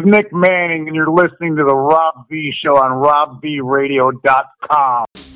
Is 0.00 0.06
Nick 0.06 0.32
Manning, 0.32 0.86
and 0.86 0.96
you're 0.96 1.10
listening 1.10 1.56
to 1.56 1.64
the 1.64 1.74
Rob 1.74 2.26
V 2.30 2.52
Show 2.64 2.76
on 2.76 3.02
RobVRadio.com. 3.42 5.29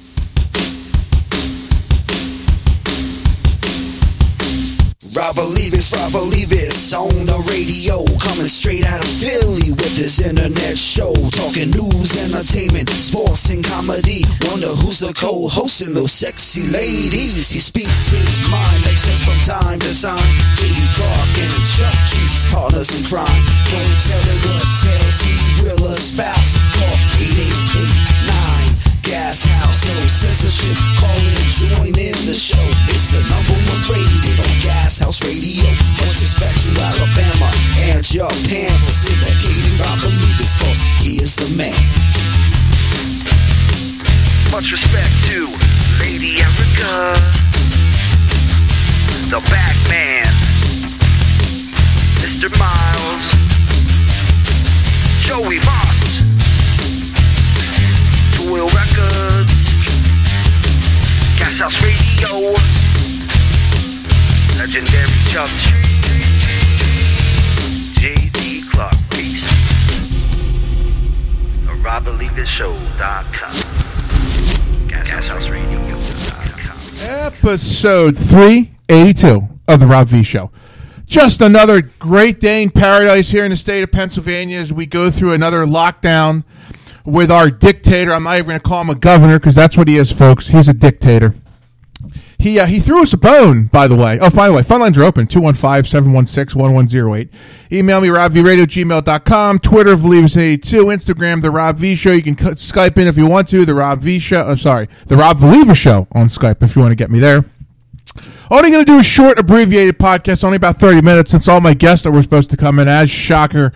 Ravalivis, 5.14 5.95
Ravalivis 5.95 6.91
on 6.91 7.09
the 7.22 7.38
radio, 7.46 8.02
coming 8.18 8.50
straight 8.50 8.84
out 8.84 8.98
of 8.98 9.06
Philly 9.06 9.70
with 9.70 9.95
his 9.95 10.18
internet 10.18 10.77
show, 10.77 11.14
talking 11.30 11.70
news, 11.70 12.18
entertainment, 12.18 12.91
sports, 12.91 13.48
and 13.50 13.62
comedy. 13.62 14.27
Wonder 14.50 14.75
who's 14.83 14.98
the 14.98 15.14
co-hosting 15.14 15.94
those 15.94 16.11
sexy 16.11 16.66
ladies. 16.66 17.48
He 17.48 17.62
speaks 17.62 18.11
his 18.11 18.42
mind, 18.50 18.83
makes 18.83 19.06
sense 19.06 19.22
from 19.22 19.38
time 19.47 19.78
to 19.86 19.92
time. 19.94 20.34
J.D. 20.58 20.83
Clark 20.98 21.34
and 21.47 21.62
Chuck 21.78 21.98
Cheese, 22.10 22.42
partners 22.50 22.91
in 22.91 23.06
crime. 23.06 23.42
Don't 23.70 23.98
tell 24.03 24.25
him 24.27 24.38
what 24.50 24.66
tales 24.83 25.19
he 25.22 25.34
will 25.62 25.94
espouse. 25.94 26.58
Call 26.75 26.98
8889 27.22 28.13
Gas 29.14 29.44
House, 29.44 29.86
no 29.86 29.94
censorship. 30.10 30.74
Call 30.98 31.14
in, 31.14 31.46
join 31.46 31.94
in 31.94 32.18
the 32.26 32.34
show. 32.34 32.58
It's 32.90 33.14
the 33.14 33.22
number 33.30 33.54
one 33.54 33.82
rated 33.86 34.42
on 34.42 34.54
Gas 34.58 34.98
House 34.98 35.22
Radio. 35.22 35.70
Much 36.02 36.18
respect 36.18 36.58
to 36.66 36.74
Alabama 36.74 37.46
and 37.86 38.02
Japan 38.02 38.74
for 38.82 38.90
syndicating 38.90 39.78
Rob 39.78 40.02
Believers, 40.02 40.58
cause 40.58 40.82
he 40.98 41.22
is 41.22 41.38
the 41.38 41.46
man. 41.54 41.78
Much 44.50 44.74
respect 44.74 45.14
to 45.30 45.46
Lady 46.02 46.42
Erica, 46.42 47.14
the 49.30 49.38
back 49.46 49.78
man, 49.94 50.26
Mr. 52.18 52.50
Miles, 52.58 53.22
Joey 55.22 55.62
Moss, 55.62 56.18
Toil 58.34 58.66
Records, 58.66 58.83
Gas 61.55 61.72
House 61.72 61.83
Radio, 61.84 62.50
legendary 64.58 65.06
Chuck 65.30 65.50
J.D. 67.94 68.62
Clark, 68.72 68.94
peace. 69.10 69.47
RobBelieveItShow.com. 71.80 73.52
GasHouseRadio.com. 74.88 76.77
Episode 77.08 78.19
382 78.19 79.48
of 79.69 79.78
the 79.78 79.86
Rob 79.86 80.09
V 80.09 80.25
Show. 80.25 80.50
Just 81.06 81.41
another 81.41 81.82
great 81.82 82.41
day 82.41 82.65
in 82.65 82.71
paradise 82.71 83.31
here 83.31 83.44
in 83.44 83.53
the 83.53 83.56
state 83.56 83.84
of 83.84 83.92
Pennsylvania 83.92 84.59
as 84.59 84.72
we 84.72 84.86
go 84.86 85.09
through 85.09 85.34
another 85.34 85.65
lockdown 85.66 86.42
with 87.04 87.31
our 87.31 87.48
dictator. 87.48 88.12
I'm 88.12 88.25
not 88.25 88.38
even 88.38 88.47
going 88.48 88.59
to 88.59 88.69
call 88.69 88.81
him 88.81 88.91
a 88.91 88.97
governor 88.97 89.38
because 89.38 89.54
that's 89.54 89.76
what 89.76 89.86
he 89.86 89.98
is, 89.98 90.10
folks. 90.10 90.48
He's 90.48 90.66
a 90.66 90.75
dictator. 90.75 91.32
He 92.38 92.59
uh, 92.59 92.66
he 92.66 92.81
threw 92.81 93.03
us 93.03 93.12
a 93.12 93.16
bone, 93.16 93.66
by 93.66 93.88
the 93.88 93.94
way. 93.94 94.19
Oh, 94.20 94.31
by 94.31 94.48
the 94.48 94.54
way, 94.54 94.62
phone 94.62 94.81
lines 94.81 94.98
are 94.98 95.04
open 95.04 95.26
215 95.26 95.84
716 95.91 96.60
1108. 96.60 97.31
Email 97.72 98.00
me, 98.00 98.09
robvradio@gmail.com. 98.09 99.59
Twitter, 99.60 99.97
Valievus82. 99.97 100.94
Instagram, 100.94 101.42
The 101.42 101.50
Rob 101.50 101.78
V 101.78 101.94
Show. 101.94 102.12
You 102.12 102.22
can 102.22 102.37
Skype 102.37 102.98
in 102.98 103.09
if 103.09 103.16
you 103.16 103.26
want 103.26 103.48
to. 103.48 103.65
The 103.65 103.75
Rob 103.75 104.00
V 104.00 104.19
Show. 104.19 104.47
I'm 104.47 104.59
sorry, 104.59 104.88
The 105.06 105.16
Rob 105.16 105.38
Valiever 105.38 105.76
Show 105.76 106.06
on 106.12 106.26
Skype 106.26 106.62
if 106.62 106.76
you 106.76 106.82
want 106.82 106.92
to 106.92 106.97
get 106.97 107.10
me 107.10 107.19
there. 107.19 107.44
Only 108.50 108.71
going 108.71 108.84
to 108.84 108.92
do 108.92 108.98
a 108.98 109.03
short, 109.03 109.38
abbreviated 109.38 109.98
podcast, 109.98 110.44
only 110.44 110.56
about 110.56 110.78
30 110.78 111.00
minutes, 111.00 111.31
since 111.31 111.48
all 111.48 111.60
my 111.60 111.75
guests 111.75 112.04
that 112.04 112.12
were 112.12 112.22
supposed 112.22 112.50
to 112.50 112.56
come 112.56 112.78
in 112.78 112.86
as 112.88 113.10
Shocker 113.10 113.72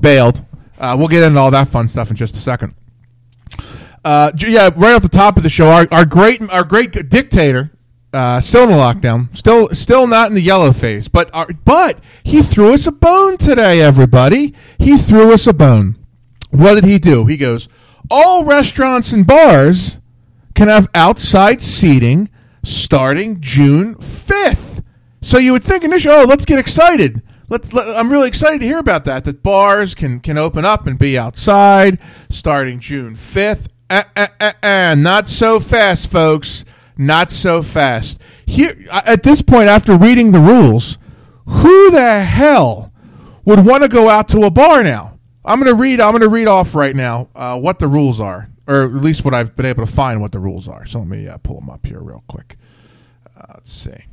bailed. 0.00 0.44
Uh, 0.78 0.96
we'll 0.98 1.08
get 1.08 1.22
into 1.22 1.38
all 1.38 1.50
that 1.50 1.68
fun 1.68 1.88
stuff 1.88 2.10
in 2.10 2.16
just 2.16 2.34
a 2.34 2.40
second. 2.40 2.74
Uh, 4.06 4.30
yeah, 4.38 4.70
right 4.76 4.94
off 4.94 5.02
the 5.02 5.08
top 5.08 5.36
of 5.36 5.42
the 5.42 5.50
show, 5.50 5.68
our, 5.68 5.88
our 5.90 6.04
great 6.04 6.40
our 6.50 6.62
great 6.62 6.92
dictator, 7.08 7.72
uh, 8.12 8.40
still 8.40 8.62
in 8.62 8.68
the 8.68 8.76
lockdown, 8.76 9.36
still 9.36 9.68
still 9.70 10.06
not 10.06 10.28
in 10.28 10.34
the 10.36 10.40
yellow 10.40 10.72
phase, 10.72 11.08
but 11.08 11.28
our, 11.34 11.48
but 11.64 11.98
he 12.22 12.40
threw 12.40 12.72
us 12.72 12.86
a 12.86 12.92
bone 12.92 13.36
today. 13.36 13.80
Everybody, 13.80 14.54
he 14.78 14.96
threw 14.96 15.32
us 15.32 15.48
a 15.48 15.52
bone. 15.52 15.96
What 16.52 16.76
did 16.76 16.84
he 16.84 17.00
do? 17.00 17.26
He 17.26 17.36
goes, 17.36 17.68
all 18.08 18.44
restaurants 18.44 19.12
and 19.12 19.26
bars 19.26 19.98
can 20.54 20.68
have 20.68 20.86
outside 20.94 21.60
seating 21.60 22.30
starting 22.62 23.40
June 23.40 23.96
5th. 23.96 24.84
So 25.20 25.38
you 25.38 25.50
would 25.50 25.64
think 25.64 25.82
initially, 25.82 26.14
oh, 26.14 26.26
let's 26.28 26.44
get 26.44 26.60
excited. 26.60 27.22
Let's, 27.48 27.72
let, 27.72 27.88
I'm 27.88 28.12
really 28.12 28.28
excited 28.28 28.60
to 28.60 28.66
hear 28.66 28.78
about 28.78 29.04
that. 29.06 29.24
That 29.24 29.42
bars 29.42 29.96
can, 29.96 30.20
can 30.20 30.38
open 30.38 30.64
up 30.64 30.86
and 30.86 30.96
be 30.96 31.18
outside 31.18 31.98
starting 32.30 32.78
June 32.78 33.16
5th. 33.16 33.66
Uh, 33.88 34.02
uh, 34.16 34.26
uh, 34.40 34.52
uh, 34.62 34.94
not 34.96 35.28
so 35.28 35.60
fast, 35.60 36.10
folks. 36.10 36.64
Not 36.98 37.30
so 37.30 37.62
fast. 37.62 38.20
Here, 38.46 38.74
at 38.90 39.22
this 39.22 39.42
point, 39.42 39.68
after 39.68 39.96
reading 39.96 40.32
the 40.32 40.40
rules, 40.40 40.98
who 41.46 41.90
the 41.90 42.20
hell 42.22 42.92
would 43.44 43.64
want 43.64 43.82
to 43.82 43.88
go 43.88 44.08
out 44.08 44.28
to 44.30 44.44
a 44.44 44.50
bar 44.50 44.82
now? 44.82 45.18
I'm 45.44 45.60
going 45.60 45.70
to 45.72 45.80
read. 45.80 46.00
I'm 46.00 46.12
going 46.12 46.22
to 46.22 46.28
read 46.28 46.48
off 46.48 46.74
right 46.74 46.96
now 46.96 47.28
uh, 47.34 47.58
what 47.58 47.78
the 47.78 47.86
rules 47.86 48.18
are, 48.18 48.48
or 48.66 48.84
at 48.84 48.94
least 48.94 49.24
what 49.24 49.34
I've 49.34 49.54
been 49.54 49.66
able 49.66 49.86
to 49.86 49.92
find 49.92 50.20
what 50.20 50.32
the 50.32 50.38
rules 50.38 50.66
are. 50.66 50.86
So 50.86 51.00
let 51.00 51.08
me 51.08 51.28
uh, 51.28 51.36
pull 51.38 51.60
them 51.60 51.70
up 51.70 51.84
here 51.86 52.00
real 52.00 52.24
quick. 52.28 52.56
Uh, 53.36 53.44
let's 53.54 53.72
see. 53.72 54.06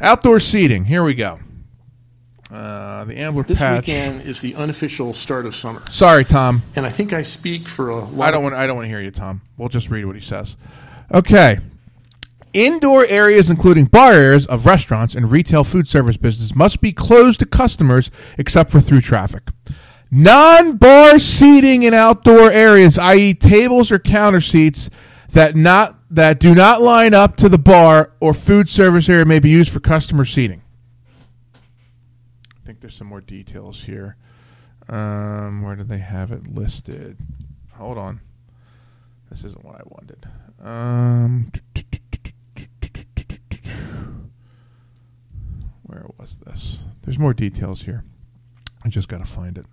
Outdoor 0.00 0.40
seating. 0.40 0.84
Here 0.84 1.02
we 1.02 1.14
go. 1.14 1.38
Uh, 2.56 3.04
the 3.04 3.18
Ambler 3.18 3.42
This 3.42 3.58
patch. 3.58 3.86
weekend 3.86 4.22
is 4.22 4.40
the 4.40 4.54
unofficial 4.54 5.12
start 5.12 5.44
of 5.44 5.54
summer, 5.54 5.82
Sorry, 5.90 6.24
Tom. 6.24 6.62
and 6.74 6.86
I 6.86 6.88
think 6.90 7.12
I 7.12 7.20
speak 7.22 7.68
for 7.68 7.90
a 7.90 7.96
lot. 7.96 8.28
I 8.28 8.30
don't 8.30 8.42
want. 8.42 8.54
I 8.54 8.66
don't 8.66 8.76
want 8.76 8.86
to 8.86 8.88
hear 8.88 9.00
you, 9.00 9.10
Tom. 9.10 9.42
We'll 9.58 9.68
just 9.68 9.90
read 9.90 10.06
what 10.06 10.14
he 10.16 10.22
says. 10.22 10.56
Okay. 11.12 11.58
Indoor 12.54 13.04
areas, 13.06 13.50
including 13.50 13.84
bar 13.84 14.12
areas 14.14 14.46
of 14.46 14.64
restaurants 14.64 15.14
and 15.14 15.30
retail 15.30 15.62
food 15.64 15.86
service 15.86 16.16
business, 16.16 16.54
must 16.54 16.80
be 16.80 16.90
closed 16.92 17.40
to 17.40 17.46
customers 17.46 18.10
except 18.38 18.70
for 18.70 18.80
through 18.80 19.02
traffic. 19.02 19.50
Non-bar 20.10 21.18
seating 21.18 21.82
in 21.82 21.92
outdoor 21.92 22.50
areas, 22.50 22.98
i.e., 22.98 23.34
tables 23.34 23.92
or 23.92 23.98
counter 23.98 24.40
seats 24.40 24.88
that 25.32 25.54
not 25.54 25.98
that 26.10 26.40
do 26.40 26.54
not 26.54 26.80
line 26.80 27.12
up 27.12 27.36
to 27.36 27.50
the 27.50 27.58
bar 27.58 28.12
or 28.20 28.32
food 28.32 28.68
service 28.70 29.08
area, 29.10 29.26
may 29.26 29.40
be 29.40 29.50
used 29.50 29.70
for 29.70 29.80
customer 29.80 30.24
seating. 30.24 30.62
There's 32.86 32.94
some 32.94 33.08
more 33.08 33.20
details 33.20 33.82
here. 33.82 34.14
Um, 34.88 35.62
where 35.62 35.74
do 35.74 35.82
they 35.82 35.98
have 35.98 36.30
it 36.30 36.46
listed? 36.46 37.16
Hold 37.72 37.98
on. 37.98 38.20
This 39.28 39.42
isn't 39.42 39.64
what 39.64 39.74
I 39.74 39.82
wanted. 39.86 40.28
Um, 40.62 41.50
where 45.82 46.06
was 46.16 46.36
this? 46.46 46.84
There's 47.02 47.18
more 47.18 47.34
details 47.34 47.82
here. 47.82 48.04
I 48.84 48.88
just 48.88 49.08
got 49.08 49.18
to 49.18 49.24
find 49.26 49.58
it. 49.58 49.66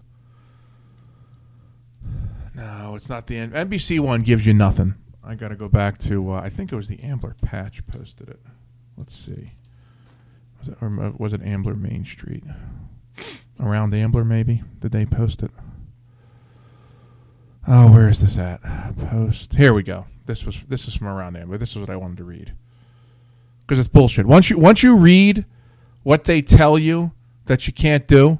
No, 2.55 2.95
it's 2.95 3.09
not 3.09 3.27
the 3.27 3.37
N- 3.37 3.51
NBC 3.51 3.99
one. 3.99 4.23
Gives 4.23 4.47
you 4.47 4.55
nothing. 4.55 4.95
I 5.23 5.35
got 5.35 5.49
to 5.49 5.55
go 5.55 5.69
back 5.69 5.99
to. 5.99 6.31
Uh, 6.31 6.41
I 6.41 6.49
think 6.49 6.73
it 6.73 6.75
was 6.75 6.87
the 6.87 6.99
Ambler 7.03 7.35
Patch 7.43 7.85
posted 7.85 8.29
it. 8.29 8.39
Let's 8.97 9.15
see. 9.15 9.51
Was 10.59 10.69
it, 10.69 10.77
or 10.81 10.89
was 11.15 11.33
it 11.33 11.43
Ambler 11.43 11.75
Main 11.75 12.05
Street? 12.05 12.43
Around 13.59 13.93
Ambler, 13.93 14.25
maybe? 14.25 14.63
Did 14.79 14.91
they 14.91 15.05
post 15.05 15.43
it? 15.43 15.51
Oh, 17.67 17.91
where 17.91 18.09
is 18.09 18.21
this 18.21 18.37
at? 18.37 18.61
Post. 19.09 19.55
Here 19.55 19.73
we 19.73 19.83
go. 19.83 20.05
This 20.25 20.45
was 20.45 20.63
this 20.63 20.87
is 20.87 20.95
from 20.95 21.07
around 21.07 21.35
Ambler. 21.35 21.57
This 21.57 21.71
is 21.71 21.77
what 21.77 21.89
I 21.89 21.95
wanted 21.95 22.17
to 22.17 22.23
read 22.23 22.53
because 23.65 23.79
it's 23.79 23.89
bullshit. 23.89 24.25
Once 24.25 24.49
you 24.49 24.57
once 24.57 24.83
you 24.83 24.95
read 24.95 25.45
what 26.03 26.25
they 26.25 26.41
tell 26.41 26.77
you 26.77 27.11
that 27.45 27.67
you 27.67 27.73
can't 27.73 28.07
do, 28.07 28.39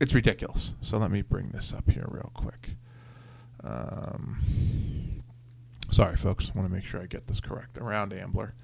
it's 0.00 0.14
ridiculous. 0.14 0.74
So 0.80 0.98
let 0.98 1.10
me 1.10 1.22
bring 1.22 1.50
this 1.50 1.72
up 1.72 1.90
here 1.90 2.06
real 2.08 2.30
quick. 2.34 2.70
Um, 3.64 5.22
sorry, 5.90 6.16
folks. 6.16 6.50
I 6.54 6.58
want 6.58 6.68
to 6.68 6.74
make 6.74 6.84
sure 6.84 7.00
I 7.00 7.06
get 7.06 7.26
this 7.26 7.40
correct. 7.40 7.78
Around 7.78 8.12
Ambler, 8.12 8.54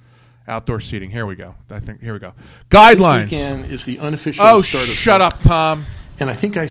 outdoor 0.48 0.80
seating. 0.80 1.10
Here 1.10 1.26
we 1.26 1.36
go. 1.36 1.54
I 1.70 1.80
think 1.80 2.00
here 2.00 2.14
we 2.14 2.18
go. 2.18 2.32
Guidelines. 2.70 3.24
weekend 3.24 3.66
is 3.66 3.84
the 3.84 3.98
unofficial 3.98 4.44
Oh, 4.44 4.60
start 4.60 4.88
of 4.88 4.94
shut 4.94 5.20
up, 5.20 5.40
Tom. 5.42 5.84
And 6.18 6.28
I 6.28 6.34
think 6.34 6.56
I 6.56 6.68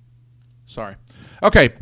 Sorry. 0.66 0.96
Okay. 1.42 1.74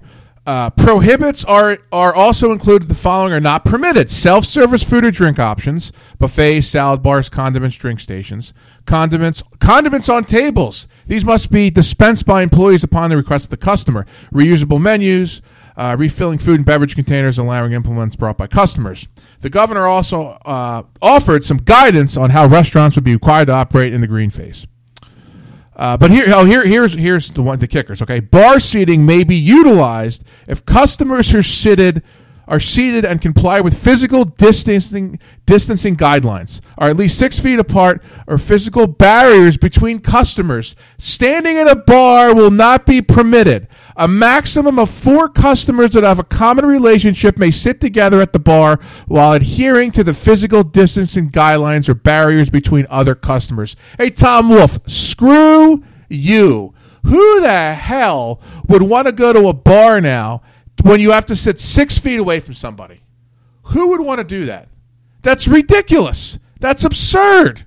Uh, 0.46 0.70
prohibits 0.70 1.44
are 1.46 1.80
are 1.92 2.14
also 2.14 2.52
included. 2.52 2.88
The 2.88 2.94
following 2.94 3.34
are 3.34 3.40
not 3.40 3.66
permitted: 3.66 4.12
self-service 4.12 4.84
food 4.84 5.04
or 5.04 5.10
drink 5.10 5.40
options, 5.40 5.92
buffets, 6.20 6.68
salad 6.68 7.02
bars, 7.02 7.30
condiments, 7.30 7.76
drink 7.78 8.00
stations, 8.00 8.54
condiments, 8.86 9.42
condiments 9.58 10.08
on 10.08 10.24
tables. 10.24 10.88
These 11.08 11.26
must 11.26 11.50
be 11.50 11.72
dispensed 11.72 12.28
by 12.28 12.44
employees 12.44 12.84
upon 12.84 13.10
the 13.10 13.18
request 13.18 13.46
of 13.46 13.50
the 13.50 13.58
customer. 13.58 14.06
Reusable 14.32 14.80
menus, 14.80 15.42
uh, 15.78 15.96
refilling 15.98 16.38
food 16.38 16.56
and 16.56 16.66
beverage 16.66 16.96
containers, 16.96 17.38
and 17.38 17.48
allowing 17.48 17.74
implements 17.74 18.16
brought 18.16 18.38
by 18.38 18.48
customers. 18.48 19.08
The 19.42 19.50
governor 19.50 19.88
also 19.88 20.38
uh, 20.46 20.84
offered 21.02 21.44
some 21.44 21.58
guidance 21.58 22.18
on 22.18 22.30
how 22.30 22.48
restaurants 22.48 22.96
would 22.96 23.04
be 23.04 23.14
required 23.14 23.48
to 23.48 23.54
operate 23.54 23.94
in 23.94 24.02
the 24.02 24.08
green 24.08 24.30
phase. 24.30 24.68
Uh, 25.76 25.98
but 25.98 26.10
here, 26.10 26.26
oh, 26.30 26.46
here, 26.46 26.66
here's 26.66 26.94
here's 26.94 27.32
the 27.32 27.42
one 27.42 27.60
the 27.60 27.68
kickers. 27.68 28.02
Okay, 28.02 28.22
bar 28.22 28.62
seating 28.62 29.06
may 29.06 29.26
be 29.26 29.36
utilized 29.36 30.24
if 30.48 30.66
customers 30.66 31.34
are 31.34 31.44
seated 31.44 32.02
are 32.48 32.60
seated 32.60 33.06
and 33.06 33.22
comply 33.22 33.60
with 33.62 33.78
physical 33.78 34.26
distancing 34.26 35.20
distancing 35.46 35.96
guidelines, 35.96 36.62
are 36.78 36.90
at 36.90 36.98
least 36.98 37.18
six 37.18 37.40
feet 37.40 37.60
apart, 37.60 38.04
or 38.28 38.38
physical 38.38 38.88
barriers 38.88 39.58
between 39.58 40.00
customers. 40.00 40.76
Standing 40.98 41.58
at 41.58 41.70
a 41.70 41.76
bar 41.76 42.34
will 42.34 42.52
not 42.52 42.86
be 42.86 43.02
permitted. 43.02 43.68
A 43.96 44.08
maximum 44.08 44.78
of 44.78 44.90
four 44.90 45.30
customers 45.30 45.92
that 45.92 46.04
have 46.04 46.20
a 46.20 46.24
common 46.24 46.66
relationship 46.66 47.38
may 47.38 47.52
sit 47.52 47.80
together 47.80 48.20
at 48.22 48.34
the 48.34 48.40
bar 48.40 48.80
while 49.08 49.34
adhering 49.34 49.92
to 49.92 50.04
the 50.04 50.14
physical 50.14 50.64
distancing 50.64 51.30
guidelines 51.30 51.88
or 51.88 51.94
barriers 51.94 52.50
between 52.50 52.88
other 52.90 53.16
customers. 53.16 53.76
Hey, 53.98 54.10
Tom 54.10 54.50
Wolf, 54.50 54.80
screw 54.88 55.84
you. 56.10 56.74
Who 57.04 57.40
the 57.42 57.74
hell 57.74 58.42
would 58.68 58.82
want 58.82 59.06
to 59.06 59.12
go 59.12 59.32
to 59.32 59.48
a 59.48 59.54
bar 59.54 60.02
now 60.02 60.42
when 60.86 61.00
you 61.00 61.12
have 61.12 61.26
to 61.28 61.36
sit 61.36 61.60
six 61.60 61.98
feet 61.98 62.20
away 62.20 62.40
from 62.40 62.54
somebody? 62.54 63.02
Who 63.64 63.90
would 63.90 64.02
want 64.02 64.20
to 64.20 64.24
do 64.24 64.46
that? 64.46 64.70
That's 65.22 65.48
ridiculous. 65.48 66.38
That's 66.60 66.84
absurd. 66.84 67.66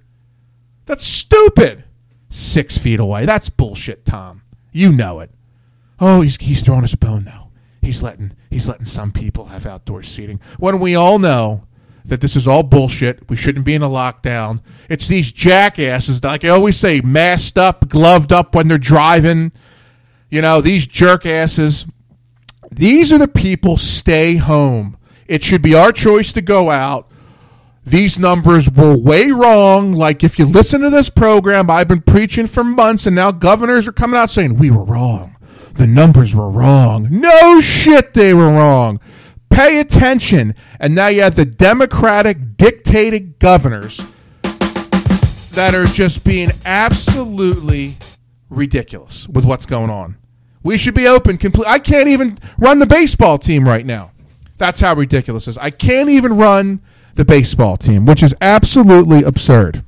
That's 0.86 1.04
stupid. 1.04 1.84
Six 2.30 2.78
feet 2.78 3.00
away. 3.00 3.26
That's 3.26 3.50
bullshit, 3.50 4.04
Tom. 4.04 4.42
You 4.72 4.92
know 4.92 5.20
it. 5.20 5.30
Oh, 5.98 6.20
he's 6.20 6.36
he's 6.36 6.62
throwing 6.62 6.84
us 6.84 6.92
a 6.92 6.96
bone 6.96 7.24
now. 7.24 7.50
He's 7.82 8.02
letting 8.02 8.32
he's 8.50 8.68
letting 8.68 8.86
some 8.86 9.10
people 9.10 9.46
have 9.46 9.66
outdoor 9.66 10.02
seating. 10.04 10.40
When 10.58 10.78
we 10.78 10.94
all 10.94 11.18
know 11.18 11.64
that 12.08 12.20
this 12.20 12.36
is 12.36 12.46
all 12.46 12.62
bullshit. 12.62 13.28
We 13.28 13.36
shouldn't 13.36 13.64
be 13.64 13.74
in 13.74 13.82
a 13.82 13.88
lockdown. 13.88 14.60
It's 14.88 15.06
these 15.06 15.30
jackasses, 15.30 16.24
like 16.24 16.44
I 16.44 16.48
always 16.48 16.76
say, 16.76 17.00
masked 17.00 17.58
up, 17.58 17.88
gloved 17.88 18.32
up 18.32 18.54
when 18.54 18.68
they're 18.68 18.78
driving. 18.78 19.52
You 20.30 20.42
know, 20.42 20.60
these 20.60 20.86
jerk 20.86 21.26
asses. 21.26 21.86
These 22.70 23.12
are 23.12 23.18
the 23.18 23.28
people 23.28 23.76
stay 23.76 24.36
home. 24.36 24.96
It 25.26 25.44
should 25.44 25.62
be 25.62 25.74
our 25.74 25.92
choice 25.92 26.32
to 26.34 26.42
go 26.42 26.70
out. 26.70 27.10
These 27.84 28.18
numbers 28.18 28.70
were 28.70 28.96
way 28.96 29.30
wrong. 29.30 29.92
Like 29.92 30.22
if 30.22 30.38
you 30.38 30.44
listen 30.44 30.82
to 30.82 30.90
this 30.90 31.08
program, 31.08 31.70
I've 31.70 31.88
been 31.88 32.02
preaching 32.02 32.46
for 32.46 32.62
months 32.62 33.06
and 33.06 33.16
now 33.16 33.30
governors 33.30 33.88
are 33.88 33.92
coming 33.92 34.20
out 34.20 34.30
saying 34.30 34.56
we 34.56 34.70
were 34.70 34.84
wrong. 34.84 35.36
The 35.72 35.86
numbers 35.86 36.34
were 36.34 36.50
wrong. 36.50 37.08
No 37.10 37.60
shit, 37.60 38.12
they 38.12 38.34
were 38.34 38.52
wrong. 38.52 39.00
Pay 39.48 39.80
attention. 39.80 40.54
And 40.78 40.94
now 40.94 41.08
you 41.08 41.22
have 41.22 41.36
the 41.36 41.46
Democratic 41.46 42.58
dictated 42.58 43.38
governors 43.38 44.02
that 45.52 45.74
are 45.74 45.86
just 45.86 46.24
being 46.24 46.50
absolutely 46.66 47.94
ridiculous 48.50 49.26
with 49.28 49.46
what's 49.46 49.64
going 49.64 49.88
on. 49.88 50.17
We 50.68 50.76
should 50.76 50.92
be 50.92 51.08
open. 51.08 51.38
Complete. 51.38 51.66
I 51.66 51.78
can't 51.78 52.08
even 52.08 52.38
run 52.58 52.78
the 52.78 52.84
baseball 52.84 53.38
team 53.38 53.66
right 53.66 53.86
now. 53.86 54.10
That's 54.58 54.80
how 54.80 54.94
ridiculous 54.94 55.46
it 55.46 55.52
is. 55.52 55.58
I 55.58 55.70
can't 55.70 56.10
even 56.10 56.36
run 56.36 56.82
the 57.14 57.24
baseball 57.24 57.78
team, 57.78 58.04
which 58.04 58.22
is 58.22 58.34
absolutely 58.42 59.22
absurd. 59.22 59.82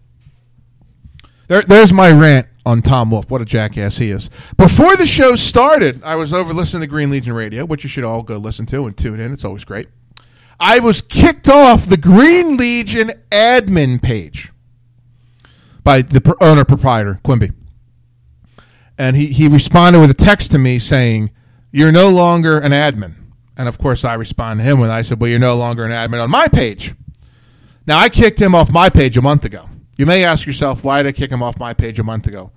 There, 1.49 1.61
there's 1.61 1.93
my 1.93 2.11
rant 2.11 2.47
on 2.65 2.81
Tom 2.81 3.11
Wolf. 3.11 3.31
What 3.31 3.43
a 3.43 3.45
jackass 3.45 3.99
he 3.99 4.11
is. 4.11 4.31
Before 4.57 4.97
the 4.97 5.05
show 5.05 5.37
started, 5.37 6.03
I 6.03 6.17
was 6.17 6.33
over 6.33 6.55
listening 6.55 6.81
to 6.81 6.87
Green 6.87 7.11
Legion 7.11 7.35
Radio, 7.35 7.67
which 7.67 7.85
you 7.85 7.91
should 7.91 8.05
all 8.05 8.23
go 8.23 8.39
listen 8.39 8.65
to 8.67 8.87
and 8.87 8.97
tune 8.97 9.21
in. 9.21 9.35
It's 9.35 9.45
always 9.45 9.65
great. 9.65 9.89
I 10.59 10.79
was 10.79 11.03
kicked 11.03 11.51
off 11.51 11.91
the 11.91 11.99
Green 11.99 12.57
Legion 12.57 13.11
admin 13.31 14.01
page 14.01 14.51
by 15.85 16.01
the 16.01 16.35
owner 16.41 16.65
proprietor, 16.65 17.21
Quimby. 17.23 17.53
And 19.01 19.17
he, 19.17 19.29
he 19.29 19.49
responded 19.49 19.99
with 19.99 20.11
a 20.11 20.15
text 20.15 20.51
to 20.51 20.59
me 20.59 20.79
saying, 20.79 21.31
You're 21.73 21.91
no 21.91 22.11
longer 22.11 22.59
an 22.59 22.73
admin. 22.73 23.15
And 23.57 23.67
of 23.67 23.79
course, 23.79 24.05
I 24.05 24.13
responded 24.13 24.63
to 24.63 24.69
him 24.69 24.79
when 24.79 24.91
I 24.91 25.01
said, 25.01 25.19
Well, 25.19 25.31
you're 25.31 25.39
no 25.39 25.57
longer 25.57 25.87
an 25.87 25.91
admin 25.91 26.23
on 26.23 26.29
my 26.29 26.49
page. 26.49 26.95
Now, 27.87 27.99
I 27.99 28.11
kicked 28.11 28.39
him 28.39 28.55
off 28.55 28.71
my 28.71 28.91
page 28.91 29.17
a 29.17 29.23
month 29.23 29.47
ago. 29.47 29.71
You 29.97 30.05
may 30.05 30.23
ask 30.23 30.45
yourself, 30.47 30.85
why 30.85 31.03
did 31.03 31.09
I 31.09 31.13
kick 31.13 31.31
him 31.31 31.43
off 31.43 31.59
my 31.59 31.73
page 31.73 31.99
a 31.99 32.03
month 32.03 32.27
ago? 32.27 32.53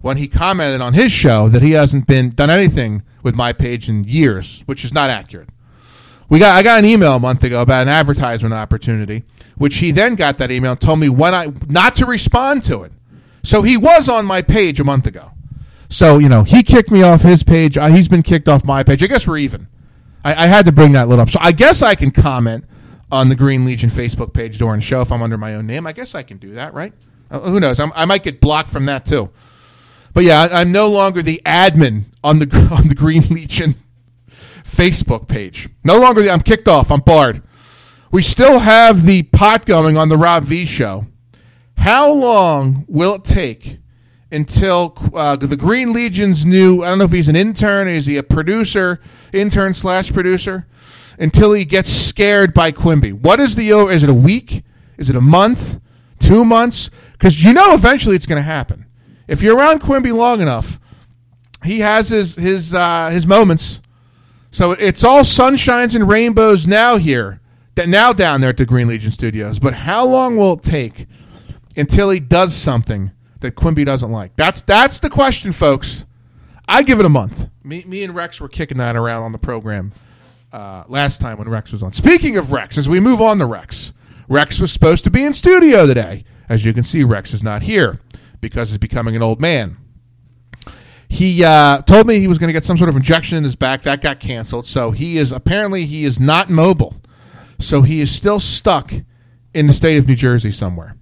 When 0.00 0.16
he 0.16 0.26
commented 0.26 0.80
on 0.80 0.94
his 0.94 1.12
show 1.12 1.48
that 1.50 1.62
he 1.62 1.70
hasn't 1.70 2.08
been 2.08 2.30
done 2.30 2.50
anything 2.50 3.04
with 3.22 3.36
my 3.36 3.52
page 3.52 3.88
in 3.88 4.02
years, 4.02 4.64
which 4.66 4.84
is 4.84 4.92
not 4.92 5.08
accurate. 5.08 5.50
We 6.28 6.40
got 6.40 6.56
I 6.56 6.64
got 6.64 6.80
an 6.80 6.84
email 6.84 7.14
a 7.14 7.20
month 7.20 7.44
ago 7.44 7.62
about 7.62 7.82
an 7.82 7.88
advertisement 7.88 8.54
opportunity, 8.54 9.22
which 9.56 9.76
he 9.76 9.92
then 9.92 10.16
got 10.16 10.38
that 10.38 10.50
email 10.50 10.72
and 10.72 10.80
told 10.80 10.98
me 10.98 11.08
when 11.08 11.32
I 11.32 11.52
not 11.68 11.94
to 11.96 12.06
respond 12.06 12.64
to 12.64 12.82
it. 12.82 12.90
So 13.44 13.62
he 13.62 13.76
was 13.76 14.08
on 14.08 14.26
my 14.26 14.42
page 14.42 14.80
a 14.80 14.84
month 14.84 15.06
ago. 15.06 15.30
So 15.88 16.18
you 16.18 16.28
know 16.28 16.42
he 16.42 16.62
kicked 16.62 16.90
me 16.90 17.02
off 17.02 17.22
his 17.22 17.42
page. 17.42 17.78
Uh, 17.78 17.88
he's 17.88 18.08
been 18.08 18.22
kicked 18.22 18.48
off 18.48 18.64
my 18.64 18.82
page. 18.82 19.02
I 19.02 19.06
guess 19.06 19.26
we're 19.26 19.38
even. 19.38 19.68
I, 20.24 20.44
I 20.44 20.46
had 20.46 20.66
to 20.66 20.72
bring 20.72 20.92
that 20.92 21.08
little 21.08 21.22
up. 21.22 21.30
So 21.30 21.38
I 21.40 21.52
guess 21.52 21.82
I 21.82 21.94
can 21.94 22.10
comment 22.10 22.64
on 23.12 23.28
the 23.28 23.34
Green 23.34 23.64
Legion 23.64 23.90
Facebook 23.90 24.32
page 24.32 24.58
during 24.58 24.80
the 24.80 24.86
show 24.86 25.00
if 25.00 25.12
I'm 25.12 25.22
under 25.22 25.38
my 25.38 25.54
own 25.54 25.66
name. 25.66 25.86
I 25.86 25.92
guess 25.92 26.14
I 26.14 26.22
can 26.22 26.38
do 26.38 26.52
that, 26.52 26.74
right? 26.74 26.92
Uh, 27.30 27.40
who 27.40 27.60
knows? 27.60 27.78
I'm, 27.78 27.92
I 27.94 28.04
might 28.04 28.22
get 28.22 28.40
blocked 28.40 28.68
from 28.68 28.86
that 28.86 29.06
too. 29.06 29.30
But 30.12 30.24
yeah, 30.24 30.42
I, 30.42 30.60
I'm 30.60 30.72
no 30.72 30.88
longer 30.88 31.22
the 31.22 31.40
admin 31.44 32.06
on 32.24 32.38
the 32.38 32.68
on 32.76 32.88
the 32.88 32.94
Green 32.94 33.22
Legion 33.28 33.76
Facebook 34.64 35.28
page. 35.28 35.68
No 35.84 35.98
longer. 35.98 36.22
The, 36.22 36.30
I'm 36.30 36.40
kicked 36.40 36.68
off. 36.68 36.90
I'm 36.90 37.00
barred. 37.00 37.42
We 38.10 38.22
still 38.22 38.60
have 38.60 39.04
the 39.04 39.24
pot 39.24 39.66
going 39.66 39.96
on 39.96 40.08
the 40.08 40.16
Rob 40.16 40.44
V 40.44 40.64
show. 40.64 41.06
How 41.76 42.10
long 42.12 42.84
will 42.88 43.14
it 43.14 43.24
take 43.24 43.78
until 44.30 44.96
uh, 45.14 45.36
the 45.36 45.56
Green 45.56 45.92
Legion's 45.92 46.44
new? 46.44 46.82
I 46.82 46.88
don't 46.88 46.98
know 46.98 47.04
if 47.04 47.12
he's 47.12 47.28
an 47.28 47.36
intern. 47.36 47.88
Is 47.88 48.06
he 48.06 48.16
a 48.16 48.22
producer? 48.22 49.00
Intern 49.32 49.74
slash 49.74 50.12
producer? 50.12 50.66
Until 51.18 51.52
he 51.52 51.64
gets 51.64 51.90
scared 51.90 52.52
by 52.52 52.72
Quimby. 52.72 53.12
What 53.12 53.40
is 53.40 53.54
the? 53.54 53.70
Is 53.70 54.02
it 54.02 54.10
a 54.10 54.14
week? 54.14 54.64
Is 54.98 55.08
it 55.08 55.16
a 55.16 55.20
month? 55.20 55.80
Two 56.18 56.44
months? 56.44 56.90
Because 57.12 57.42
you 57.42 57.52
know 57.52 57.74
eventually 57.74 58.16
it's 58.16 58.26
going 58.26 58.38
to 58.38 58.42
happen. 58.42 58.86
If 59.28 59.42
you're 59.42 59.56
around 59.56 59.80
Quimby 59.80 60.12
long 60.12 60.40
enough, 60.40 60.78
he 61.64 61.80
has 61.80 62.10
his 62.10 62.36
his 62.36 62.74
uh, 62.74 63.10
his 63.10 63.26
moments. 63.26 63.80
So 64.50 64.72
it's 64.72 65.04
all 65.04 65.20
sunshines 65.20 65.94
and 65.94 66.08
rainbows 66.08 66.66
now 66.66 66.96
here, 66.96 67.40
that 67.74 67.88
now 67.88 68.12
down 68.12 68.40
there 68.40 68.50
at 68.50 68.56
the 68.56 68.64
Green 68.64 68.88
Legion 68.88 69.10
Studios. 69.10 69.58
But 69.58 69.74
how 69.74 70.06
long 70.06 70.36
will 70.36 70.54
it 70.54 70.62
take 70.62 71.06
until 71.76 72.10
he 72.10 72.20
does 72.20 72.54
something 72.54 73.10
that 73.40 73.52
Quimby 73.52 73.84
doesn't 73.84 74.10
like? 74.10 74.36
That's 74.36 74.62
that's 74.62 75.00
the 75.00 75.10
question, 75.10 75.52
folks. 75.52 76.04
I 76.68 76.82
give 76.82 76.98
it 76.98 77.06
a 77.06 77.10
month. 77.10 77.48
Me, 77.62 77.84
me 77.84 78.02
and 78.02 78.14
Rex 78.14 78.40
were 78.40 78.48
kicking 78.48 78.78
that 78.78 78.96
around 78.96 79.22
on 79.22 79.32
the 79.32 79.38
program 79.38 79.92
uh, 80.52 80.84
last 80.88 81.20
time 81.20 81.38
when 81.38 81.48
Rex 81.48 81.72
was 81.72 81.82
on. 81.82 81.92
Speaking 81.92 82.36
of 82.36 82.52
Rex, 82.52 82.78
as 82.78 82.88
we 82.88 83.00
move 83.00 83.20
on 83.20 83.38
to 83.38 83.46
Rex, 83.46 83.92
Rex 84.28 84.58
was 84.58 84.72
supposed 84.72 85.04
to 85.04 85.10
be 85.10 85.24
in 85.24 85.34
studio 85.34 85.86
today. 85.86 86.24
As 86.48 86.64
you 86.64 86.72
can 86.72 86.84
see, 86.84 87.04
Rex 87.04 87.32
is 87.34 87.42
not 87.42 87.62
here 87.62 88.00
because 88.40 88.70
he's 88.70 88.78
becoming 88.78 89.16
an 89.16 89.22
old 89.22 89.40
man. 89.40 89.76
He 91.08 91.44
uh, 91.44 91.82
told 91.82 92.06
me 92.06 92.18
he 92.18 92.26
was 92.26 92.38
going 92.38 92.48
to 92.48 92.52
get 92.52 92.64
some 92.64 92.78
sort 92.78 92.88
of 92.88 92.96
injection 92.96 93.38
in 93.38 93.44
his 93.44 93.56
back. 93.56 93.82
That 93.82 94.00
got 94.00 94.18
canceled. 94.18 94.66
So 94.66 94.90
he 94.90 95.18
is 95.18 95.30
apparently 95.30 95.86
he 95.86 96.04
is 96.04 96.18
not 96.18 96.50
mobile. 96.50 96.96
So 97.60 97.82
he 97.82 98.00
is 98.00 98.14
still 98.14 98.40
stuck 98.40 98.92
in 99.54 99.66
the 99.66 99.72
state 99.72 99.98
of 99.98 100.06
New 100.06 100.16
Jersey 100.16 100.50
somewhere. 100.50 100.96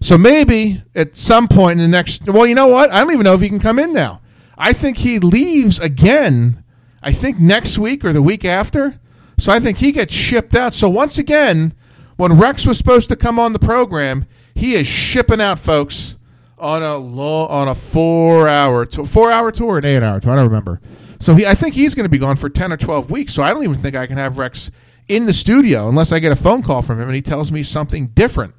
So 0.00 0.16
maybe 0.16 0.82
at 0.94 1.16
some 1.16 1.48
point 1.48 1.80
in 1.80 1.90
the 1.90 1.96
next, 1.96 2.26
well, 2.26 2.46
you 2.46 2.54
know 2.54 2.68
what? 2.68 2.92
I 2.92 3.00
don't 3.00 3.12
even 3.12 3.24
know 3.24 3.34
if 3.34 3.40
he 3.40 3.48
can 3.48 3.58
come 3.58 3.78
in 3.78 3.92
now. 3.92 4.20
I 4.56 4.72
think 4.72 4.98
he 4.98 5.18
leaves 5.18 5.78
again. 5.78 6.64
I 7.02 7.12
think 7.12 7.38
next 7.38 7.78
week 7.78 8.04
or 8.04 8.12
the 8.12 8.22
week 8.22 8.44
after. 8.44 9.00
So 9.38 9.52
I 9.52 9.60
think 9.60 9.78
he 9.78 9.92
gets 9.92 10.14
shipped 10.14 10.54
out. 10.54 10.74
So 10.74 10.88
once 10.88 11.18
again, 11.18 11.74
when 12.16 12.38
Rex 12.38 12.66
was 12.66 12.78
supposed 12.78 13.08
to 13.10 13.16
come 13.16 13.38
on 13.38 13.52
the 13.52 13.58
program, 13.58 14.26
he 14.54 14.74
is 14.74 14.86
shipping 14.86 15.40
out, 15.40 15.58
folks, 15.60 16.16
on 16.58 16.82
a 16.82 16.96
long, 16.96 17.48
on 17.48 17.68
a 17.68 17.74
four 17.74 18.48
hour 18.48 18.84
tour, 18.84 19.06
four 19.06 19.30
hour 19.30 19.52
tour, 19.52 19.78
an 19.78 19.84
eight 19.84 20.02
hour 20.02 20.18
tour. 20.18 20.32
I 20.32 20.36
don't 20.36 20.46
remember. 20.46 20.80
So 21.20 21.34
he, 21.34 21.46
I 21.46 21.54
think 21.54 21.74
he's 21.74 21.94
going 21.94 22.04
to 22.04 22.10
be 22.10 22.18
gone 22.18 22.36
for 22.36 22.48
ten 22.48 22.72
or 22.72 22.76
twelve 22.76 23.10
weeks. 23.10 23.34
So 23.34 23.44
I 23.44 23.52
don't 23.52 23.62
even 23.62 23.76
think 23.76 23.94
I 23.94 24.06
can 24.08 24.16
have 24.16 24.38
Rex 24.38 24.72
in 25.06 25.26
the 25.26 25.32
studio 25.32 25.88
unless 25.88 26.10
I 26.10 26.18
get 26.18 26.32
a 26.32 26.36
phone 26.36 26.62
call 26.62 26.82
from 26.82 27.00
him 27.00 27.08
and 27.08 27.14
he 27.14 27.22
tells 27.22 27.52
me 27.52 27.62
something 27.62 28.08
different. 28.08 28.54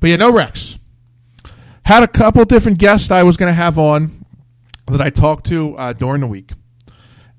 But 0.00 0.10
yeah, 0.10 0.16
no 0.16 0.32
Rex. 0.32 0.78
Had 1.84 2.02
a 2.02 2.08
couple 2.08 2.44
different 2.44 2.78
guests 2.78 3.10
I 3.10 3.22
was 3.22 3.36
going 3.36 3.50
to 3.50 3.54
have 3.54 3.78
on 3.78 4.24
that 4.86 5.00
I 5.00 5.10
talked 5.10 5.46
to 5.46 5.76
uh, 5.76 5.92
during 5.92 6.20
the 6.20 6.26
week. 6.26 6.52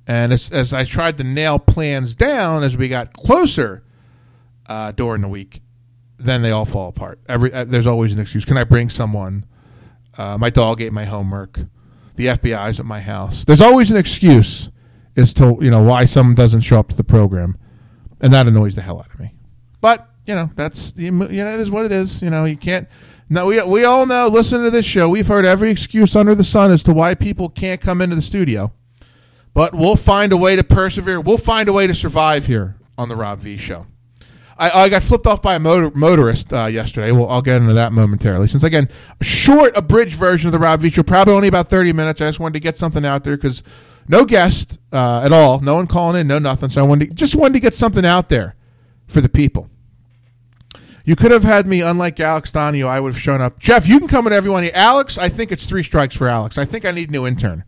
And 0.05 0.33
as, 0.33 0.51
as 0.51 0.73
I 0.73 0.83
tried 0.83 1.17
to 1.17 1.23
nail 1.23 1.59
plans 1.59 2.15
down 2.15 2.63
as 2.63 2.75
we 2.75 2.89
got 2.89 3.13
closer 3.13 3.83
uh, 4.67 4.91
during 4.91 5.21
the 5.21 5.27
week, 5.27 5.62
then 6.17 6.41
they 6.41 6.51
all 6.51 6.65
fall 6.65 6.89
apart. 6.89 7.19
Every 7.27 7.53
uh, 7.53 7.63
there's 7.65 7.88
always 7.88 8.13
an 8.13 8.21
excuse. 8.21 8.45
Can 8.45 8.57
I 8.57 8.63
bring 8.63 8.89
someone? 8.89 9.45
Uh, 10.17 10.38
my 10.38 10.50
dog 10.50 10.81
ate 10.81 10.93
my 10.93 11.05
homework. 11.05 11.59
The 12.15 12.27
FBI's 12.27 12.79
at 12.79 12.85
my 12.85 13.01
house. 13.01 13.45
There's 13.45 13.62
always 13.62 13.91
an 13.91 13.97
excuse 13.97 14.69
as 15.15 15.33
to 15.35 15.57
you 15.62 15.69
know 15.69 15.81
why 15.81 16.05
someone 16.05 16.35
doesn't 16.35 16.62
show 16.62 16.79
up 16.79 16.89
to 16.89 16.95
the 16.95 17.03
program, 17.03 17.57
and 18.21 18.33
that 18.33 18.47
annoys 18.47 18.75
the 18.75 18.81
hell 18.81 19.00
out 19.00 19.13
of 19.13 19.19
me. 19.19 19.33
But 19.81 20.07
you 20.25 20.35
know 20.35 20.50
that's 20.55 20.93
you 20.95 21.12
know 21.12 21.25
it 21.25 21.59
is 21.59 21.71
what 21.71 21.85
it 21.85 21.91
is. 21.91 22.21
You 22.21 22.29
know 22.29 22.45
you 22.45 22.57
can't 22.57 22.88
Now 23.29 23.45
we 23.45 23.61
we 23.63 23.83
all 23.83 24.05
know. 24.05 24.27
Listen 24.27 24.63
to 24.63 24.69
this 24.69 24.85
show. 24.85 25.09
We've 25.09 25.27
heard 25.27 25.45
every 25.45 25.71
excuse 25.71 26.15
under 26.15 26.35
the 26.35 26.43
sun 26.43 26.71
as 26.71 26.83
to 26.83 26.93
why 26.93 27.15
people 27.15 27.49
can't 27.49 27.81
come 27.81 28.01
into 28.01 28.15
the 28.15 28.21
studio, 28.21 28.73
but 29.53 29.73
we'll 29.73 29.95
find 29.95 30.31
a 30.31 30.37
way 30.37 30.55
to 30.55 30.63
persevere. 30.63 31.19
We'll 31.19 31.37
find 31.37 31.67
a 31.69 31.73
way 31.73 31.87
to 31.87 31.95
survive 31.95 32.45
here 32.45 32.75
on 32.97 33.09
the 33.09 33.15
Rob 33.15 33.39
V 33.39 33.57
Show. 33.57 33.87
I, 34.55 34.69
I 34.83 34.89
got 34.89 35.01
flipped 35.01 35.25
off 35.25 35.41
by 35.41 35.55
a 35.55 35.59
motor, 35.59 35.89
motorist 35.95 36.53
uh, 36.53 36.67
yesterday. 36.67 37.11
Well, 37.11 37.27
I'll 37.27 37.41
get 37.41 37.59
into 37.61 37.73
that 37.73 37.91
momentarily. 37.91 38.47
Since 38.47 38.61
again, 38.61 38.87
a 39.19 39.23
short, 39.23 39.75
abridged 39.75 40.15
version 40.15 40.47
of 40.47 40.51
the 40.51 40.59
Rob 40.59 40.81
V 40.81 40.91
Show, 40.91 41.01
probably 41.01 41.33
only 41.33 41.47
about 41.47 41.69
thirty 41.69 41.91
minutes. 41.91 42.21
I 42.21 42.27
just 42.27 42.39
wanted 42.39 42.53
to 42.53 42.59
get 42.59 42.77
something 42.77 43.03
out 43.03 43.23
there 43.23 43.35
because 43.35 43.63
no 44.07 44.25
guest 44.25 44.77
uh, 44.91 45.21
at 45.23 45.33
all, 45.33 45.59
no 45.61 45.75
one 45.75 45.87
calling 45.87 46.21
in, 46.21 46.27
no 46.27 46.37
nothing. 46.37 46.69
So 46.69 46.83
I 46.83 46.87
wanted 46.87 47.09
to, 47.09 47.15
just 47.15 47.35
wanted 47.35 47.53
to 47.53 47.59
get 47.61 47.73
something 47.73 48.05
out 48.05 48.29
there 48.29 48.55
for 49.07 49.21
the 49.21 49.29
people. 49.29 49.69
You 51.05 51.15
could 51.15 51.31
have 51.31 51.43
had 51.43 51.67
me, 51.67 51.81
unlike 51.81 52.19
Alex 52.19 52.51
Donio, 52.51 52.88
I 52.88 53.00
would 53.00 53.13
have 53.13 53.22
shown 53.22 53.41
up. 53.41 53.60
Jeff, 53.60 53.88
you 53.88 54.00
can 54.00 54.07
come 54.07 54.24
with 54.24 54.33
everyone. 54.33 54.63
Alex, 54.74 55.17
I 55.17 55.27
think 55.27 55.51
it's 55.51 55.65
three 55.65 55.83
strikes 55.83 56.15
for 56.15 56.29
Alex. 56.29 56.57
I 56.57 56.63
think 56.63 56.86
I 56.86 56.91
need 56.91 57.10
a 57.10 57.12
new 57.12 57.27
intern. 57.27 57.65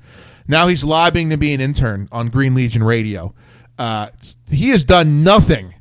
Now 0.47 0.67
he's 0.67 0.83
lobbying 0.83 1.29
to 1.31 1.37
be 1.37 1.53
an 1.53 1.59
intern 1.59 2.07
on 2.11 2.29
Green 2.29 2.55
Legion 2.55 2.83
Radio. 2.83 3.33
Uh, 3.77 4.09
he 4.49 4.69
has 4.69 4.83
done 4.85 5.23
nothing 5.23 5.73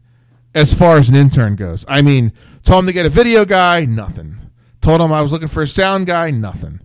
as 0.55 0.75
far 0.75 0.97
as 0.97 1.09
an 1.09 1.15
intern 1.15 1.55
goes. 1.55 1.85
I 1.87 2.03
mean, 2.03 2.33
told 2.65 2.81
him 2.81 2.87
to 2.87 2.93
get 2.93 3.07
a 3.07 3.11
video 3.11 3.45
guy, 3.45 3.85
nothing. 3.85 4.37
Told 4.81 5.01
him 5.01 5.13
I 5.13 5.23
was 5.23 5.31
looking 5.31 5.49
for 5.49 5.63
a 5.63 5.67
sound 5.69 6.07
guy, 6.07 6.31
nothing. 6.31 6.81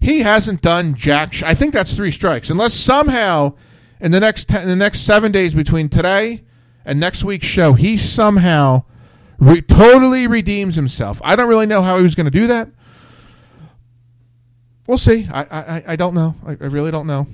He 0.00 0.20
hasn't 0.20 0.62
done 0.62 0.94
jack. 0.94 1.32
Sh- 1.32 1.42
I 1.44 1.54
think 1.54 1.72
that's 1.72 1.94
three 1.94 2.10
strikes. 2.10 2.50
Unless 2.50 2.74
somehow 2.74 3.54
in 4.00 4.12
the 4.12 4.20
next 4.20 4.48
ten, 4.48 4.62
in 4.62 4.68
the 4.68 4.76
next 4.76 5.00
seven 5.00 5.32
days 5.32 5.54
between 5.54 5.88
today 5.88 6.42
and 6.84 6.98
next 6.98 7.24
week's 7.24 7.46
show, 7.46 7.74
he 7.74 7.96
somehow 7.96 8.84
re- 9.40 9.62
totally 9.62 10.26
redeems 10.26 10.76
himself. 10.76 11.20
I 11.24 11.34
don't 11.34 11.48
really 11.48 11.66
know 11.66 11.82
how 11.82 11.96
he 11.96 12.02
was 12.02 12.14
going 12.14 12.26
to 12.26 12.30
do 12.30 12.46
that. 12.46 12.68
We'll 14.86 14.98
see. 14.98 15.28
I 15.32 15.42
I, 15.42 15.84
I 15.88 15.96
don't 15.96 16.14
know. 16.14 16.36
I, 16.44 16.50
I 16.50 16.66
really 16.66 16.90
don't 16.90 17.06
know. 17.06 17.26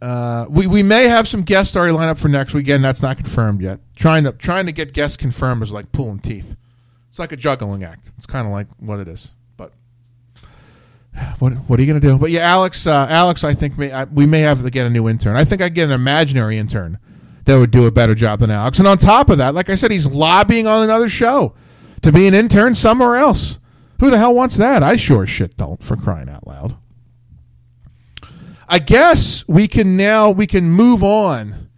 Uh, 0.00 0.46
we 0.48 0.66
we 0.66 0.82
may 0.82 1.04
have 1.04 1.28
some 1.28 1.42
guests 1.42 1.76
already 1.76 1.92
lined 1.92 2.10
up 2.10 2.18
for 2.18 2.28
next 2.28 2.54
weekend. 2.54 2.84
That's 2.84 3.02
not 3.02 3.16
confirmed 3.16 3.60
yet. 3.60 3.80
Trying 3.96 4.24
to 4.24 4.32
trying 4.32 4.66
to 4.66 4.72
get 4.72 4.92
guests 4.92 5.16
confirmed 5.16 5.62
is 5.62 5.72
like 5.72 5.92
pulling 5.92 6.20
teeth. 6.20 6.56
It's 7.08 7.18
like 7.18 7.32
a 7.32 7.36
juggling 7.36 7.84
act. 7.84 8.10
It's 8.16 8.26
kind 8.26 8.46
of 8.46 8.52
like 8.52 8.68
what 8.78 9.00
it 9.00 9.08
is. 9.08 9.32
But 9.56 9.72
what 11.38 11.52
what 11.52 11.78
are 11.78 11.82
you 11.82 11.88
going 11.88 12.00
to 12.00 12.06
do? 12.06 12.16
But 12.18 12.30
yeah, 12.30 12.42
Alex, 12.42 12.86
uh, 12.86 13.06
Alex, 13.10 13.44
I 13.44 13.52
think 13.52 13.76
may, 13.76 13.92
I, 13.92 14.04
we 14.04 14.26
may 14.26 14.40
have 14.40 14.62
to 14.62 14.70
get 14.70 14.86
a 14.86 14.90
new 14.90 15.08
intern. 15.08 15.36
I 15.36 15.44
think 15.44 15.60
I 15.60 15.68
get 15.68 15.84
an 15.84 15.92
imaginary 15.92 16.56
intern 16.56 16.98
that 17.44 17.56
would 17.56 17.70
do 17.70 17.86
a 17.86 17.90
better 17.90 18.14
job 18.14 18.40
than 18.40 18.50
Alex. 18.50 18.78
And 18.78 18.88
on 18.88 18.98
top 18.98 19.30
of 19.30 19.38
that, 19.38 19.54
like 19.54 19.70
I 19.70 19.74
said, 19.74 19.90
he's 19.90 20.06
lobbying 20.06 20.66
on 20.66 20.82
another 20.82 21.08
show 21.08 21.54
to 22.02 22.12
be 22.12 22.26
an 22.26 22.34
intern 22.34 22.74
somewhere 22.74 23.16
else. 23.16 23.58
Who 24.00 24.10
the 24.10 24.18
hell 24.18 24.34
wants 24.34 24.56
that? 24.56 24.82
I 24.82 24.96
sure 24.96 25.26
shit 25.26 25.56
don't. 25.56 25.82
For 25.82 25.96
crying 25.96 26.28
out 26.28 26.46
loud. 26.46 26.76
I 28.68 28.78
guess 28.78 29.46
we 29.48 29.66
can 29.66 29.96
now 29.96 30.30
we 30.30 30.46
can 30.46 30.70
move 30.70 31.02
on 31.02 31.68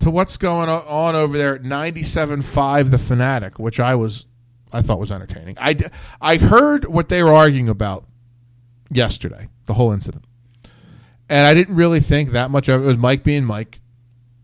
to 0.00 0.10
what's 0.10 0.36
going 0.36 0.68
on 0.68 1.14
over 1.14 1.38
there 1.38 1.54
at 1.54 1.62
97.5 1.62 2.90
The 2.90 2.98
Fanatic, 2.98 3.58
which 3.58 3.78
I 3.78 3.94
was 3.94 4.26
I 4.72 4.82
thought 4.82 4.98
was 4.98 5.12
entertaining. 5.12 5.56
i 5.58 5.76
i 6.20 6.36
heard 6.38 6.86
what 6.86 7.08
they 7.08 7.22
were 7.22 7.32
arguing 7.32 7.68
about 7.68 8.06
yesterday, 8.90 9.48
the 9.66 9.74
whole 9.74 9.92
incident. 9.92 10.24
And 11.28 11.46
I 11.46 11.54
didn't 11.54 11.76
really 11.76 12.00
think 12.00 12.30
that 12.30 12.50
much 12.50 12.68
of 12.68 12.80
it. 12.80 12.84
It 12.84 12.86
was 12.86 12.96
Mike 12.96 13.22
being 13.22 13.44
Mike, 13.44 13.80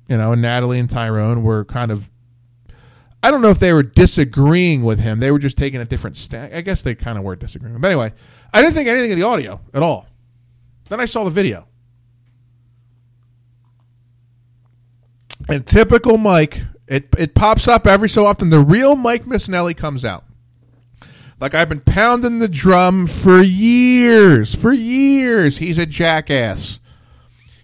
you 0.08 0.16
know, 0.16 0.32
and 0.32 0.42
Natalie 0.42 0.78
and 0.78 0.88
Tyrone 0.88 1.42
were 1.42 1.64
kind 1.64 1.90
of 1.90 2.10
I 3.22 3.30
don't 3.30 3.42
know 3.42 3.50
if 3.50 3.58
they 3.58 3.72
were 3.72 3.82
disagreeing 3.82 4.84
with 4.84 5.00
him. 5.00 5.18
They 5.18 5.30
were 5.30 5.40
just 5.40 5.56
taking 5.56 5.80
a 5.80 5.84
different 5.84 6.16
stand. 6.16 6.54
I 6.54 6.60
guess 6.60 6.82
they 6.82 6.94
kind 6.94 7.18
of 7.18 7.24
were 7.24 7.34
disagreeing. 7.34 7.78
But 7.80 7.88
anyway, 7.88 8.12
I 8.52 8.62
didn't 8.62 8.74
think 8.74 8.88
anything 8.88 9.10
of 9.12 9.18
the 9.18 9.24
audio 9.24 9.60
at 9.74 9.82
all. 9.82 10.06
Then 10.88 11.00
I 11.00 11.04
saw 11.04 11.24
the 11.24 11.30
video. 11.30 11.66
And 15.48 15.66
typical 15.66 16.16
Mike, 16.16 16.60
it 16.86 17.08
it 17.18 17.34
pops 17.34 17.66
up 17.66 17.86
every 17.86 18.08
so 18.08 18.24
often. 18.24 18.50
The 18.50 18.60
real 18.60 18.94
Mike 18.94 19.24
Missanelli 19.24 19.76
comes 19.76 20.04
out. 20.04 20.24
Like 21.40 21.54
I've 21.54 21.68
been 21.68 21.80
pounding 21.80 22.38
the 22.38 22.48
drum 22.48 23.06
for 23.06 23.42
years. 23.42 24.54
For 24.54 24.72
years. 24.72 25.58
He's 25.58 25.78
a 25.78 25.86
jackass. 25.86 26.80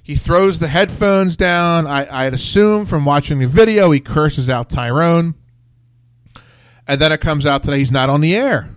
He 0.04 0.16
throws 0.16 0.58
the 0.58 0.68
headphones 0.68 1.34
down. 1.34 1.86
I, 1.86 2.26
I'd 2.26 2.34
assume 2.34 2.84
from 2.84 3.06
watching 3.06 3.38
the 3.38 3.48
video 3.48 3.90
he 3.90 4.00
curses 4.00 4.50
out 4.50 4.68
Tyrone. 4.68 5.34
And 6.86 7.00
then 7.00 7.10
it 7.10 7.22
comes 7.22 7.46
out 7.46 7.62
that 7.62 7.78
he's 7.78 7.90
not 7.90 8.10
on 8.10 8.20
the 8.20 8.36
air. 8.36 8.68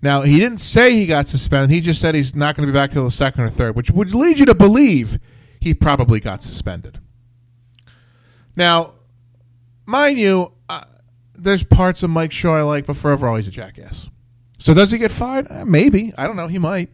Now, 0.00 0.22
he 0.22 0.38
didn't 0.38 0.58
say 0.58 0.92
he 0.92 1.06
got 1.06 1.26
suspended. 1.26 1.70
He 1.70 1.80
just 1.80 2.00
said 2.00 2.14
he's 2.14 2.36
not 2.36 2.54
going 2.54 2.68
to 2.68 2.72
be 2.72 2.78
back 2.78 2.92
till 2.92 3.02
the 3.02 3.10
second 3.10 3.42
or 3.42 3.50
third, 3.50 3.74
which 3.74 3.90
would 3.90 4.14
lead 4.14 4.38
you 4.38 4.46
to 4.46 4.54
believe 4.54 5.18
he 5.58 5.74
probably 5.74 6.20
got 6.20 6.40
suspended. 6.40 7.00
Now, 8.54 8.92
mind 9.86 10.20
you, 10.20 10.52
uh, 10.68 10.84
there's 11.34 11.64
parts 11.64 12.04
of 12.04 12.10
Mike's 12.10 12.36
show 12.36 12.54
I 12.54 12.62
like, 12.62 12.86
but 12.86 12.96
for 12.96 13.10
overall, 13.10 13.34
he's 13.34 13.48
a 13.48 13.50
jackass. 13.50 14.08
So 14.58 14.72
does 14.72 14.92
he 14.92 14.98
get 14.98 15.10
fired? 15.10 15.48
Uh, 15.50 15.64
maybe. 15.64 16.14
I 16.16 16.28
don't 16.28 16.36
know. 16.36 16.46
He 16.46 16.60
might. 16.60 16.90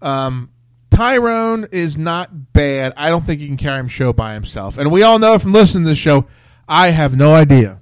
Um, 0.00 0.50
Tyrone 0.94 1.66
is 1.72 1.98
not 1.98 2.52
bad. 2.52 2.92
I 2.96 3.10
don't 3.10 3.24
think 3.24 3.40
he 3.40 3.48
can 3.48 3.56
carry 3.56 3.80
him 3.80 3.88
show 3.88 4.12
by 4.12 4.34
himself. 4.34 4.78
And 4.78 4.92
we 4.92 5.02
all 5.02 5.18
know 5.18 5.38
from 5.40 5.52
listening 5.52 5.84
to 5.84 5.90
the 5.90 5.96
show, 5.96 6.26
I 6.68 6.90
have 6.90 7.16
no 7.16 7.34
idea 7.34 7.80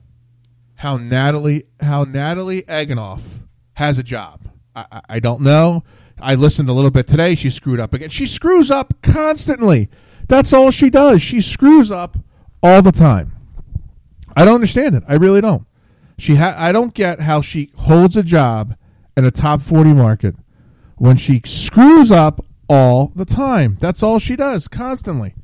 how 0.77 0.97
Natalie 0.97 1.65
how 1.81 2.05
Natalie 2.05 2.63
Egenolf 2.63 3.41
has 3.75 3.99
a 3.99 4.03
job. 4.03 4.41
I, 4.75 5.03
I, 5.09 5.21
don't 5.21 5.43
know. 5.43 5.85
I 6.19 6.35
listened 6.35 6.71
a 6.71 6.73
little 6.73 6.91
bit 6.91 7.07
today. 7.07 7.35
She 7.35 7.51
screwed 7.51 7.79
up 7.79 7.93
again. 7.93 8.09
She 8.09 8.25
screws 8.25 8.71
up 8.71 8.95
constantly. 9.03 9.91
That's 10.29 10.55
all 10.55 10.71
she 10.71 10.89
does. 10.89 11.21
She 11.21 11.43
screws 11.43 11.91
up 11.91 12.17
all 12.63 12.81
the 12.81 12.93
time. 12.93 13.37
I 14.35 14.47
don't 14.47 14.55
understand 14.55 14.95
it. 14.95 15.03
I 15.07 15.15
really 15.15 15.43
don't. 15.43 15.67
She 16.17 16.37
ha- 16.37 16.57
I 16.57 16.73
don't 16.73 16.95
get 16.95 17.21
how 17.21 17.43
she 17.43 17.71
holds 17.77 18.17
a 18.17 18.23
job 18.23 18.77
in 19.17 19.27
a 19.27 19.31
top 19.31 19.61
40 19.61 19.93
market 19.93 20.35
when 20.97 21.19
she 21.19 21.43
screws 21.45 22.11
up 22.11 22.45
all 22.69 23.13
the 23.15 23.25
time. 23.25 23.77
That's 23.81 24.03
all 24.03 24.19
she 24.19 24.37
does 24.37 24.69
constantly. 24.69 25.35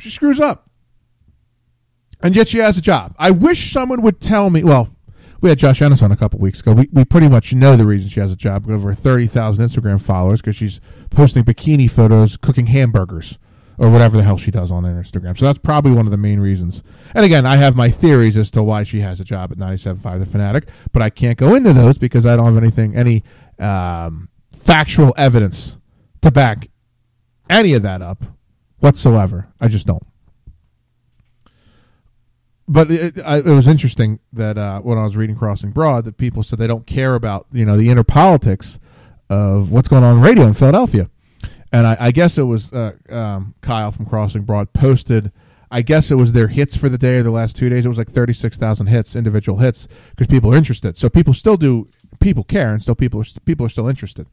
She 0.00 0.10
screws 0.10 0.40
up. 0.40 0.68
And 2.20 2.34
yet 2.34 2.48
she 2.48 2.58
has 2.58 2.76
a 2.76 2.82
job. 2.82 3.14
I 3.18 3.30
wish 3.30 3.72
someone 3.72 4.02
would 4.02 4.20
tell 4.20 4.50
me, 4.50 4.64
well, 4.64 4.90
we 5.40 5.50
had 5.50 5.58
Josh 5.58 5.80
Ennis 5.80 6.02
on 6.02 6.10
a 6.10 6.16
couple 6.16 6.40
weeks 6.40 6.60
ago. 6.60 6.72
We, 6.72 6.88
we 6.92 7.04
pretty 7.04 7.28
much 7.28 7.52
know 7.54 7.76
the 7.76 7.86
reason 7.86 8.08
she 8.08 8.18
has 8.20 8.32
a 8.32 8.36
job. 8.36 8.66
We 8.66 8.72
have 8.72 8.80
over 8.80 8.92
30,000 8.92 9.64
Instagram 9.64 10.02
followers 10.02 10.40
because 10.40 10.56
she's 10.56 10.80
posting 11.10 11.44
bikini 11.44 11.88
photos 11.90 12.36
cooking 12.36 12.66
hamburgers 12.66 13.38
or 13.78 13.88
whatever 13.90 14.16
the 14.16 14.24
hell 14.24 14.36
she 14.36 14.50
does 14.50 14.72
on 14.72 14.82
Instagram. 14.82 15.38
So 15.38 15.44
that's 15.44 15.60
probably 15.60 15.92
one 15.92 16.06
of 16.06 16.10
the 16.10 16.16
main 16.16 16.40
reasons. 16.40 16.82
And 17.14 17.24
again, 17.24 17.46
I 17.46 17.56
have 17.56 17.76
my 17.76 17.88
theories 17.88 18.36
as 18.36 18.50
to 18.52 18.62
why 18.62 18.82
she 18.82 19.00
has 19.00 19.20
a 19.20 19.24
job 19.24 19.52
at 19.52 19.58
97.5 19.58 20.18
The 20.18 20.26
Fanatic, 20.26 20.68
but 20.92 21.02
I 21.02 21.10
can't 21.10 21.38
go 21.38 21.54
into 21.54 21.72
those 21.72 21.96
because 21.96 22.26
I 22.26 22.34
don't 22.34 22.46
have 22.46 22.62
anything, 22.62 22.96
any 22.96 23.22
um, 23.60 24.27
factual 24.68 25.14
evidence 25.16 25.76
to 26.22 26.30
back 26.30 26.68
any 27.48 27.74
of 27.74 27.82
that 27.82 28.02
up 28.02 28.22
whatsoever. 28.78 29.48
I 29.60 29.68
just 29.68 29.86
don't. 29.86 30.06
But 32.66 32.90
it, 32.90 33.18
I, 33.24 33.38
it 33.38 33.44
was 33.46 33.66
interesting 33.66 34.20
that 34.32 34.58
uh, 34.58 34.80
when 34.80 34.98
I 34.98 35.04
was 35.04 35.16
reading 35.16 35.36
Crossing 35.36 35.70
Broad, 35.70 36.04
that 36.04 36.18
people 36.18 36.42
said 36.42 36.58
they 36.58 36.66
don't 36.66 36.86
care 36.86 37.14
about 37.14 37.46
you 37.50 37.64
know 37.64 37.76
the 37.76 37.88
inner 37.88 38.04
politics 38.04 38.78
of 39.30 39.70
what's 39.72 39.88
going 39.88 40.04
on 40.04 40.16
in 40.16 40.22
radio 40.22 40.44
in 40.44 40.54
Philadelphia 40.54 41.08
and 41.72 41.86
I, 41.86 41.96
I 42.00 42.10
guess 42.10 42.38
it 42.38 42.44
was 42.44 42.72
uh, 42.72 42.92
um, 43.10 43.54
Kyle 43.60 43.92
from 43.92 44.06
Crossing 44.06 44.42
Broad 44.42 44.72
posted. 44.72 45.32
I 45.70 45.82
guess 45.82 46.10
it 46.10 46.14
was 46.14 46.32
their 46.32 46.48
hits 46.48 46.76
for 46.76 46.88
the 46.88 46.96
day 46.96 47.16
or 47.16 47.22
the 47.22 47.30
last 47.30 47.54
two 47.56 47.68
days. 47.68 47.84
It 47.84 47.88
was 47.88 47.98
like 47.98 48.10
thirty 48.10 48.32
six 48.32 48.56
thousand 48.56 48.86
hits, 48.86 49.14
individual 49.14 49.58
hits, 49.58 49.86
because 50.10 50.26
people 50.26 50.52
are 50.52 50.56
interested. 50.56 50.96
So 50.96 51.08
people 51.08 51.34
still 51.34 51.56
do. 51.56 51.88
People 52.20 52.44
care, 52.44 52.72
and 52.72 52.82
still 52.82 52.94
people 52.94 53.20
are 53.20 53.24
people 53.44 53.64
are 53.66 53.68
still 53.68 53.88
interested. 53.88 54.26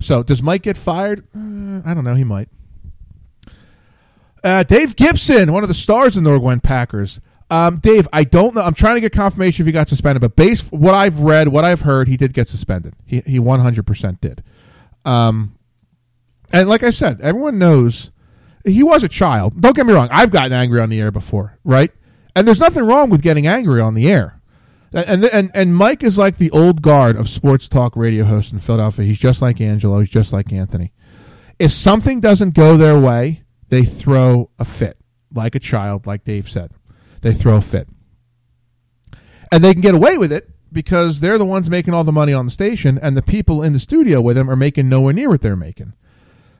So 0.00 0.22
does 0.22 0.42
Mike 0.42 0.62
get 0.62 0.76
fired? 0.76 1.26
Uh, 1.34 1.80
I 1.84 1.94
don't 1.94 2.04
know. 2.04 2.14
He 2.14 2.24
might. 2.24 2.48
Uh, 4.42 4.62
Dave 4.62 4.94
Gibson, 4.94 5.52
one 5.52 5.62
of 5.62 5.68
the 5.68 5.74
stars 5.74 6.16
in 6.16 6.24
the 6.24 6.30
Norgwen 6.30 6.62
Packers. 6.62 7.20
Um, 7.50 7.78
Dave, 7.78 8.06
I 8.12 8.24
don't 8.24 8.54
know. 8.54 8.60
I'm 8.60 8.74
trying 8.74 8.96
to 8.96 9.00
get 9.00 9.12
confirmation 9.12 9.62
if 9.62 9.66
he 9.66 9.72
got 9.72 9.88
suspended, 9.88 10.20
but 10.20 10.36
based 10.36 10.72
what 10.72 10.94
I've 10.94 11.20
read, 11.20 11.48
what 11.48 11.64
I've 11.64 11.80
heard, 11.80 12.08
he 12.08 12.16
did 12.16 12.34
get 12.34 12.48
suspended. 12.48 12.94
He 13.06 13.20
he 13.20 13.38
100 13.38 13.86
percent 13.86 14.20
did. 14.20 14.42
Um, 15.04 15.56
and 16.52 16.68
like 16.68 16.82
I 16.82 16.90
said, 16.90 17.20
everyone 17.20 17.58
knows 17.58 18.10
he 18.64 18.82
was 18.82 19.02
a 19.02 19.08
child. 19.08 19.60
Don't 19.60 19.76
get 19.76 19.86
me 19.86 19.92
wrong. 19.92 20.08
I've 20.10 20.30
gotten 20.30 20.52
angry 20.52 20.80
on 20.80 20.88
the 20.88 21.00
air 21.00 21.10
before, 21.10 21.58
right? 21.64 21.90
And 22.34 22.46
there's 22.46 22.60
nothing 22.60 22.84
wrong 22.84 23.10
with 23.10 23.22
getting 23.22 23.46
angry 23.46 23.80
on 23.80 23.94
the 23.94 24.10
air. 24.10 24.40
And 24.94 25.24
and 25.24 25.50
and 25.54 25.74
Mike 25.74 26.04
is 26.04 26.16
like 26.16 26.38
the 26.38 26.52
old 26.52 26.80
guard 26.80 27.16
of 27.16 27.28
sports 27.28 27.68
talk 27.68 27.96
radio 27.96 28.24
hosts 28.24 28.52
in 28.52 28.60
Philadelphia. 28.60 29.04
He's 29.04 29.18
just 29.18 29.42
like 29.42 29.60
Angelo. 29.60 29.98
He's 29.98 30.08
just 30.08 30.32
like 30.32 30.52
Anthony. 30.52 30.92
If 31.58 31.72
something 31.72 32.20
doesn't 32.20 32.54
go 32.54 32.76
their 32.76 32.98
way, 32.98 33.42
they 33.70 33.82
throw 33.82 34.50
a 34.58 34.64
fit, 34.64 34.98
like 35.32 35.56
a 35.56 35.60
child, 35.60 36.06
like 36.06 36.22
Dave 36.22 36.48
said. 36.48 36.70
They 37.22 37.32
throw 37.32 37.56
a 37.56 37.60
fit, 37.60 37.88
and 39.50 39.64
they 39.64 39.72
can 39.72 39.80
get 39.80 39.96
away 39.96 40.16
with 40.16 40.32
it 40.32 40.48
because 40.70 41.18
they're 41.18 41.38
the 41.38 41.44
ones 41.44 41.68
making 41.68 41.92
all 41.92 42.04
the 42.04 42.12
money 42.12 42.32
on 42.32 42.44
the 42.44 42.52
station, 42.52 42.96
and 43.02 43.16
the 43.16 43.22
people 43.22 43.62
in 43.62 43.72
the 43.72 43.80
studio 43.80 44.20
with 44.20 44.36
them 44.36 44.48
are 44.48 44.56
making 44.56 44.88
nowhere 44.88 45.12
near 45.12 45.28
what 45.28 45.42
they're 45.42 45.56
making. 45.56 45.92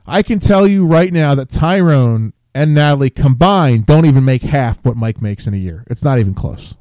I 0.05 0.23
can 0.23 0.39
tell 0.39 0.67
you 0.67 0.85
right 0.85 1.11
now 1.13 1.35
that 1.35 1.49
Tyrone 1.49 2.33
and 2.53 2.73
Natalie 2.73 3.09
combined 3.09 3.85
don't 3.85 4.05
even 4.05 4.25
make 4.25 4.41
half 4.41 4.83
what 4.83 4.97
Mike 4.97 5.21
makes 5.21 5.47
in 5.47 5.53
a 5.53 5.57
year. 5.57 5.85
It's 5.87 6.03
not 6.03 6.19
even 6.19 6.33
close. 6.33 6.75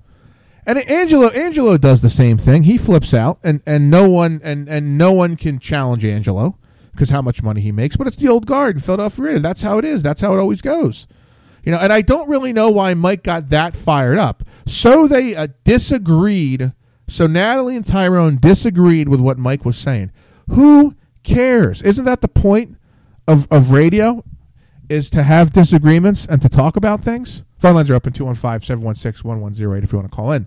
And 0.67 0.79
Angelo 0.79 1.29
Angelo 1.29 1.77
does 1.77 2.01
the 2.01 2.11
same 2.11 2.39
thing. 2.39 2.63
He 2.63 2.79
flips 2.79 3.13
out, 3.13 3.39
and, 3.43 3.63
and 3.67 3.91
no 3.91 4.09
one 4.09 4.41
and, 4.43 4.69
and 4.69 4.97
no 4.97 5.13
one 5.13 5.37
can 5.37 5.59
challenge 5.59 6.05
Angelo 6.05 6.59
because 6.93 7.11
how 7.11 7.21
much 7.21 7.43
money 7.43 7.61
he 7.61 7.73
makes. 7.73 7.97
But 7.97 8.07
it's 8.07 8.17
the 8.17 8.29
old 8.29 8.47
guard 8.47 8.77
in 8.77 8.81
Philadelphia. 8.81 9.39
That's 9.41 9.63
how 9.63 9.79
it 9.79 9.85
is. 9.85 10.03
That's 10.03 10.21
how 10.21 10.33
it 10.35 10.41
always 10.41 10.63
goes. 10.63 11.07
You 11.65 11.73
know, 11.73 11.79
and 11.79 11.93
I 11.93 12.03
don't 12.03 12.29
really 12.29 12.53
know 12.53 12.71
why 12.71 12.95
Mike 12.95 13.23
got 13.23 13.49
that 13.51 13.75
fired 13.75 14.19
up. 14.19 14.43
So 14.67 15.07
they 15.07 15.35
uh, 15.35 15.49
disagreed. 15.65 16.73
So 17.09 17.27
Natalie 17.27 17.77
and 17.77 17.85
Tyrone 17.85 18.37
disagreed 18.37 19.09
with 19.09 19.21
what 19.21 19.39
Mike 19.39 19.65
was 19.65 19.77
saying. 19.77 20.13
Who 20.49 20.95
cares? 21.23 21.83
Isn't 21.83 22.05
that 22.05 22.21
the 22.21 22.29
point 22.29 22.77
of, 23.27 23.47
of 23.51 23.71
radio? 23.71 24.25
Is 24.87 25.09
to 25.11 25.23
have 25.23 25.55
disagreements 25.55 26.27
and 26.27 26.43
to 26.43 26.49
talk 26.51 26.77
about 26.77 27.03
things. 27.03 27.43
Phone 27.65 27.77
lines 27.77 27.89
are 27.89 27.95
open 27.95 28.13
215-716-1108 28.13 29.85
if 29.85 29.91
you 29.91 29.99
want 29.99 30.11
to 30.11 30.15
call 30.15 30.33
in. 30.33 30.47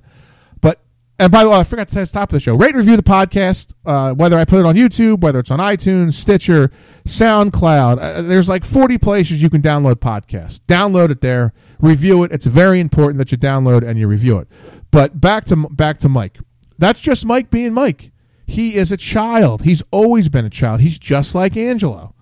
But 0.62 0.84
and 1.18 1.32
by 1.32 1.44
the 1.44 1.50
way, 1.50 1.56
I 1.56 1.64
forgot 1.64 1.88
to 1.88 1.96
say 1.96 2.02
at 2.02 2.10
the 2.10 2.14
top 2.14 2.30
of 2.30 2.34
the 2.34 2.40
show. 2.40 2.54
Rate 2.54 2.76
and 2.76 2.78
review 2.78 2.96
the 2.96 3.02
podcast, 3.02 3.74
uh, 3.88 4.14
whether 4.14 4.38
I 4.38 4.46
put 4.46 4.60
it 4.60 4.68
on 4.68 4.76
YouTube, 4.76 5.22
whether 5.22 5.40
it's 5.40 5.50
on 5.50 5.58
iTunes, 5.58 6.14
Stitcher, 6.14 6.70
SoundCloud. 7.06 8.00
Uh, 8.00 8.22
there's 8.22 8.48
like 8.48 8.64
40 8.64 9.00
places 9.00 9.42
you 9.42 9.50
can 9.50 9.64
download 9.64 9.96
podcasts. 9.96 10.60
Download 10.68 11.10
it 11.10 11.22
there, 11.22 11.54
review 11.80 12.24
it. 12.24 12.32
It's 12.32 12.46
very 12.46 12.80
important 12.80 13.18
that 13.18 13.32
you 13.32 13.38
download 13.40 13.84
and 13.84 13.98
you 13.98 14.08
review 14.08 14.38
it. 14.38 14.48
But 14.92 15.20
back 15.20 15.46
to 15.46 15.56
back 15.56 15.98
to 16.02 16.10
Mike. 16.10 16.38
That's 16.78 17.00
just 17.00 17.26
Mike 17.26 17.50
being 17.50 17.74
Mike. 17.74 18.12
He 18.46 18.76
is 18.76 18.92
a 18.92 18.98
child. 18.98 19.64
He's 19.64 19.82
always 19.90 20.30
been 20.30 20.46
a 20.46 20.52
child. 20.52 20.82
He's 20.82 21.00
just 21.00 21.34
like 21.34 21.58
Angelo. 21.58 22.14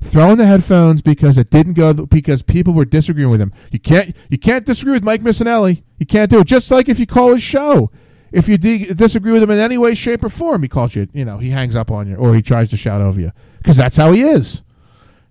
Throwing 0.00 0.36
the 0.36 0.46
headphones 0.46 1.02
because 1.02 1.36
it 1.36 1.50
didn't 1.50 1.72
go 1.72 1.92
because 1.92 2.42
people 2.42 2.72
were 2.72 2.84
disagreeing 2.84 3.30
with 3.30 3.40
him. 3.40 3.52
You 3.72 3.80
can't 3.80 4.14
you 4.28 4.38
can't 4.38 4.64
disagree 4.64 4.92
with 4.92 5.02
Mike 5.02 5.22
Missanelli. 5.22 5.82
You 5.98 6.06
can't 6.06 6.30
do 6.30 6.40
it. 6.40 6.46
Just 6.46 6.70
like 6.70 6.88
if 6.88 7.00
you 7.00 7.06
call 7.06 7.34
his 7.34 7.42
show, 7.42 7.90
if 8.30 8.48
you 8.48 8.58
di- 8.58 8.86
disagree 8.94 9.32
with 9.32 9.42
him 9.42 9.50
in 9.50 9.58
any 9.58 9.76
way, 9.76 9.94
shape, 9.94 10.22
or 10.22 10.28
form, 10.28 10.62
he 10.62 10.68
calls 10.68 10.94
you. 10.94 11.08
You 11.12 11.24
know, 11.24 11.38
he 11.38 11.50
hangs 11.50 11.74
up 11.74 11.90
on 11.90 12.06
you 12.06 12.14
or 12.14 12.34
he 12.34 12.42
tries 12.42 12.70
to 12.70 12.76
shout 12.76 13.00
over 13.00 13.20
you 13.20 13.32
because 13.58 13.76
that's 13.76 13.96
how 13.96 14.12
he 14.12 14.22
is. 14.22 14.62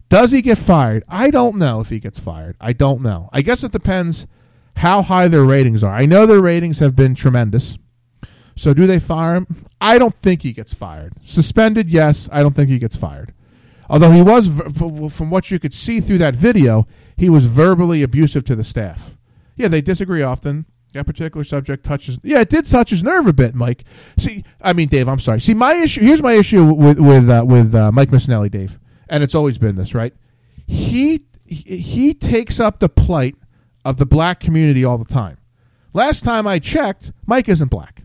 Does 0.10 0.32
he 0.32 0.42
get 0.42 0.58
fired? 0.58 1.04
I 1.08 1.32
don't 1.32 1.58
know 1.58 1.80
if 1.80 1.90
he 1.90 2.00
gets 2.00 2.20
fired. 2.20 2.56
I 2.60 2.74
don't 2.74 3.02
know. 3.02 3.30
I 3.32 3.42
guess 3.42 3.64
it 3.64 3.72
depends 3.72 4.28
how 4.78 5.02
high 5.02 5.28
their 5.28 5.44
ratings 5.44 5.84
are. 5.84 5.94
I 5.94 6.06
know 6.06 6.26
their 6.26 6.42
ratings 6.42 6.80
have 6.80 6.96
been 6.96 7.16
tremendous. 7.16 7.78
So 8.56 8.74
do 8.74 8.88
they 8.88 9.00
fire 9.00 9.36
him? 9.36 9.66
I 9.80 9.98
don't 9.98 10.16
think 10.16 10.42
he 10.42 10.52
gets 10.52 10.74
fired. 10.74 11.14
Suspended, 11.24 11.90
yes. 11.90 12.30
I 12.32 12.42
don't 12.42 12.56
think 12.56 12.70
he 12.70 12.80
gets 12.80 12.96
fired. 12.96 13.34
Although 13.90 14.12
he 14.12 14.22
was, 14.22 14.48
from 14.48 15.30
what 15.30 15.50
you 15.50 15.60
could 15.60 15.74
see 15.74 16.00
through 16.02 16.18
that 16.20 16.36
video, 16.36 16.88
he 17.16 17.30
was 17.30 17.46
verbally 17.46 18.04
abusive 18.04 18.44
to 18.46 18.56
the 18.56 18.64
staff. 18.64 19.18
Yeah, 19.56 19.70
they 19.70 19.82
disagree 19.82 20.22
often. 20.22 20.66
That 20.94 21.06
particular 21.06 21.44
subject 21.44 21.84
touches. 21.86 22.20
Yeah, 22.24 22.42
it 22.42 22.50
did 22.50 22.66
touch 22.66 22.92
his 22.92 23.04
nerve 23.04 23.28
a 23.28 23.34
bit, 23.34 23.54
Mike. 23.54 23.84
See, 24.18 24.44
I 24.62 24.74
mean, 24.74 24.88
Dave. 24.88 25.08
I'm 25.08 25.20
sorry. 25.20 25.42
See, 25.42 25.54
my 25.54 25.74
issue. 25.76 26.02
Here's 26.02 26.22
my 26.22 26.34
issue 26.34 26.64
with 26.64 27.00
with 27.00 27.30
uh, 27.30 27.44
with 27.46 27.76
uh, 27.76 27.92
Mike 27.92 28.10
Missanelli, 28.10 28.50
Dave, 28.50 28.80
and 29.10 29.22
it's 29.22 29.36
always 29.36 29.58
been 29.58 29.76
this, 29.76 29.94
right? 29.94 30.14
He 30.66 31.26
he 31.46 32.14
takes 32.14 32.60
up 32.60 32.80
the 32.80 32.90
plight 32.90 33.36
of 33.84 33.98
the 33.98 34.06
black 34.06 34.40
community 34.40 34.84
all 34.86 34.98
the 34.98 35.06
time. 35.06 35.38
Last 35.94 36.24
time 36.24 36.48
I 36.48 36.60
checked, 36.60 37.12
Mike 37.26 37.50
isn't 37.50 37.70
black, 37.70 38.04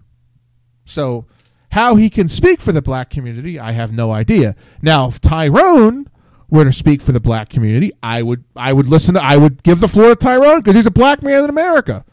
so 0.85 1.27
how 1.73 1.97
he 1.97 2.11
can 2.11 2.29
speak 2.29 2.61
for 2.61 2.71
the 2.71 2.83
black 2.83 3.09
community, 3.09 3.59
I 3.59 3.73
have 3.73 3.93
no 3.93 4.13
idea. 4.13 4.55
Now, 4.83 5.09
if 5.09 5.21
Tyrone 5.21 6.07
were 6.51 6.67
to 6.67 6.73
speak 6.73 7.01
for 7.01 7.13
the 7.13 7.21
black 7.21 7.49
community, 7.49 7.93
I 8.03 8.21
would 8.21 8.45
I 8.55 8.75
would 8.75 8.89
listen 8.89 9.15
to 9.15 9.25
I 9.25 9.39
would 9.39 9.63
give 9.63 9.81
the 9.81 9.89
floor 9.89 10.11
to 10.11 10.17
Tyrone 10.17 10.61
because 10.61 10.77
he's 10.77 10.87
a 10.87 10.91
black 10.91 11.23
man 11.23 11.45
in 11.45 11.51
America. 11.51 12.05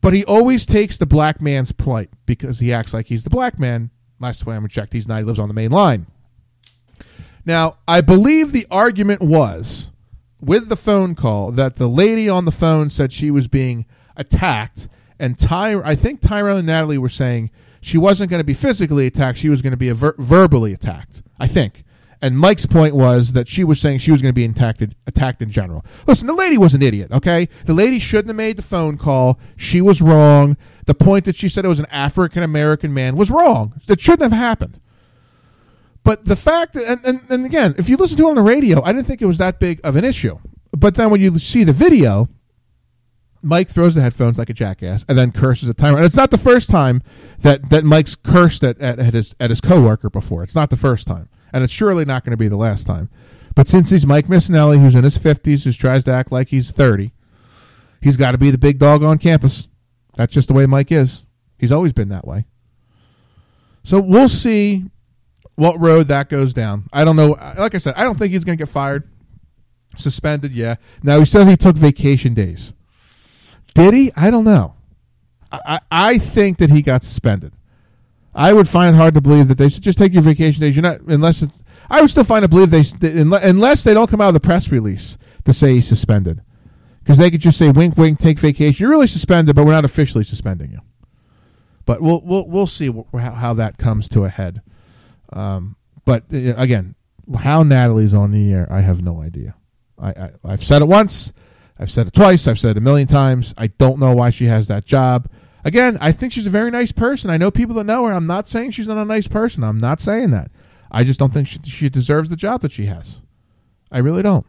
But 0.00 0.14
he 0.14 0.24
always 0.24 0.66
takes 0.66 0.96
the 0.96 1.06
black 1.06 1.40
man's 1.40 1.70
plight 1.70 2.10
because 2.26 2.58
he 2.58 2.72
acts 2.72 2.92
like 2.92 3.06
he's 3.06 3.22
the 3.22 3.30
black 3.30 3.56
man. 3.56 3.90
Last 4.18 4.44
time 4.44 4.64
I'm 4.64 4.68
checked, 4.68 4.92
he's 4.92 5.06
not. 5.06 5.18
He 5.18 5.24
lives 5.24 5.38
on 5.38 5.48
the 5.48 5.54
main 5.54 5.70
line. 5.70 6.06
Now, 7.46 7.76
I 7.86 8.00
believe 8.00 8.50
the 8.50 8.66
argument 8.68 9.22
was 9.22 9.90
with 10.40 10.68
the 10.68 10.76
phone 10.76 11.14
call 11.14 11.52
that 11.52 11.76
the 11.76 11.88
lady 11.88 12.28
on 12.28 12.46
the 12.46 12.52
phone 12.52 12.90
said 12.90 13.12
she 13.12 13.30
was 13.30 13.46
being 13.46 13.86
attacked, 14.16 14.88
and 15.20 15.38
Ty, 15.38 15.80
I 15.82 15.94
think 15.94 16.20
Tyrone 16.20 16.58
and 16.58 16.66
Natalie 16.66 16.98
were 16.98 17.08
saying 17.08 17.52
she 17.84 17.98
wasn't 17.98 18.30
going 18.30 18.40
to 18.40 18.44
be 18.44 18.54
physically 18.54 19.06
attacked; 19.06 19.38
she 19.38 19.48
was 19.48 19.62
going 19.62 19.72
to 19.72 19.76
be 19.76 19.90
ver- 19.90 20.16
verbally 20.18 20.72
attacked. 20.72 21.22
I 21.38 21.46
think. 21.46 21.84
And 22.22 22.38
Mike's 22.38 22.64
point 22.64 22.94
was 22.94 23.34
that 23.34 23.48
she 23.48 23.64
was 23.64 23.78
saying 23.78 23.98
she 23.98 24.10
was 24.10 24.22
going 24.22 24.32
to 24.32 24.34
be 24.34 24.46
attacked, 24.46 24.82
attacked 25.06 25.42
in 25.42 25.50
general. 25.50 25.84
Listen, 26.06 26.26
the 26.26 26.32
lady 26.32 26.56
was 26.56 26.72
an 26.72 26.80
idiot, 26.80 27.12
okay? 27.12 27.50
The 27.66 27.74
lady 27.74 27.98
shouldn't 27.98 28.28
have 28.28 28.36
made 28.36 28.56
the 28.56 28.62
phone 28.62 28.96
call. 28.96 29.38
She 29.56 29.82
was 29.82 30.00
wrong. 30.00 30.56
The 30.86 30.94
point 30.94 31.26
that 31.26 31.36
she 31.36 31.50
said 31.50 31.66
it 31.66 31.68
was 31.68 31.80
an 31.80 31.86
African 31.90 32.42
American 32.42 32.94
man 32.94 33.16
was 33.16 33.30
wrong. 33.30 33.78
It 33.88 34.00
shouldn't 34.00 34.22
have 34.22 34.32
happened. 34.32 34.80
But 36.02 36.24
the 36.24 36.36
fact 36.36 36.72
that, 36.74 36.84
and, 36.86 37.04
and, 37.04 37.30
and 37.30 37.44
again, 37.44 37.74
if 37.76 37.90
you 37.90 37.98
listen 37.98 38.16
to 38.16 38.26
it 38.26 38.30
on 38.30 38.36
the 38.36 38.42
radio, 38.42 38.82
I 38.82 38.92
didn't 38.92 39.06
think 39.06 39.20
it 39.20 39.26
was 39.26 39.38
that 39.38 39.58
big 39.58 39.80
of 39.84 39.96
an 39.96 40.04
issue. 40.04 40.38
But 40.72 40.94
then 40.94 41.10
when 41.10 41.20
you 41.20 41.38
see 41.38 41.64
the 41.64 41.72
video, 41.74 42.28
Mike 43.44 43.68
throws 43.68 43.94
the 43.94 44.00
headphones 44.00 44.38
like 44.38 44.50
a 44.50 44.54
jackass 44.54 45.04
and 45.08 45.16
then 45.16 45.30
curses 45.32 45.68
at 45.68 45.76
Tyrone. 45.76 45.98
And 45.98 46.06
it's 46.06 46.16
not 46.16 46.30
the 46.30 46.38
first 46.38 46.70
time 46.70 47.02
that, 47.40 47.70
that 47.70 47.84
Mike's 47.84 48.14
cursed 48.14 48.64
at, 48.64 48.80
at, 48.80 48.98
at 48.98 49.14
his 49.14 49.34
at 49.38 49.50
his 49.50 49.60
coworker 49.60 50.10
before. 50.10 50.42
It's 50.42 50.54
not 50.54 50.70
the 50.70 50.76
first 50.76 51.06
time 51.06 51.28
and 51.54 51.62
it's 51.62 51.72
surely 51.72 52.04
not 52.04 52.24
going 52.24 52.32
to 52.32 52.36
be 52.36 52.48
the 52.48 52.56
last 52.56 52.84
time. 52.84 53.08
But 53.54 53.68
since 53.68 53.90
he's 53.90 54.04
Mike 54.04 54.26
Missanelli, 54.26 54.80
who's 54.80 54.96
in 54.96 55.04
his 55.04 55.16
50s, 55.16 55.62
who 55.62 55.72
tries 55.72 56.02
to 56.04 56.10
act 56.10 56.32
like 56.32 56.48
he's 56.48 56.72
30, 56.72 57.12
he's 58.02 58.16
got 58.16 58.32
to 58.32 58.38
be 58.38 58.50
the 58.50 58.58
big 58.58 58.80
dog 58.80 59.04
on 59.04 59.18
campus. 59.18 59.68
That's 60.16 60.32
just 60.32 60.48
the 60.48 60.54
way 60.54 60.66
Mike 60.66 60.90
is. 60.90 61.24
He's 61.56 61.70
always 61.70 61.92
been 61.92 62.08
that 62.08 62.26
way. 62.26 62.46
So 63.84 64.00
we'll 64.00 64.28
see 64.28 64.86
what 65.54 65.78
road 65.78 66.08
that 66.08 66.28
goes 66.28 66.52
down. 66.52 66.88
I 66.92 67.04
don't 67.04 67.14
know. 67.14 67.36
Like 67.56 67.76
I 67.76 67.78
said, 67.78 67.94
I 67.96 68.02
don't 68.02 68.18
think 68.18 68.32
he's 68.32 68.42
going 68.42 68.58
to 68.58 68.62
get 68.64 68.72
fired. 68.72 69.08
Suspended, 69.96 70.50
yeah. 70.50 70.74
Now 71.04 71.20
he 71.20 71.24
says 71.24 71.46
he 71.46 71.56
took 71.56 71.76
vacation 71.76 72.34
days. 72.34 72.72
Did 73.74 73.94
he? 73.94 74.12
I 74.16 74.30
don't 74.30 74.44
know. 74.44 74.74
I, 75.52 75.80
I, 75.90 76.18
think 76.18 76.58
that 76.58 76.70
he 76.70 76.82
got 76.82 77.04
suspended. 77.04 77.52
I 78.34 78.52
would 78.52 78.68
find 78.68 78.96
hard 78.96 79.14
to 79.14 79.20
believe 79.20 79.48
that 79.48 79.58
they 79.58 79.68
should 79.68 79.82
just 79.82 79.98
take 79.98 80.12
your 80.12 80.22
vacation 80.22 80.60
days. 80.60 80.74
You're 80.74 80.82
not 80.82 81.00
unless 81.02 81.42
it, 81.42 81.50
I 81.88 82.00
would 82.00 82.10
still 82.10 82.24
find 82.24 82.44
it 82.44 82.48
believe 82.48 82.70
they 82.70 82.82
unless 83.20 83.84
they 83.84 83.94
don't 83.94 84.10
come 84.10 84.20
out 84.20 84.28
of 84.28 84.34
the 84.34 84.40
press 84.40 84.72
release 84.72 85.16
to 85.44 85.52
say 85.52 85.74
he's 85.74 85.86
suspended 85.86 86.42
because 87.00 87.18
they 87.18 87.30
could 87.30 87.40
just 87.40 87.58
say 87.58 87.70
wink 87.70 87.96
wink 87.96 88.18
take 88.18 88.38
vacation. 88.38 88.82
You're 88.82 88.90
really 88.90 89.06
suspended, 89.06 89.54
but 89.54 89.64
we're 89.64 89.72
not 89.72 89.84
officially 89.84 90.24
suspending 90.24 90.72
you. 90.72 90.80
But 91.84 92.00
we'll 92.00 92.22
we'll 92.24 92.48
we'll 92.48 92.66
see 92.66 92.90
how, 93.12 93.32
how 93.32 93.54
that 93.54 93.78
comes 93.78 94.08
to 94.10 94.24
a 94.24 94.30
head. 94.30 94.62
Um, 95.32 95.76
but 96.04 96.24
uh, 96.32 96.54
again, 96.56 96.94
how 97.38 97.62
Natalie's 97.62 98.14
on 98.14 98.30
the 98.32 98.52
air, 98.52 98.66
I 98.70 98.80
have 98.80 99.02
no 99.02 99.22
idea. 99.22 99.54
I, 99.98 100.08
I 100.08 100.30
I've 100.44 100.64
said 100.64 100.82
it 100.82 100.86
once, 100.86 101.32
I've 101.78 101.90
said 101.90 102.06
it 102.06 102.12
twice, 102.12 102.46
I've 102.46 102.58
said 102.58 102.72
it 102.72 102.78
a 102.78 102.80
million 102.80 103.08
times. 103.08 103.52
I 103.58 103.66
don't 103.66 103.98
know 103.98 104.14
why 104.14 104.30
she 104.30 104.46
has 104.46 104.68
that 104.68 104.84
job. 104.84 105.28
Again, 105.64 105.98
I 106.00 106.12
think 106.12 106.32
she's 106.32 106.46
a 106.46 106.50
very 106.50 106.70
nice 106.70 106.92
person. 106.92 107.30
I 107.30 107.36
know 107.36 107.50
people 107.50 107.74
that 107.76 107.84
know 107.84 108.04
her. 108.04 108.12
I'm 108.12 108.26
not 108.26 108.46
saying 108.46 108.72
she's 108.72 108.86
not 108.86 108.98
a 108.98 109.04
nice 109.04 109.26
person. 109.26 109.64
I'm 109.64 109.80
not 109.80 110.00
saying 110.00 110.30
that. 110.30 110.50
I 110.90 111.04
just 111.04 111.18
don't 111.18 111.32
think 111.32 111.48
she, 111.48 111.58
she 111.64 111.88
deserves 111.88 112.28
the 112.30 112.36
job 112.36 112.60
that 112.60 112.72
she 112.72 112.86
has. 112.86 113.20
I 113.90 113.98
really 113.98 114.22
don't. 114.22 114.46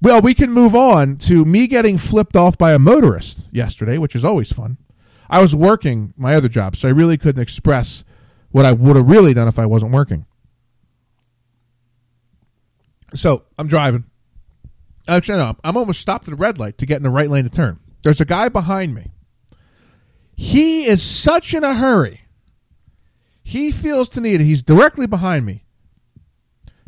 Well, 0.00 0.20
we 0.22 0.34
can 0.34 0.52
move 0.52 0.74
on 0.76 1.16
to 1.18 1.44
me 1.44 1.66
getting 1.66 1.98
flipped 1.98 2.36
off 2.36 2.56
by 2.56 2.72
a 2.72 2.78
motorist 2.78 3.48
yesterday, 3.52 3.98
which 3.98 4.14
is 4.14 4.24
always 4.24 4.52
fun. 4.52 4.78
I 5.28 5.42
was 5.42 5.54
working 5.54 6.14
my 6.16 6.34
other 6.34 6.48
job, 6.48 6.76
so 6.76 6.88
I 6.88 6.92
really 6.92 7.18
couldn't 7.18 7.42
express 7.42 8.04
what 8.50 8.64
I 8.64 8.72
would 8.72 8.96
have 8.96 9.08
really 9.08 9.34
done 9.34 9.48
if 9.48 9.58
I 9.58 9.66
wasn't 9.66 9.92
working. 9.92 10.24
So 13.14 13.44
I'm 13.58 13.66
driving. 13.66 14.04
Actually, 15.08 15.38
no, 15.38 15.56
I'm 15.64 15.76
almost 15.76 16.00
stopped 16.00 16.28
at 16.28 16.34
a 16.34 16.36
red 16.36 16.58
light 16.58 16.78
to 16.78 16.86
get 16.86 16.98
in 16.98 17.02
the 17.02 17.10
right 17.10 17.30
lane 17.30 17.44
to 17.44 17.50
turn. 17.50 17.80
There's 18.02 18.20
a 18.20 18.24
guy 18.24 18.48
behind 18.48 18.94
me 18.94 19.12
he 20.38 20.86
is 20.86 21.02
such 21.02 21.52
in 21.52 21.64
a 21.64 21.74
hurry. 21.74 22.20
He 23.42 23.72
feels 23.72 24.08
to 24.10 24.20
need, 24.20 24.40
he's 24.40 24.62
directly 24.62 25.08
behind 25.08 25.44
me, 25.44 25.64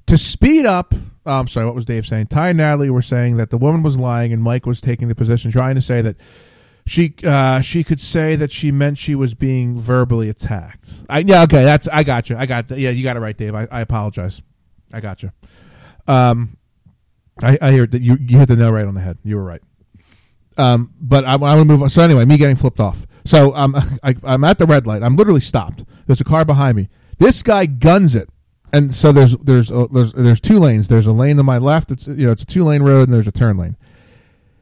to 0.06 0.16
speed 0.16 0.66
up. 0.66 0.94
Oh, 1.26 1.40
I'm 1.40 1.48
sorry, 1.48 1.66
what 1.66 1.74
was 1.74 1.84
Dave 1.84 2.06
saying? 2.06 2.28
Ty 2.28 2.50
and 2.50 2.58
Natalie 2.58 2.90
were 2.90 3.02
saying 3.02 3.38
that 3.38 3.50
the 3.50 3.58
woman 3.58 3.82
was 3.82 3.98
lying 3.98 4.32
and 4.32 4.40
Mike 4.40 4.66
was 4.66 4.80
taking 4.80 5.08
the 5.08 5.16
position, 5.16 5.50
trying 5.50 5.74
to 5.74 5.82
say 5.82 6.00
that 6.00 6.16
she 6.86 7.12
uh, 7.24 7.60
she 7.60 7.82
could 7.82 8.00
say 8.00 8.36
that 8.36 8.52
she 8.52 8.70
meant 8.70 8.98
she 8.98 9.16
was 9.16 9.34
being 9.34 9.80
verbally 9.80 10.28
attacked. 10.28 11.02
I, 11.08 11.18
yeah, 11.18 11.42
okay, 11.42 11.64
that's 11.64 11.88
I 11.88 12.04
got 12.04 12.30
you. 12.30 12.36
I 12.36 12.46
got 12.46 12.70
yeah, 12.70 12.90
you 12.90 13.02
got 13.02 13.16
it 13.16 13.20
right, 13.20 13.36
Dave. 13.36 13.54
I, 13.56 13.66
I 13.68 13.80
apologize. 13.80 14.42
I 14.92 15.00
got 15.00 15.24
you. 15.24 15.32
Um, 16.06 16.56
I, 17.42 17.58
I 17.60 17.72
hear 17.72 17.86
that 17.86 18.02
you 18.02 18.16
you 18.20 18.38
hit 18.38 18.48
the 18.48 18.56
nail 18.56 18.72
right 18.72 18.86
on 18.86 18.94
the 18.94 19.00
head. 19.00 19.18
You 19.24 19.36
were 19.36 19.44
right. 19.44 19.62
Um, 20.56 20.92
but 21.00 21.24
I, 21.24 21.32
I 21.32 21.36
want 21.36 21.60
to 21.60 21.64
move 21.64 21.82
on. 21.82 21.90
So 21.90 22.02
anyway, 22.02 22.24
me 22.24 22.36
getting 22.36 22.56
flipped 22.56 22.80
off. 22.80 23.06
So 23.24 23.54
um, 23.54 23.74
I, 24.02 24.14
I'm 24.24 24.44
at 24.44 24.58
the 24.58 24.66
red 24.66 24.86
light. 24.86 25.02
I'm 25.02 25.16
literally 25.16 25.40
stopped. 25.40 25.84
There's 26.06 26.20
a 26.20 26.24
car 26.24 26.44
behind 26.44 26.76
me. 26.76 26.88
This 27.18 27.42
guy 27.42 27.66
guns 27.66 28.14
it, 28.14 28.28
and 28.72 28.94
so 28.94 29.12
there's 29.12 29.36
there's 29.38 29.70
uh, 29.70 29.86
there's 29.92 30.12
there's 30.12 30.40
two 30.40 30.58
lanes. 30.58 30.88
There's 30.88 31.06
a 31.06 31.12
lane 31.12 31.36
to 31.36 31.42
my 31.42 31.58
left. 31.58 31.90
It's 31.90 32.06
you 32.06 32.26
know 32.26 32.32
it's 32.32 32.42
a 32.42 32.46
two 32.46 32.64
lane 32.64 32.82
road, 32.82 33.04
and 33.08 33.12
there's 33.12 33.28
a 33.28 33.32
turn 33.32 33.56
lane. 33.56 33.76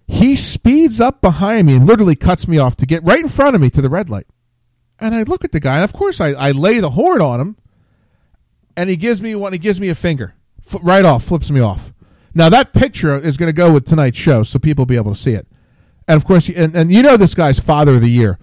He 0.06 0.36
speeds 0.36 1.00
up 1.00 1.20
behind 1.20 1.66
me 1.66 1.76
and 1.76 1.86
literally 1.86 2.16
cuts 2.16 2.48
me 2.48 2.56
off 2.56 2.76
to 2.76 2.86
get 2.86 3.04
right 3.04 3.20
in 3.20 3.28
front 3.28 3.54
of 3.54 3.60
me 3.60 3.68
to 3.70 3.82
the 3.82 3.90
red 3.90 4.08
light. 4.08 4.26
And 4.98 5.14
I 5.14 5.22
look 5.24 5.44
at 5.44 5.52
the 5.52 5.60
guy, 5.60 5.76
and 5.76 5.84
of 5.84 5.92
course 5.92 6.20
I, 6.20 6.28
I 6.28 6.50
lay 6.52 6.80
the 6.80 6.90
horn 6.90 7.20
on 7.20 7.40
him, 7.40 7.56
and 8.76 8.88
he 8.88 8.96
gives 8.96 9.20
me 9.20 9.34
one. 9.34 9.52
He 9.52 9.58
gives 9.58 9.78
me 9.78 9.90
a 9.90 9.94
finger, 9.94 10.34
right 10.82 11.04
off, 11.04 11.24
flips 11.24 11.50
me 11.50 11.60
off. 11.60 11.92
Now 12.38 12.48
that 12.50 12.72
picture 12.72 13.18
is 13.18 13.36
going 13.36 13.48
to 13.48 13.52
go 13.52 13.72
with 13.72 13.84
tonight's 13.84 14.16
show, 14.16 14.44
so 14.44 14.60
people 14.60 14.82
will 14.82 14.86
be 14.86 14.94
able 14.94 15.12
to 15.12 15.20
see 15.20 15.32
it. 15.32 15.48
And 16.06 16.16
of 16.16 16.24
course, 16.24 16.48
and, 16.48 16.74
and 16.76 16.92
you 16.92 17.02
know 17.02 17.16
this 17.16 17.34
guy's 17.34 17.58
father 17.58 17.96
of 17.96 18.00
the 18.00 18.10
year. 18.10 18.38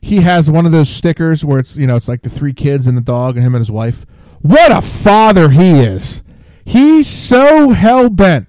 He 0.00 0.22
has 0.22 0.50
one 0.50 0.66
of 0.66 0.72
those 0.72 0.90
stickers 0.90 1.44
where 1.44 1.60
it's 1.60 1.76
you 1.76 1.86
know 1.86 1.94
it's 1.94 2.08
like 2.08 2.22
the 2.22 2.28
three 2.28 2.52
kids 2.52 2.88
and 2.88 2.98
the 2.98 3.02
dog 3.02 3.36
and 3.36 3.46
him 3.46 3.54
and 3.54 3.60
his 3.60 3.70
wife. 3.70 4.04
What 4.42 4.72
a 4.72 4.82
father 4.82 5.50
he 5.50 5.78
is! 5.78 6.24
He's 6.64 7.06
so 7.06 7.70
hell 7.70 8.10
bent 8.10 8.48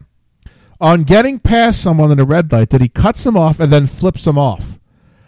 on 0.82 1.04
getting 1.04 1.38
past 1.38 1.80
someone 1.80 2.12
in 2.12 2.20
a 2.20 2.26
red 2.26 2.52
light 2.52 2.72
that 2.72 2.82
he 2.82 2.90
cuts 2.90 3.24
them 3.24 3.38
off 3.38 3.60
and 3.60 3.72
then 3.72 3.86
flips 3.86 4.24
them 4.24 4.40
off. 4.40 4.80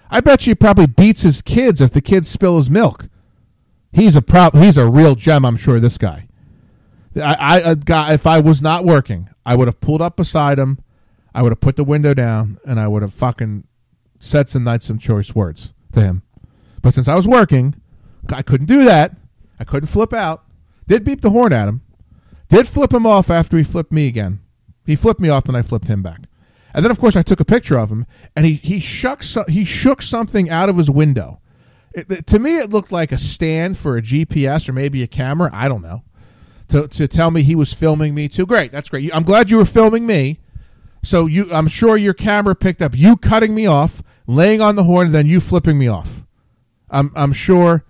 I 0.10 0.20
bet 0.20 0.48
you 0.48 0.52
he 0.52 0.56
probably 0.56 0.88
beats 0.88 1.22
his 1.22 1.44
kids 1.44 1.80
if 1.80 1.92
the 1.92 2.02
kids 2.02 2.28
spill 2.28 2.58
his 2.58 2.72
milk. 2.72 3.08
He's 3.92 4.16
a 4.16 4.22
prop. 4.24 4.56
He's 4.56 4.78
a 4.78 4.90
real 4.90 5.14
gem. 5.14 5.46
I'm 5.46 5.58
sure. 5.58 5.80
This 5.80 6.00
guy. 6.00 6.29
I, 7.16 7.34
I 7.40 7.62
uh, 7.62 7.72
a 7.72 7.76
guy. 7.76 8.14
If 8.14 8.28
I 8.28 8.40
was 8.40 8.62
not 8.62 8.86
working, 8.86 9.30
I 9.46 9.56
would 9.56 9.68
have 9.68 9.82
pulled 9.82 10.02
up 10.02 10.16
beside 10.16 10.60
him. 10.60 10.80
I 11.34 11.42
would 11.42 11.52
have 11.52 11.62
put 11.62 11.76
the 11.76 11.84
window 11.84 12.14
down, 12.14 12.60
and 12.66 12.80
I 12.80 12.88
would 12.88 13.02
have 13.02 13.14
fucking 13.14 13.66
said 14.20 14.50
some 14.50 14.64
nice, 14.64 14.86
some 14.86 15.00
choice 15.00 15.34
words 15.36 15.74
to 15.94 16.02
him. 16.02 16.24
But 16.82 16.94
since 16.94 17.08
I 17.08 17.16
was 17.16 17.28
working, 17.28 17.76
I 18.30 18.42
couldn't 18.42 18.68
do 18.68 18.84
that. 18.86 19.16
I 19.60 19.64
couldn't 19.64 19.88
flip 19.88 20.14
out. 20.14 20.44
Did 20.88 21.04
beep 21.04 21.22
the 21.22 21.30
horn 21.30 21.54
at 21.54 21.68
him. 21.68 21.82
Did 22.50 22.68
flip 22.68 22.94
him 22.94 23.06
off 23.06 23.30
after 23.30 23.58
he 23.58 23.64
flipped 23.64 23.92
me 23.92 24.08
again. 24.08 24.40
He 24.86 24.96
flipped 24.96 25.20
me 25.22 25.30
off, 25.30 25.46
and 25.46 25.56
I 25.56 25.62
flipped 25.62 25.88
him 25.88 26.02
back. 26.02 26.22
And 26.74 26.84
then, 26.84 26.92
of 26.92 27.00
course, 27.00 27.16
I 27.16 27.22
took 27.22 27.40
a 27.40 27.46
picture 27.46 27.78
of 27.78 27.92
him, 27.92 28.06
and 28.36 28.46
he 28.46 28.54
he 28.56 28.80
shook 28.80 29.24
he 29.48 29.66
shook 29.66 30.02
something 30.02 30.50
out 30.50 30.70
of 30.70 30.78
his 30.78 30.90
window. 30.90 31.42
It- 31.94 32.28
to 32.28 32.40
me, 32.40 32.58
it 32.58 32.70
looked 32.70 32.92
like 32.92 33.12
a 33.12 33.18
stand 33.18 33.78
for 33.78 33.98
a 33.98 34.02
GPS 34.02 34.70
or 34.70 34.74
maybe 34.74 35.02
a 35.04 35.08
camera. 35.08 35.50
I 35.54 35.68
don't 35.68 35.82
know. 35.82 36.04
To 36.70 36.88
to 36.88 37.08
tell 37.08 37.32
me 37.32 37.42
he 37.44 37.56
was 37.56 37.74
filming 37.74 38.14
me 38.14 38.28
too. 38.28 38.46
Great, 38.46 38.72
that's 38.72 38.90
great. 38.90 39.14
I'm 39.14 39.24
glad 39.24 39.50
you 39.50 39.58
were 39.58 39.66
filming 39.66 40.06
me. 40.06 40.40
So 41.02 41.26
you, 41.26 41.52
I'm 41.52 41.68
sure 41.68 41.96
your 41.98 42.14
camera 42.14 42.56
picked 42.56 42.82
up 42.82 42.96
you 42.96 43.16
cutting 43.18 43.56
me 43.56 43.66
off, 43.66 44.04
laying 44.28 44.62
on 44.62 44.76
the 44.76 44.84
horn, 44.84 45.08
and 45.08 45.16
then 45.16 45.28
you 45.28 45.40
flipping 45.40 45.78
me 45.78 45.88
off. 45.88 46.26
I'm 46.90 47.12
I'm 47.16 47.34
sure. 47.34 47.86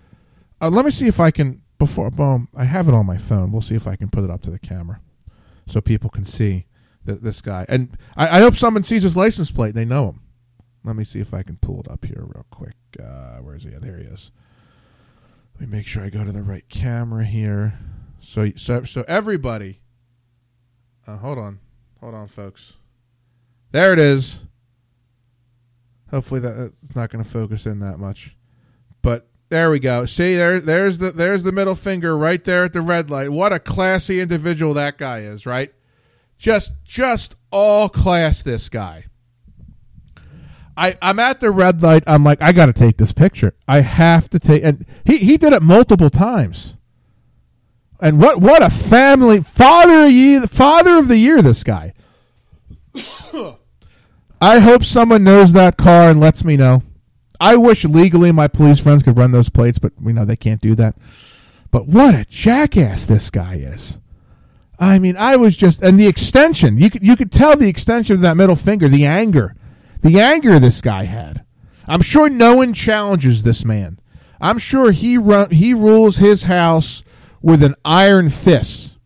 Uh, 0.61 0.69
let 0.69 0.85
me 0.85 0.91
see 0.91 1.07
if 1.07 1.19
I 1.19 1.31
can 1.31 1.61
before. 1.77 2.11
Boom, 2.11 2.49
I 2.55 2.65
have 2.65 2.87
it 2.87 2.93
on 2.93 3.05
my 3.05 3.17
phone. 3.17 3.51
We'll 3.51 3.61
see 3.61 3.75
if 3.75 3.87
I 3.87 3.95
can 3.95 4.09
put 4.09 4.23
it 4.23 4.29
up 4.29 4.41
to 4.43 4.51
the 4.51 4.59
camera, 4.59 5.01
so 5.67 5.81
people 5.81 6.09
can 6.09 6.25
see 6.25 6.65
th- 7.05 7.19
this 7.21 7.41
guy. 7.41 7.65
And 7.67 7.97
I, 8.15 8.37
I 8.37 8.41
hope 8.41 8.55
someone 8.55 8.83
sees 8.83 9.03
his 9.03 9.17
license 9.17 9.51
plate. 9.51 9.73
They 9.75 9.85
know 9.85 10.09
him. 10.09 10.21
Let 10.83 10.95
me 10.95 11.03
see 11.03 11.19
if 11.19 11.33
I 11.33 11.43
can 11.43 11.57
pull 11.57 11.81
it 11.81 11.89
up 11.89 12.05
here 12.05 12.23
real 12.25 12.45
quick. 12.49 12.75
Uh, 12.97 13.37
where 13.37 13.55
is 13.55 13.63
he? 13.63 13.69
There 13.71 13.97
he 13.97 14.03
is. 14.03 14.31
Let 15.59 15.69
me 15.69 15.77
make 15.77 15.87
sure 15.87 16.03
I 16.03 16.09
go 16.09 16.23
to 16.23 16.31
the 16.31 16.43
right 16.43 16.67
camera 16.69 17.25
here. 17.25 17.79
So 18.29 18.51
so 18.55 18.83
so 18.83 19.03
everybody. 19.07 19.81
Uh, 21.07 21.17
hold 21.17 21.39
on, 21.39 21.57
hold 21.99 22.13
on, 22.13 22.27
folks. 22.27 22.73
There 23.71 23.91
it 23.91 23.97
is. 23.97 24.41
Hopefully 26.11 26.39
that 26.41 26.73
it's 26.83 26.95
not 26.95 27.09
going 27.09 27.23
to 27.23 27.29
focus 27.29 27.65
in 27.65 27.79
that 27.79 27.97
much, 27.97 28.37
but 29.01 29.27
there 29.49 29.71
we 29.71 29.79
go. 29.79 30.05
See 30.05 30.35
there, 30.35 30.59
there's 30.59 30.99
the 30.99 31.09
there's 31.09 31.41
the 31.41 31.51
middle 31.51 31.73
finger 31.73 32.15
right 32.15 32.43
there 32.43 32.65
at 32.65 32.73
the 32.73 32.81
red 32.81 33.09
light. 33.09 33.31
What 33.31 33.51
a 33.51 33.57
classy 33.57 34.19
individual 34.19 34.75
that 34.75 34.99
guy 34.99 35.21
is, 35.21 35.47
right? 35.47 35.73
Just 36.37 36.73
just 36.83 37.35
all 37.51 37.89
class, 37.89 38.43
this 38.43 38.69
guy. 38.69 39.05
I, 40.77 40.95
I'm 41.01 41.17
at 41.17 41.39
the 41.39 41.49
red 41.49 41.81
light. 41.81 42.03
I'm 42.05 42.23
like, 42.23 42.43
I 42.43 42.51
got 42.51 42.67
to 42.67 42.73
take 42.73 42.97
this 42.97 43.11
picture. 43.11 43.55
I 43.67 43.81
have 43.81 44.29
to 44.29 44.39
take, 44.39 44.63
and 44.63 44.85
he, 45.03 45.17
he 45.17 45.37
did 45.37 45.51
it 45.51 45.63
multiple 45.63 46.11
times. 46.11 46.77
And 48.01 48.19
what 48.19 48.39
what 48.39 48.63
a 48.63 48.69
family 48.69 49.41
father 49.41 50.05
of 50.05 50.11
year, 50.11 50.41
father 50.47 50.97
of 50.97 51.07
the 51.07 51.17
year. 51.17 51.41
This 51.41 51.63
guy. 51.63 51.93
I 54.41 54.59
hope 54.59 54.85
someone 54.85 55.25
knows 55.25 55.51
that 55.51 55.75
car 55.75 56.09
and 56.09 56.19
lets 56.19 56.45
me 56.45 56.55
know. 56.55 56.83
I 57.41 57.57
wish 57.57 57.83
legally 57.83 58.31
my 58.31 58.47
police 58.47 58.79
friends 58.79 59.03
could 59.03 59.17
run 59.17 59.31
those 59.31 59.49
plates, 59.49 59.79
but 59.79 59.93
we 59.99 60.13
know 60.13 60.25
they 60.25 60.35
can't 60.35 60.61
do 60.61 60.75
that. 60.75 60.95
But 61.71 61.87
what 61.87 62.15
a 62.15 62.25
jackass 62.25 63.05
this 63.05 63.29
guy 63.29 63.55
is. 63.55 63.99
I 64.79 64.97
mean, 64.97 65.17
I 65.17 65.35
was 65.35 65.57
just 65.57 65.81
and 65.81 65.99
the 65.99 66.07
extension. 66.07 66.77
You 66.77 66.89
could 66.89 67.03
you 67.03 67.17
could 67.17 67.31
tell 67.31 67.57
the 67.57 67.67
extension 67.67 68.15
of 68.15 68.21
that 68.21 68.37
middle 68.37 68.55
finger, 68.55 68.87
the 68.87 69.05
anger, 69.05 69.55
the 70.01 70.19
anger 70.21 70.57
this 70.57 70.79
guy 70.79 71.03
had. 71.03 71.43
I'm 71.85 72.01
sure 72.01 72.29
no 72.29 72.55
one 72.55 72.73
challenges 72.73 73.43
this 73.43 73.65
man. 73.65 73.99
I'm 74.39 74.57
sure 74.57 74.91
he 74.91 75.17
run 75.17 75.51
he 75.51 75.73
rules 75.73 76.17
his 76.17 76.45
house 76.45 77.03
with 77.41 77.63
an 77.63 77.75
iron 77.85 78.29
fist 78.29 78.97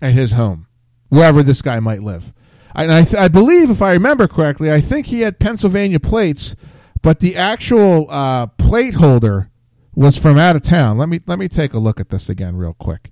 at 0.00 0.12
his 0.12 0.32
home, 0.32 0.66
wherever 1.08 1.42
this 1.42 1.62
guy 1.62 1.80
might 1.80 2.02
live. 2.02 2.32
And 2.74 2.90
I, 2.90 3.02
th- 3.04 3.16
I 3.16 3.28
believe, 3.28 3.70
if 3.70 3.82
I 3.82 3.92
remember 3.92 4.26
correctly, 4.26 4.72
I 4.72 4.80
think 4.80 5.06
he 5.06 5.20
had 5.20 5.38
Pennsylvania 5.38 6.00
plates, 6.00 6.56
but 7.02 7.20
the 7.20 7.36
actual 7.36 8.06
uh, 8.10 8.46
plate 8.46 8.94
holder 8.94 9.50
was 9.94 10.16
from 10.16 10.38
out 10.38 10.56
of 10.56 10.62
town. 10.62 10.96
Let 10.98 11.08
me 11.08 11.20
let 11.26 11.38
me 11.38 11.48
take 11.48 11.74
a 11.74 11.78
look 11.78 12.00
at 12.00 12.08
this 12.08 12.28
again 12.28 12.56
real 12.56 12.74
quick. 12.74 13.10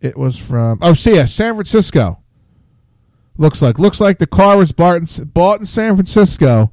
It 0.00 0.16
was 0.16 0.36
from 0.36 0.78
oh, 0.80 0.94
see 0.94 1.16
ya, 1.16 1.24
San 1.24 1.54
Francisco. 1.54 2.22
Looks 3.36 3.62
like 3.62 3.78
looks 3.78 4.00
like 4.00 4.18
the 4.18 4.26
car 4.26 4.56
was 4.56 4.70
bought 4.70 4.96
in, 4.96 5.24
bought 5.24 5.60
in 5.60 5.66
San 5.66 5.96
Francisco, 5.96 6.72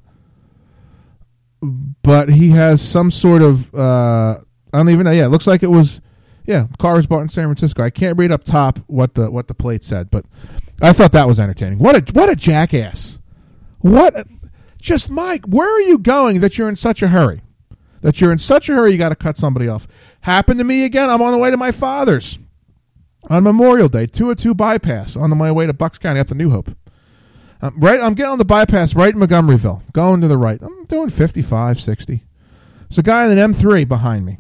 but 1.62 2.30
he 2.30 2.50
has 2.50 2.82
some 2.82 3.10
sort 3.10 3.42
of 3.42 3.74
uh, 3.74 4.40
I 4.74 4.78
don't 4.78 4.90
even 4.90 5.06
know. 5.06 5.12
Yeah, 5.12 5.26
it 5.26 5.30
looks 5.30 5.48
like 5.48 5.64
it 5.64 5.72
was 5.72 6.02
yeah, 6.48 6.68
car 6.80 6.96
was 6.96 7.06
bought 7.06 7.22
in 7.22 7.30
San 7.30 7.46
Francisco. 7.46 7.84
I 7.84 7.90
can't 7.90 8.18
read 8.18 8.32
up 8.32 8.44
top 8.44 8.80
what 8.88 9.14
the 9.14 9.30
what 9.30 9.48
the 9.48 9.54
plate 9.54 9.84
said, 9.84 10.10
but 10.10 10.26
I 10.82 10.94
thought 10.94 11.12
that 11.12 11.28
was 11.28 11.40
entertaining. 11.40 11.78
What 11.78 11.96
a 11.96 12.14
what 12.14 12.30
a 12.30 12.36
jackass! 12.36 13.20
What 13.80 14.18
a, 14.18 14.26
just 14.82 15.10
Mike, 15.10 15.46
where 15.46 15.72
are 15.72 15.82
you 15.82 16.00
going 16.00 16.40
that 16.40 16.58
you're 16.58 16.70
in 16.70 16.78
such 16.78 17.04
a 17.04 17.10
hurry? 17.10 17.42
That 18.02 18.22
you're 18.22 18.32
in 18.32 18.38
such 18.38 18.70
a 18.70 18.74
hurry 18.74 18.94
you 18.94 18.98
got 18.98 19.10
to 19.10 19.16
cut 19.16 19.38
somebody 19.38 19.68
off. 19.68 19.88
Happened 20.22 20.60
to 20.60 20.64
me 20.64 20.86
again. 20.86 21.10
I'm 21.10 21.22
on 21.22 21.34
the 21.34 21.38
way 21.38 21.52
to 21.52 21.58
my 21.58 21.72
father's 21.72 22.40
on 23.30 23.44
Memorial 23.44 23.90
Day, 23.90 24.06
202 24.06 24.54
bypass 24.54 25.18
on 25.18 25.38
my 25.38 25.52
way 25.52 25.68
to 25.68 25.74
Bucks 25.74 25.98
County 25.98 26.22
up 26.22 26.28
to 26.28 26.36
New 26.36 26.50
Hope. 26.50 26.72
Right, 27.62 28.00
I'm 28.00 28.14
getting 28.14 28.32
on 28.32 28.38
the 28.38 28.46
bypass 28.46 28.96
right 28.96 29.14
in 29.14 29.20
Montgomeryville, 29.20 29.92
going 29.92 30.22
to 30.22 30.28
the 30.28 30.38
right. 30.38 30.62
I'm 30.62 30.86
doing 30.86 31.10
55, 31.10 31.82
60. 31.82 32.24
There's 32.88 32.98
a 33.00 33.04
guy 33.04 33.26
in 33.26 33.38
an 33.38 33.52
M3 33.52 33.88
behind 33.88 34.26
me. 34.26 34.38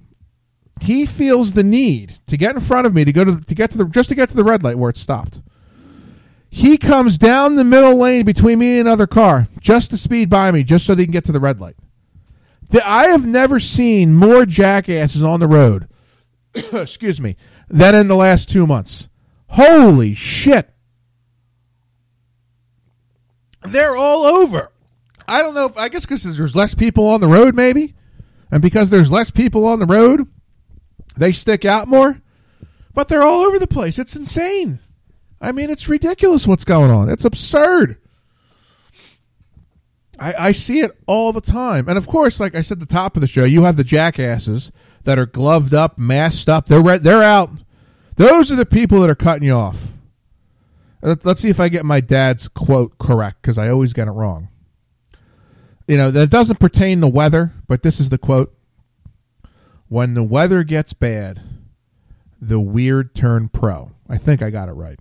He 0.87 1.05
feels 1.05 1.51
the 1.51 1.65
need 1.65 2.13
to 2.27 2.37
get 2.37 2.55
in 2.55 2.61
front 2.61 2.87
of 2.87 2.93
me 2.93 3.03
to 3.03 3.11
go 3.11 3.25
to 3.25 3.41
to 3.41 3.53
get 3.53 3.71
to 3.71 3.77
the 3.77 3.83
just 3.83 4.07
to 4.07 4.15
get 4.15 4.29
to 4.29 4.35
the 4.37 4.43
red 4.45 4.63
light 4.63 4.77
where 4.77 4.89
it 4.89 4.95
stopped. 4.95 5.41
He 6.49 6.77
comes 6.77 7.17
down 7.17 7.55
the 7.55 7.65
middle 7.65 7.97
lane 7.97 8.23
between 8.23 8.59
me 8.59 8.79
and 8.79 8.87
another 8.87 9.05
car 9.05 9.49
just 9.59 9.89
to 9.89 9.97
speed 9.97 10.29
by 10.29 10.49
me, 10.49 10.63
just 10.63 10.85
so 10.85 10.95
they 10.95 11.03
can 11.03 11.11
get 11.11 11.25
to 11.25 11.33
the 11.33 11.41
red 11.41 11.59
light. 11.59 11.75
The, 12.69 12.87
I 12.87 13.07
have 13.09 13.25
never 13.25 13.59
seen 13.59 14.15
more 14.15 14.45
jackasses 14.45 15.21
on 15.21 15.41
the 15.41 15.47
road. 15.47 15.89
excuse 16.71 17.19
me, 17.19 17.35
than 17.67 17.93
in 17.93 18.07
the 18.07 18.15
last 18.15 18.49
two 18.49 18.65
months. 18.65 19.09
Holy 19.49 20.13
shit! 20.13 20.69
They're 23.61 23.97
all 23.97 24.25
over. 24.25 24.71
I 25.27 25.41
don't 25.41 25.53
know 25.53 25.65
if 25.65 25.75
I 25.75 25.89
guess 25.89 26.05
because 26.05 26.23
there's 26.37 26.55
less 26.55 26.73
people 26.75 27.07
on 27.07 27.19
the 27.19 27.27
road, 27.27 27.55
maybe, 27.55 27.93
and 28.49 28.61
because 28.61 28.89
there's 28.89 29.11
less 29.11 29.31
people 29.31 29.65
on 29.65 29.79
the 29.79 29.85
road, 29.85 30.29
they 31.17 31.31
stick 31.31 31.65
out 31.65 31.87
more. 31.87 32.21
But 32.93 33.07
they're 33.09 33.21
all 33.23 33.41
over 33.41 33.59
the 33.59 33.67
place. 33.67 33.99
It's 33.99 34.15
insane. 34.15 34.79
I 35.39 35.51
mean, 35.51 35.69
it's 35.69 35.87
ridiculous 35.87 36.47
what's 36.47 36.65
going 36.65 36.89
on. 36.89 37.09
It's 37.09 37.25
absurd. 37.25 37.97
I, 40.19 40.33
I 40.47 40.51
see 40.51 40.79
it 40.79 40.91
all 41.05 41.31
the 41.31 41.41
time. 41.41 41.87
And 41.87 41.97
of 41.97 42.07
course, 42.07 42.39
like 42.39 42.55
I 42.55 42.61
said 42.61 42.81
at 42.81 42.87
the 42.87 42.93
top 42.93 43.15
of 43.15 43.21
the 43.21 43.27
show, 43.27 43.43
you 43.43 43.63
have 43.63 43.77
the 43.77 43.83
jackasses 43.83 44.71
that 45.03 45.19
are 45.19 45.27
gloved 45.27 45.73
up, 45.73 45.97
masked 45.97 46.49
up. 46.49 46.65
They're 46.67 46.81
re- 46.81 46.97
they're 46.97 47.21
out. 47.23 47.51
Those 48.15 48.51
are 48.51 48.55
the 48.55 48.65
people 48.65 49.01
that 49.01 49.09
are 49.11 49.15
cutting 49.15 49.43
you 49.47 49.53
off. 49.53 49.89
Let- 51.03 51.23
Let's 51.23 51.41
see 51.41 51.49
if 51.49 51.59
I 51.59 51.69
get 51.69 51.85
my 51.85 51.99
dad's 52.01 52.47
quote 52.47 52.97
correct 52.97 53.43
because 53.43 53.59
I 53.59 53.69
always 53.69 53.93
get 53.93 54.07
it 54.07 54.11
wrong. 54.11 54.49
You 55.87 55.97
know, 55.97 56.09
that 56.11 56.31
doesn't 56.31 56.59
pertain 56.59 56.99
to 57.01 57.07
weather, 57.07 57.53
but 57.67 57.83
this 57.83 57.99
is 57.99 58.09
the 58.09 58.17
quote. 58.17 58.56
When 59.89 60.13
the 60.13 60.23
weather 60.23 60.63
gets 60.63 60.93
bad, 60.93 61.41
the 62.41 62.59
weird 62.59 63.15
turn 63.15 63.49
pro. 63.49 63.91
I 64.09 64.17
think 64.17 64.41
I 64.43 64.49
got 64.49 64.69
it 64.69 64.73
right. 64.73 64.99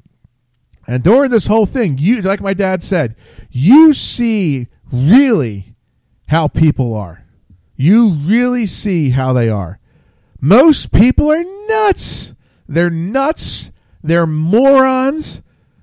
And 0.87 1.03
during 1.03 1.31
this 1.31 1.47
whole 1.47 1.67
thing, 1.67 1.99
you 1.99 2.23
like 2.23 2.41
my 2.41 2.55
dad 2.55 2.83
said, 2.83 3.17
you 3.51 3.93
see 3.93 4.69
really 4.93 5.75
how 6.29 6.49
people 6.49 6.95
are. 6.95 7.25
you 7.77 8.11
really 8.25 8.67
see 8.67 9.11
how 9.11 9.33
they 9.33 9.49
are. 9.49 9.79
Most 10.41 10.93
people 10.93 11.31
are 11.31 11.45
nuts. 11.69 12.35
They're 12.69 12.91
nuts. 12.91 13.71
They're 14.03 14.27
morons. 14.27 15.43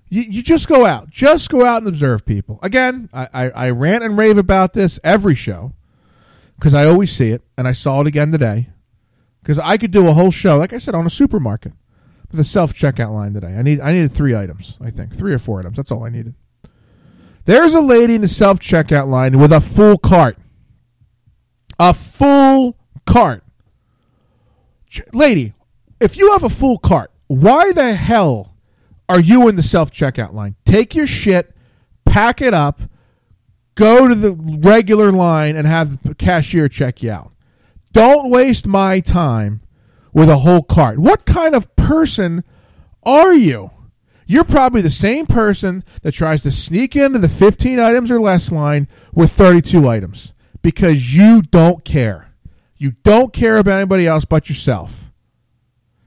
You, 0.09 0.23
you 0.23 0.43
just 0.43 0.67
go 0.67 0.85
out. 0.85 1.09
Just 1.09 1.49
go 1.49 1.65
out 1.65 1.79
and 1.79 1.87
observe 1.87 2.25
people. 2.25 2.59
Again, 2.61 3.09
I, 3.13 3.27
I, 3.33 3.49
I 3.49 3.69
rant 3.69 4.03
and 4.03 4.17
rave 4.17 4.37
about 4.37 4.73
this 4.73 4.99
every 5.03 5.35
show 5.35 5.73
because 6.57 6.73
I 6.73 6.85
always 6.85 7.11
see 7.11 7.29
it, 7.31 7.41
and 7.57 7.67
I 7.67 7.73
saw 7.73 8.01
it 8.01 8.07
again 8.07 8.31
today. 8.31 8.69
Because 9.43 9.59
I 9.59 9.77
could 9.77 9.91
do 9.91 10.07
a 10.07 10.13
whole 10.13 10.31
show, 10.31 10.57
like 10.57 10.71
I 10.71 10.77
said, 10.77 10.95
on 10.95 11.05
a 11.05 11.09
supermarket 11.09 11.73
with 12.31 12.39
a 12.39 12.45
self 12.45 12.73
checkout 12.73 13.13
line 13.13 13.33
today. 13.33 13.55
I 13.55 13.61
need 13.61 13.81
I 13.81 13.91
needed 13.91 14.13
three 14.13 14.33
items, 14.35 14.77
I 14.81 14.89
think, 14.89 15.13
three 15.13 15.33
or 15.33 15.37
four 15.37 15.59
items. 15.59 15.75
That's 15.75 15.91
all 15.91 16.05
I 16.05 16.09
needed. 16.09 16.33
There's 17.45 17.73
a 17.73 17.81
lady 17.81 18.15
in 18.15 18.21
the 18.21 18.29
self 18.29 18.59
checkout 18.59 19.09
line 19.09 19.37
with 19.37 19.51
a 19.51 19.59
full 19.59 19.97
cart, 19.97 20.37
a 21.77 21.93
full 21.93 22.77
cart. 23.05 23.43
Ch- 24.89 25.01
Lady, 25.11 25.53
if 25.99 26.15
you 26.15 26.31
have 26.31 26.43
a 26.43 26.49
full 26.49 26.77
cart, 26.77 27.11
why 27.27 27.73
the 27.73 27.95
hell 27.95 28.55
are 29.09 29.19
you 29.19 29.49
in 29.49 29.57
the 29.57 29.63
self 29.63 29.91
checkout 29.91 30.33
line? 30.33 30.55
Take 30.65 30.95
your 30.95 31.05
shit, 31.05 31.53
pack 32.05 32.41
it 32.41 32.53
up, 32.53 32.81
go 33.75 34.07
to 34.07 34.15
the 34.15 34.31
regular 34.31 35.11
line, 35.11 35.57
and 35.57 35.67
have 35.67 36.01
the 36.03 36.15
cashier 36.15 36.69
check 36.69 37.03
you 37.03 37.11
out. 37.11 37.32
Don't 37.93 38.31
waste 38.31 38.65
my 38.65 38.99
time 38.99 39.61
with 40.11 40.29
a 40.29 40.39
whole 40.39 40.63
cart. 40.63 40.99
What 40.99 41.25
kind 41.25 41.55
of 41.55 41.73
person 41.75 42.43
are 43.03 43.33
you? 43.33 43.71
You're 44.25 44.43
probably 44.43 44.81
the 44.81 44.89
same 44.89 45.27
person 45.27 45.83
that 46.01 46.13
tries 46.13 46.43
to 46.43 46.51
sneak 46.51 46.95
into 46.95 47.19
the 47.19 47.29
15 47.29 47.79
items 47.79 48.09
or 48.09 48.19
less 48.19 48.51
line 48.51 48.87
with 49.13 49.31
32 49.31 49.87
items 49.87 50.33
because 50.61 51.15
you 51.15 51.43
don't 51.43 51.85
care. 51.85 52.33
You 52.77 52.93
don't 53.03 53.31
care 53.31 53.57
about 53.57 53.77
anybody 53.77 54.07
else 54.07 54.25
but 54.25 54.49
yourself. 54.49 55.11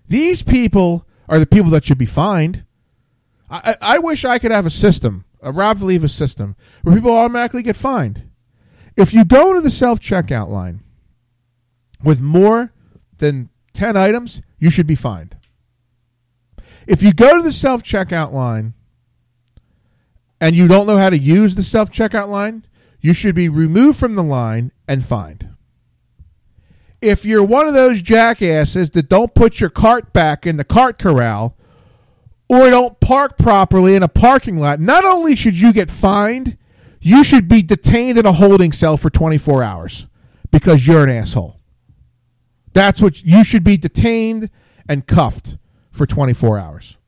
These 0.08 0.42
people 0.42 1.06
are 1.28 1.38
the 1.38 1.46
people 1.46 1.70
that 1.70 1.84
should 1.84 1.98
be 1.98 2.06
fined. 2.06 2.64
I, 3.48 3.76
I 3.80 3.98
wish 3.98 4.24
I 4.24 4.38
could 4.38 4.50
have 4.50 4.66
a 4.66 4.70
system, 4.70 5.24
a 5.40 5.52
Rob 5.52 5.78
Valiva 5.78 6.10
system, 6.10 6.56
where 6.82 6.96
people 6.96 7.16
automatically 7.16 7.62
get 7.62 7.76
fined. 7.76 8.28
If 8.96 9.14
you 9.14 9.24
go 9.24 9.52
to 9.52 9.60
the 9.60 9.70
self 9.70 10.00
checkout 10.00 10.48
line 10.48 10.82
with 12.02 12.20
more 12.20 12.72
than 13.18 13.50
10 13.72 13.96
items, 13.96 14.42
you 14.58 14.70
should 14.70 14.86
be 14.86 14.94
fined. 14.94 15.36
If 16.86 17.02
you 17.02 17.12
go 17.12 17.36
to 17.36 17.42
the 17.42 17.52
self 17.52 17.82
checkout 17.82 18.32
line 18.32 18.74
and 20.40 20.54
you 20.54 20.68
don't 20.68 20.86
know 20.86 20.98
how 20.98 21.10
to 21.10 21.18
use 21.18 21.54
the 21.54 21.62
self 21.62 21.90
checkout 21.90 22.28
line, 22.28 22.64
you 23.00 23.12
should 23.12 23.34
be 23.34 23.48
removed 23.48 23.98
from 23.98 24.14
the 24.14 24.22
line 24.22 24.72
and 24.88 25.04
fined. 25.04 25.48
If 27.02 27.24
you're 27.24 27.44
one 27.44 27.68
of 27.68 27.74
those 27.74 28.02
jackasses 28.02 28.92
that 28.92 29.08
don't 29.08 29.34
put 29.34 29.60
your 29.60 29.70
cart 29.70 30.12
back 30.12 30.46
in 30.46 30.56
the 30.56 30.64
cart 30.64 30.98
corral 30.98 31.56
or 32.48 32.70
don't 32.70 32.98
park 33.00 33.36
properly 33.36 33.94
in 33.94 34.02
a 34.02 34.08
parking 34.08 34.58
lot, 34.58 34.80
not 34.80 35.04
only 35.04 35.36
should 35.36 35.58
you 35.58 35.72
get 35.72 35.90
fined, 35.90 36.56
you 37.00 37.22
should 37.22 37.48
be 37.48 37.62
detained 37.62 38.18
in 38.18 38.26
a 38.26 38.32
holding 38.32 38.72
cell 38.72 38.96
for 38.96 39.10
24 39.10 39.62
hours 39.62 40.06
because 40.50 40.86
you're 40.86 41.04
an 41.04 41.10
asshole. 41.10 41.55
That's 42.76 43.00
what 43.00 43.24
you 43.24 43.42
should 43.42 43.64
be 43.64 43.78
detained 43.78 44.50
and 44.86 45.06
cuffed 45.06 45.56
for 45.90 46.04
24 46.04 46.58
hours. 46.58 46.98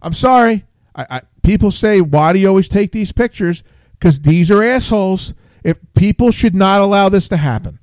I'm 0.00 0.12
sorry. 0.12 0.66
I, 0.94 1.06
I, 1.10 1.22
people 1.42 1.72
say, 1.72 2.00
why 2.00 2.32
do 2.32 2.38
you 2.38 2.46
always 2.46 2.68
take 2.68 2.92
these 2.92 3.10
pictures? 3.10 3.64
Because 3.98 4.20
these 4.20 4.52
are 4.52 4.62
assholes. 4.62 5.34
If 5.64 5.78
people 5.96 6.30
should 6.30 6.54
not 6.54 6.80
allow 6.80 7.08
this 7.08 7.28
to 7.30 7.36
happen, 7.36 7.80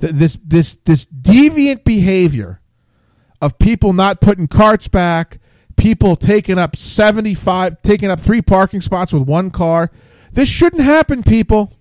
Th- 0.00 0.14
this 0.14 0.38
this 0.42 0.78
this 0.86 1.04
deviant 1.04 1.84
behavior 1.84 2.62
of 3.42 3.58
people 3.58 3.92
not 3.92 4.22
putting 4.22 4.46
carts 4.48 4.88
back, 4.88 5.38
people 5.76 6.16
taking 6.16 6.58
up 6.58 6.76
75, 6.76 7.82
taking 7.82 8.10
up 8.10 8.18
three 8.18 8.40
parking 8.40 8.80
spots 8.80 9.12
with 9.12 9.24
one 9.24 9.50
car. 9.50 9.90
This 10.32 10.48
shouldn't 10.48 10.80
happen, 10.80 11.22
people 11.22 11.74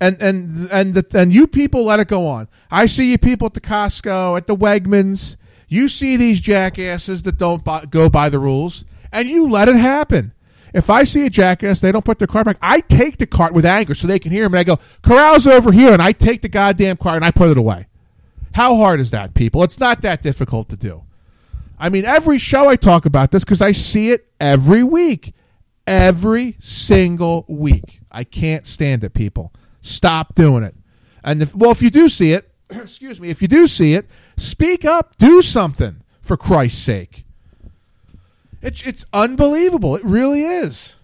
and 0.00 0.20
and 0.20 0.70
and 0.70 0.94
the, 0.94 1.18
and 1.18 1.32
you 1.32 1.46
people 1.46 1.84
let 1.84 2.00
it 2.00 2.08
go 2.08 2.26
on. 2.26 2.48
I 2.70 2.86
see 2.86 3.10
you 3.10 3.18
people 3.18 3.46
at 3.46 3.54
the 3.54 3.60
Costco, 3.60 4.36
at 4.36 4.46
the 4.46 4.56
Wegmans. 4.56 5.36
You 5.68 5.88
see 5.88 6.16
these 6.16 6.40
jackasses 6.40 7.22
that 7.24 7.36
don't 7.38 7.64
buy, 7.64 7.84
go 7.84 8.08
by 8.08 8.28
the 8.28 8.38
rules, 8.38 8.84
and 9.12 9.28
you 9.28 9.48
let 9.48 9.68
it 9.68 9.76
happen. 9.76 10.32
If 10.74 10.90
I 10.90 11.04
see 11.04 11.24
a 11.26 11.30
jackass, 11.30 11.80
they 11.80 11.92
don't 11.92 12.04
put 12.04 12.18
their 12.18 12.26
cart 12.26 12.46
back. 12.46 12.58
I 12.60 12.80
take 12.80 13.18
the 13.18 13.26
cart 13.26 13.54
with 13.54 13.64
anger 13.64 13.94
so 13.94 14.06
they 14.06 14.18
can 14.18 14.32
hear 14.32 14.44
him, 14.44 14.54
and 14.54 14.60
I 14.60 14.64
go, 14.64 14.78
"Corral's 15.02 15.46
over 15.46 15.72
here," 15.72 15.92
and 15.92 16.02
I 16.02 16.12
take 16.12 16.42
the 16.42 16.48
goddamn 16.48 16.96
cart 16.96 17.16
and 17.16 17.24
I 17.24 17.30
put 17.30 17.50
it 17.50 17.58
away. 17.58 17.86
How 18.52 18.76
hard 18.76 19.00
is 19.00 19.10
that, 19.10 19.34
people? 19.34 19.62
It's 19.62 19.78
not 19.78 20.02
that 20.02 20.22
difficult 20.22 20.68
to 20.70 20.76
do. 20.76 21.02
I 21.78 21.88
mean, 21.88 22.04
every 22.04 22.38
show 22.38 22.68
I 22.68 22.76
talk 22.76 23.06
about 23.06 23.30
this 23.30 23.44
because 23.44 23.62
I 23.62 23.72
see 23.72 24.10
it 24.10 24.28
every 24.40 24.82
week, 24.82 25.32
every 25.86 26.56
single 26.60 27.44
week. 27.48 28.00
I 28.10 28.24
can't 28.24 28.66
stand 28.66 29.04
it, 29.04 29.14
people. 29.14 29.52
Stop 29.88 30.34
doing 30.34 30.62
it. 30.62 30.74
And 31.24 31.42
if, 31.42 31.54
well, 31.54 31.70
if 31.70 31.82
you 31.82 31.90
do 31.90 32.08
see 32.08 32.32
it, 32.32 32.50
excuse 32.70 33.20
me, 33.20 33.30
if 33.30 33.40
you 33.42 33.48
do 33.48 33.66
see 33.66 33.94
it, 33.94 34.08
speak 34.36 34.84
up, 34.84 35.16
do 35.16 35.42
something 35.42 36.02
for 36.20 36.36
Christ's 36.36 36.82
sake. 36.82 37.24
It's 38.60 38.82
it's 38.82 39.06
unbelievable. 39.12 39.94
It 39.96 40.04
really 40.04 40.42
is. 40.42 40.96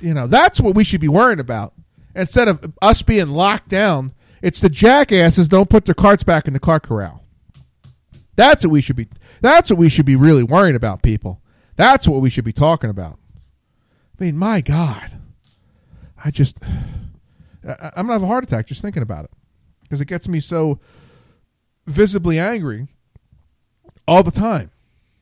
You 0.00 0.14
know, 0.14 0.28
that's 0.28 0.60
what 0.60 0.76
we 0.76 0.84
should 0.84 1.00
be 1.00 1.08
worrying 1.08 1.40
about. 1.40 1.74
Instead 2.14 2.46
of 2.48 2.72
us 2.80 3.02
being 3.02 3.30
locked 3.30 3.68
down, 3.68 4.14
it's 4.40 4.60
the 4.60 4.68
jackasses 4.68 5.48
don't 5.48 5.68
put 5.68 5.84
their 5.84 5.94
carts 5.94 6.22
back 6.22 6.46
in 6.46 6.52
the 6.52 6.60
cart 6.60 6.84
corral. 6.84 7.24
That's 8.36 8.64
what 8.64 8.70
we 8.70 8.80
should 8.80 8.96
be 8.96 9.08
that's 9.40 9.70
what 9.70 9.78
we 9.78 9.88
should 9.88 10.06
be 10.06 10.16
really 10.16 10.44
worrying 10.44 10.76
about, 10.76 11.02
people. 11.02 11.42
That's 11.76 12.06
what 12.06 12.20
we 12.20 12.30
should 12.30 12.44
be 12.44 12.52
talking 12.52 12.90
about. 12.90 13.18
I 14.18 14.24
mean, 14.24 14.36
my 14.36 14.60
God. 14.60 15.17
I 16.24 16.30
just, 16.30 16.56
I, 17.66 17.92
I'm 17.96 18.06
gonna 18.06 18.14
have 18.14 18.22
a 18.22 18.26
heart 18.26 18.44
attack 18.44 18.66
just 18.66 18.82
thinking 18.82 19.02
about 19.02 19.24
it 19.24 19.30
because 19.82 20.00
it 20.00 20.06
gets 20.06 20.28
me 20.28 20.40
so 20.40 20.80
visibly 21.86 22.38
angry 22.38 22.88
all 24.06 24.22
the 24.22 24.30
time. 24.30 24.70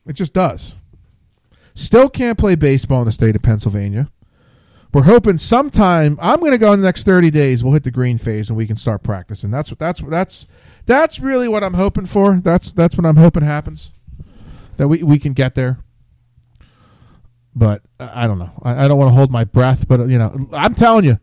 It 0.05 0.13
just 0.13 0.33
does. 0.33 0.75
Still 1.75 2.09
can't 2.09 2.37
play 2.37 2.55
baseball 2.55 3.01
in 3.01 3.05
the 3.05 3.11
state 3.11 3.35
of 3.35 3.43
Pennsylvania. 3.43 4.09
We're 4.93 5.03
hoping 5.03 5.37
sometime. 5.37 6.17
I'm 6.21 6.39
going 6.39 6.53
to 6.53 6.57
go 6.57 6.73
in 6.73 6.79
the 6.79 6.87
next 6.87 7.03
30 7.03 7.29
days. 7.29 7.63
We'll 7.63 7.73
hit 7.73 7.83
the 7.83 7.91
green 7.91 8.17
phase 8.17 8.49
and 8.49 8.57
we 8.57 8.65
can 8.65 8.77
start 8.77 9.03
practicing. 9.03 9.51
That's 9.51 9.69
what. 9.69 9.79
That's 9.79 10.01
that's 10.01 10.47
that's 10.85 11.19
really 11.19 11.47
what 11.47 11.63
I'm 11.63 11.73
hoping 11.73 12.05
for. 12.05 12.39
That's 12.41 12.71
that's 12.71 12.97
what 12.97 13.05
I'm 13.05 13.17
hoping 13.17 13.43
happens. 13.43 13.91
That 14.77 14.87
we 14.87 15.03
we 15.03 15.19
can 15.19 15.33
get 15.33 15.55
there 15.55 15.79
but 17.57 17.81
I 17.99 18.27
don't 18.27 18.39
know. 18.39 18.51
I, 18.61 18.85
I 18.85 18.87
don't 18.87 18.97
want 18.97 19.09
to 19.09 19.15
hold 19.15 19.31
my 19.31 19.43
breath, 19.43 19.87
but 19.87 20.07
you 20.09 20.17
know, 20.17 20.47
I'm 20.53 20.75
telling 20.75 21.05
you, 21.05 21.19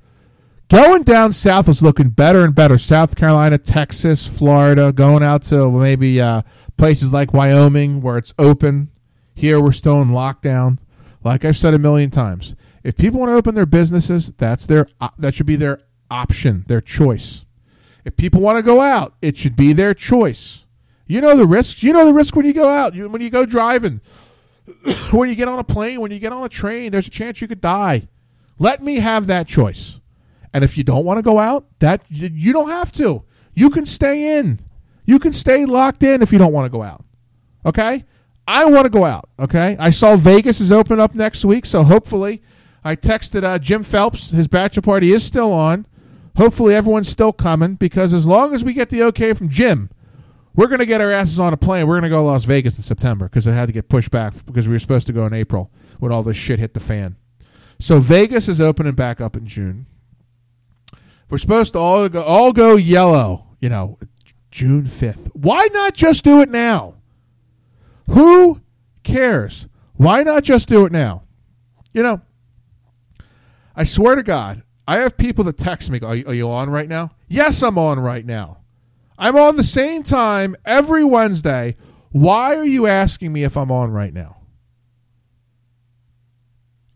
going 0.68 1.04
down 1.04 1.32
south 1.32 1.68
is 1.68 1.82
looking 1.82 2.10
better 2.10 2.44
and 2.44 2.54
better. 2.54 2.78
South 2.78 3.16
Carolina, 3.16 3.58
Texas, 3.58 4.26
Florida, 4.26 4.92
going 4.92 5.22
out 5.22 5.42
to 5.44 5.70
maybe 5.70 6.20
uh, 6.20 6.42
places 6.76 7.12
like 7.12 7.32
Wyoming 7.32 8.00
where 8.00 8.18
it's 8.18 8.34
open. 8.38 8.90
Here 9.34 9.60
we're 9.60 9.72
still 9.72 10.02
in 10.02 10.08
lockdown. 10.08 10.78
Like 11.22 11.44
I've 11.44 11.56
said 11.56 11.74
a 11.74 11.78
million 11.78 12.10
times, 12.10 12.54
if 12.82 12.96
people 12.96 13.20
want 13.20 13.30
to 13.30 13.36
open 13.36 13.54
their 13.54 13.66
businesses, 13.66 14.32
that's 14.36 14.66
their 14.66 14.88
uh, 15.00 15.08
that 15.18 15.34
should 15.34 15.46
be 15.46 15.56
their 15.56 15.80
option, 16.10 16.64
their 16.66 16.80
choice. 16.80 17.46
If 18.04 18.16
people 18.16 18.40
want 18.40 18.58
to 18.58 18.62
go 18.62 18.80
out, 18.80 19.14
it 19.22 19.36
should 19.38 19.56
be 19.56 19.72
their 19.72 19.94
choice. 19.94 20.64
You 21.06 21.20
know 21.20 21.36
the 21.36 21.46
risks. 21.46 21.82
You 21.82 21.92
know 21.92 22.06
the 22.06 22.14
risk 22.14 22.36
when 22.36 22.46
you 22.46 22.52
go 22.52 22.68
out. 22.68 22.94
You, 22.94 23.08
when 23.08 23.22
you 23.22 23.30
go 23.30 23.46
driving, 23.46 24.00
when 25.10 25.28
you 25.28 25.34
get 25.34 25.48
on 25.48 25.58
a 25.58 25.64
plane, 25.64 26.00
when 26.00 26.10
you 26.10 26.18
get 26.18 26.32
on 26.32 26.44
a 26.44 26.48
train, 26.48 26.92
there's 26.92 27.06
a 27.06 27.10
chance 27.10 27.40
you 27.40 27.48
could 27.48 27.60
die. 27.60 28.08
Let 28.58 28.82
me 28.82 28.96
have 28.96 29.26
that 29.26 29.46
choice. 29.46 30.00
And 30.52 30.62
if 30.62 30.78
you 30.78 30.84
don't 30.84 31.04
want 31.04 31.18
to 31.18 31.22
go 31.22 31.38
out, 31.38 31.66
that 31.80 32.02
you 32.08 32.52
don't 32.52 32.70
have 32.70 32.92
to. 32.92 33.24
You 33.54 33.70
can 33.70 33.86
stay 33.86 34.38
in. 34.38 34.60
You 35.04 35.18
can 35.18 35.32
stay 35.32 35.64
locked 35.64 36.02
in 36.02 36.22
if 36.22 36.32
you 36.32 36.38
don't 36.38 36.52
want 36.52 36.66
to 36.66 36.70
go 36.70 36.82
out. 36.82 37.04
Okay? 37.66 38.04
I 38.46 38.64
want 38.66 38.84
to 38.84 38.90
go 38.90 39.04
out. 39.04 39.28
Okay? 39.38 39.76
I 39.78 39.90
saw 39.90 40.16
Vegas 40.16 40.60
is 40.60 40.70
open 40.70 41.00
up 41.00 41.14
next 41.14 41.44
week, 41.44 41.66
so 41.66 41.82
hopefully 41.82 42.42
I 42.84 42.96
texted 42.96 43.42
uh, 43.42 43.58
Jim 43.58 43.82
Phelps. 43.82 44.30
His 44.30 44.46
bachelor 44.46 44.82
party 44.82 45.12
is 45.12 45.24
still 45.24 45.52
on. 45.52 45.86
Hopefully 46.36 46.74
everyone's 46.74 47.08
still 47.08 47.32
coming 47.32 47.74
because 47.74 48.12
as 48.12 48.26
long 48.26 48.54
as 48.54 48.64
we 48.64 48.72
get 48.72 48.90
the 48.90 49.02
okay 49.04 49.32
from 49.32 49.48
Jim, 49.48 49.90
we're 50.54 50.68
going 50.68 50.78
to 50.78 50.86
get 50.86 51.00
our 51.00 51.10
asses 51.10 51.38
on 51.38 51.52
a 51.52 51.56
plane. 51.56 51.86
We're 51.86 51.94
going 51.94 52.04
to 52.04 52.08
go 52.08 52.18
to 52.18 52.22
Las 52.22 52.44
Vegas 52.44 52.76
in 52.76 52.82
September 52.82 53.26
because 53.26 53.46
it 53.46 53.52
had 53.52 53.66
to 53.66 53.72
get 53.72 53.88
pushed 53.88 54.10
back 54.10 54.34
because 54.46 54.68
we 54.68 54.74
were 54.74 54.78
supposed 54.78 55.06
to 55.08 55.12
go 55.12 55.26
in 55.26 55.32
April 55.32 55.70
when 55.98 56.12
all 56.12 56.22
this 56.22 56.36
shit 56.36 56.58
hit 56.58 56.74
the 56.74 56.80
fan. 56.80 57.16
So 57.80 57.98
Vegas 57.98 58.48
is 58.48 58.60
opening 58.60 58.94
back 58.94 59.20
up 59.20 59.36
in 59.36 59.46
June. 59.46 59.86
We're 61.28 61.38
supposed 61.38 61.72
to 61.72 61.78
all 61.78 62.08
go 62.08 62.22
all 62.22 62.52
go 62.52 62.76
yellow, 62.76 63.46
you 63.60 63.68
know, 63.68 63.98
June 64.50 64.84
5th. 64.84 65.30
Why 65.34 65.68
not 65.72 65.94
just 65.94 66.22
do 66.22 66.40
it 66.40 66.48
now? 66.48 66.94
Who 68.10 68.60
cares? 69.02 69.66
Why 69.94 70.22
not 70.22 70.44
just 70.44 70.68
do 70.68 70.86
it 70.86 70.92
now? 70.92 71.22
You 71.92 72.02
know, 72.02 72.20
I 73.74 73.84
swear 73.84 74.14
to 74.14 74.22
God, 74.22 74.62
I 74.86 74.98
have 74.98 75.16
people 75.16 75.44
that 75.44 75.58
text 75.58 75.90
me, 75.90 75.98
are, 76.00 76.08
are 76.08 76.34
you 76.34 76.50
on 76.50 76.70
right 76.70 76.88
now? 76.88 77.10
Yes, 77.28 77.62
I'm 77.62 77.78
on 77.78 77.98
right 77.98 78.24
now. 78.24 78.58
I'm 79.18 79.36
on 79.36 79.56
the 79.56 79.64
same 79.64 80.02
time 80.02 80.56
every 80.64 81.04
Wednesday. 81.04 81.76
Why 82.10 82.56
are 82.56 82.64
you 82.64 82.86
asking 82.86 83.32
me 83.32 83.44
if 83.44 83.56
I'm 83.56 83.70
on 83.70 83.90
right 83.90 84.12
now? 84.12 84.38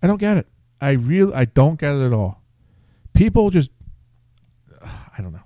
I 0.03 0.07
don't 0.07 0.19
get 0.19 0.37
it. 0.37 0.47
I 0.81 0.93
really 0.93 1.35
I 1.35 1.45
don't 1.45 1.79
get 1.79 1.95
it 1.95 2.07
at 2.07 2.13
all. 2.13 2.43
People 3.15 3.51
just 3.51 3.71
I 4.83 5.21
don't 5.21 5.33
know. 5.33 5.43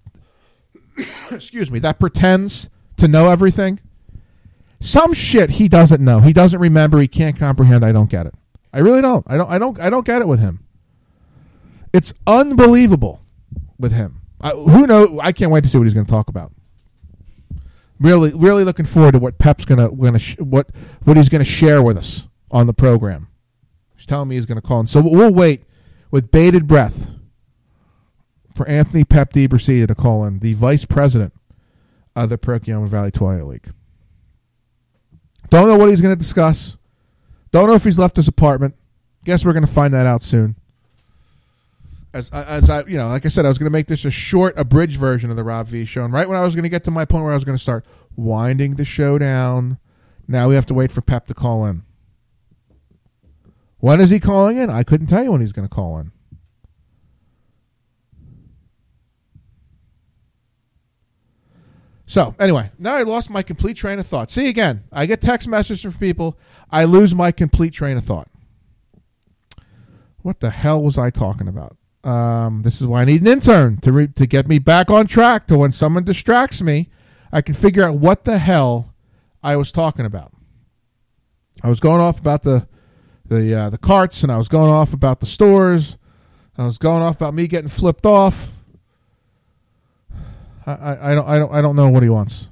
excuse 1.31 1.69
me, 1.69 1.79
that 1.79 1.99
pretends 1.99 2.69
to 2.95 3.09
know 3.09 3.27
everything, 3.27 3.81
some 4.79 5.13
shit 5.13 5.51
he 5.51 5.67
doesn't 5.67 6.01
know. 6.01 6.21
He 6.21 6.31
doesn't 6.31 6.59
remember. 6.59 6.99
He 6.99 7.09
can't 7.09 7.37
comprehend. 7.37 7.83
I 7.83 7.91
don't 7.91 8.09
get 8.09 8.25
it. 8.25 8.33
I 8.71 8.79
really 8.79 9.01
don't. 9.01 9.25
I 9.27 9.35
don't. 9.35 9.51
I 9.51 9.59
don't. 9.59 9.79
I 9.81 9.89
don't 9.89 10.05
get 10.05 10.21
it 10.21 10.27
with 10.27 10.39
him. 10.39 10.65
It's 11.91 12.13
unbelievable 12.25 13.21
with 13.77 13.91
him. 13.91 14.21
I, 14.39 14.51
who 14.51 14.87
knows? 14.87 15.09
I 15.21 15.33
can't 15.33 15.51
wait 15.51 15.65
to 15.65 15.69
see 15.69 15.77
what 15.77 15.83
he's 15.83 15.93
going 15.93 16.05
to 16.05 16.11
talk 16.11 16.29
about. 16.29 16.52
Really, 18.03 18.33
really 18.33 18.65
looking 18.65 18.85
forward 18.85 19.13
to 19.13 19.19
what 19.19 19.37
Pep's 19.37 19.63
gonna 19.63 19.89
gonna 19.89 20.19
sh- 20.19 20.37
what 20.37 20.67
what 21.05 21.15
he's 21.15 21.29
to 21.43 21.49
share 21.49 21.81
with 21.81 21.95
us 21.95 22.27
on 22.51 22.67
the 22.67 22.73
program. 22.73 23.29
He's 23.95 24.05
telling 24.05 24.27
me 24.27 24.35
he's 24.35 24.45
to 24.59 24.67
call 24.67 24.81
in, 24.81 24.87
so 24.87 25.01
we'll 25.01 25.33
wait 25.33 25.63
with 26.11 26.29
bated 26.29 26.67
breath 26.67 27.15
for 28.53 28.67
Anthony 28.67 29.05
Pep 29.05 29.31
DiBrasida 29.31 29.87
to 29.87 29.95
call 29.95 30.25
in, 30.25 30.39
the 30.39 30.51
vice 30.51 30.83
president 30.83 31.33
of 32.13 32.27
the 32.27 32.37
Perkiomen 32.37 32.89
Valley 32.89 33.09
Twilight 33.09 33.47
League. 33.47 33.71
Don't 35.49 35.69
know 35.69 35.77
what 35.77 35.89
he's 35.89 36.01
to 36.15 36.21
discuss. 36.21 36.77
Don't 37.53 37.67
know 37.67 37.75
if 37.75 37.85
he's 37.85 37.97
left 37.97 38.17
his 38.17 38.27
apartment. 38.27 38.75
Guess 39.23 39.45
we're 39.45 39.53
to 39.65 39.71
find 39.71 39.93
that 39.93 40.05
out 40.05 40.21
soon. 40.21 40.57
As, 42.13 42.29
as 42.29 42.69
I, 42.69 42.83
you 42.83 42.97
know, 42.97 43.07
like 43.07 43.25
I 43.25 43.29
said, 43.29 43.45
I 43.45 43.49
was 43.49 43.57
going 43.57 43.65
to 43.65 43.73
make 43.73 43.87
this 43.87 44.05
a 44.05 44.11
short, 44.11 44.53
abridged 44.55 44.99
version 44.99 45.31
of 45.31 45.35
the 45.35 45.43
Rob 45.43 45.67
V 45.67 45.83
show. 45.83 46.03
And 46.03 46.13
right 46.13 46.29
when 46.29 46.37
I 46.37 46.43
was 46.43 46.53
going 46.53 46.63
to 46.63 46.69
get 46.69 46.83
to 46.83 46.91
my 46.91 47.05
point 47.05 47.23
where 47.23 47.33
I 47.33 47.35
was 47.35 47.43
going 47.43 47.57
to 47.57 47.61
start 47.61 47.85
winding 48.15 48.75
the 48.75 48.85
show 48.85 49.17
down, 49.17 49.79
now 50.27 50.47
we 50.47 50.55
have 50.55 50.67
to 50.67 50.75
wait 50.75 50.91
for 50.91 51.01
Pep 51.01 51.25
to 51.27 51.33
call 51.33 51.65
in. 51.65 51.83
When 53.79 53.99
is 53.99 54.11
he 54.11 54.19
calling 54.19 54.57
in? 54.57 54.69
I 54.69 54.83
couldn't 54.83 55.07
tell 55.07 55.23
you 55.23 55.31
when 55.31 55.41
he's 55.41 55.51
going 55.51 55.67
to 55.67 55.73
call 55.73 55.97
in. 55.97 56.11
So 62.05 62.35
anyway, 62.39 62.69
now 62.77 62.93
I 62.93 63.01
lost 63.01 63.31
my 63.31 63.41
complete 63.41 63.75
train 63.75 63.97
of 63.97 64.05
thought. 64.05 64.29
See 64.29 64.47
again, 64.47 64.83
I 64.91 65.07
get 65.07 65.19
text 65.19 65.47
messages 65.47 65.81
from 65.81 65.93
people. 65.93 66.37
I 66.69 66.83
lose 66.83 67.15
my 67.15 67.31
complete 67.31 67.73
train 67.73 67.97
of 67.97 68.05
thought. 68.05 68.27
What 70.21 70.39
the 70.39 70.51
hell 70.51 70.81
was 70.81 70.97
I 70.97 71.09
talking 71.09 71.47
about? 71.47 71.75
Um, 72.03 72.63
this 72.63 72.81
is 72.81 72.87
why 72.87 73.01
I 73.01 73.05
need 73.05 73.21
an 73.21 73.27
intern 73.27 73.77
to 73.77 73.91
re- 73.91 74.07
to 74.07 74.27
get 74.27 74.47
me 74.47 74.59
back 74.59 74.89
on 74.89 75.07
track. 75.07 75.47
To 75.47 75.57
when 75.57 75.71
someone 75.71 76.03
distracts 76.03 76.61
me, 76.61 76.89
I 77.31 77.41
can 77.41 77.53
figure 77.55 77.83
out 77.83 77.95
what 77.95 78.25
the 78.25 78.39
hell 78.39 78.93
I 79.41 79.55
was 79.55 79.71
talking 79.71 80.05
about. 80.05 80.33
I 81.63 81.69
was 81.69 81.79
going 81.79 82.01
off 82.01 82.19
about 82.19 82.43
the 82.43 82.67
the 83.25 83.53
uh, 83.53 83.69
the 83.69 83.77
carts, 83.77 84.21
and 84.23 84.31
I 84.31 84.37
was 84.37 84.49
going 84.49 84.69
off 84.69 84.93
about 84.93 85.21
the 85.21 85.25
stores. 85.25 85.97
I 86.57 86.65
was 86.65 86.77
going 86.77 87.01
off 87.01 87.15
about 87.15 87.33
me 87.33 87.47
getting 87.47 87.69
flipped 87.69 88.05
off. 88.05 88.51
I, 90.65 90.71
I, 90.71 91.11
I 91.11 91.15
don't 91.15 91.27
I 91.27 91.39
don't 91.39 91.53
I 91.53 91.61
don't 91.61 91.75
know 91.75 91.89
what 91.89 92.03
he 92.03 92.09
wants. 92.09 92.49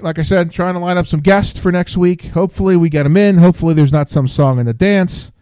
Like 0.00 0.18
I 0.18 0.22
said, 0.22 0.52
trying 0.52 0.74
to 0.74 0.80
line 0.80 0.96
up 0.96 1.06
some 1.06 1.20
guests 1.20 1.58
for 1.58 1.72
next 1.72 1.96
week. 1.96 2.26
Hopefully, 2.26 2.76
we 2.76 2.88
get 2.88 3.02
them 3.02 3.16
in. 3.16 3.38
Hopefully, 3.38 3.74
there's 3.74 3.92
not 3.92 4.08
some 4.08 4.28
song 4.28 4.58
in 4.60 4.66
the 4.66 4.72
dance, 4.74 5.32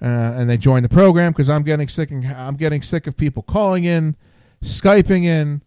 uh, 0.00 0.04
and 0.04 0.48
they 0.48 0.56
join 0.56 0.82
the 0.84 0.88
program 0.88 1.32
because 1.32 1.48
I'm 1.50 1.62
getting 1.64 1.88
sick. 1.88 2.10
And, 2.10 2.24
I'm 2.26 2.56
getting 2.56 2.80
sick 2.82 3.06
of 3.08 3.16
people 3.16 3.42
calling 3.42 3.84
in, 3.84 4.14
skyping 4.62 5.24
in. 5.24 5.62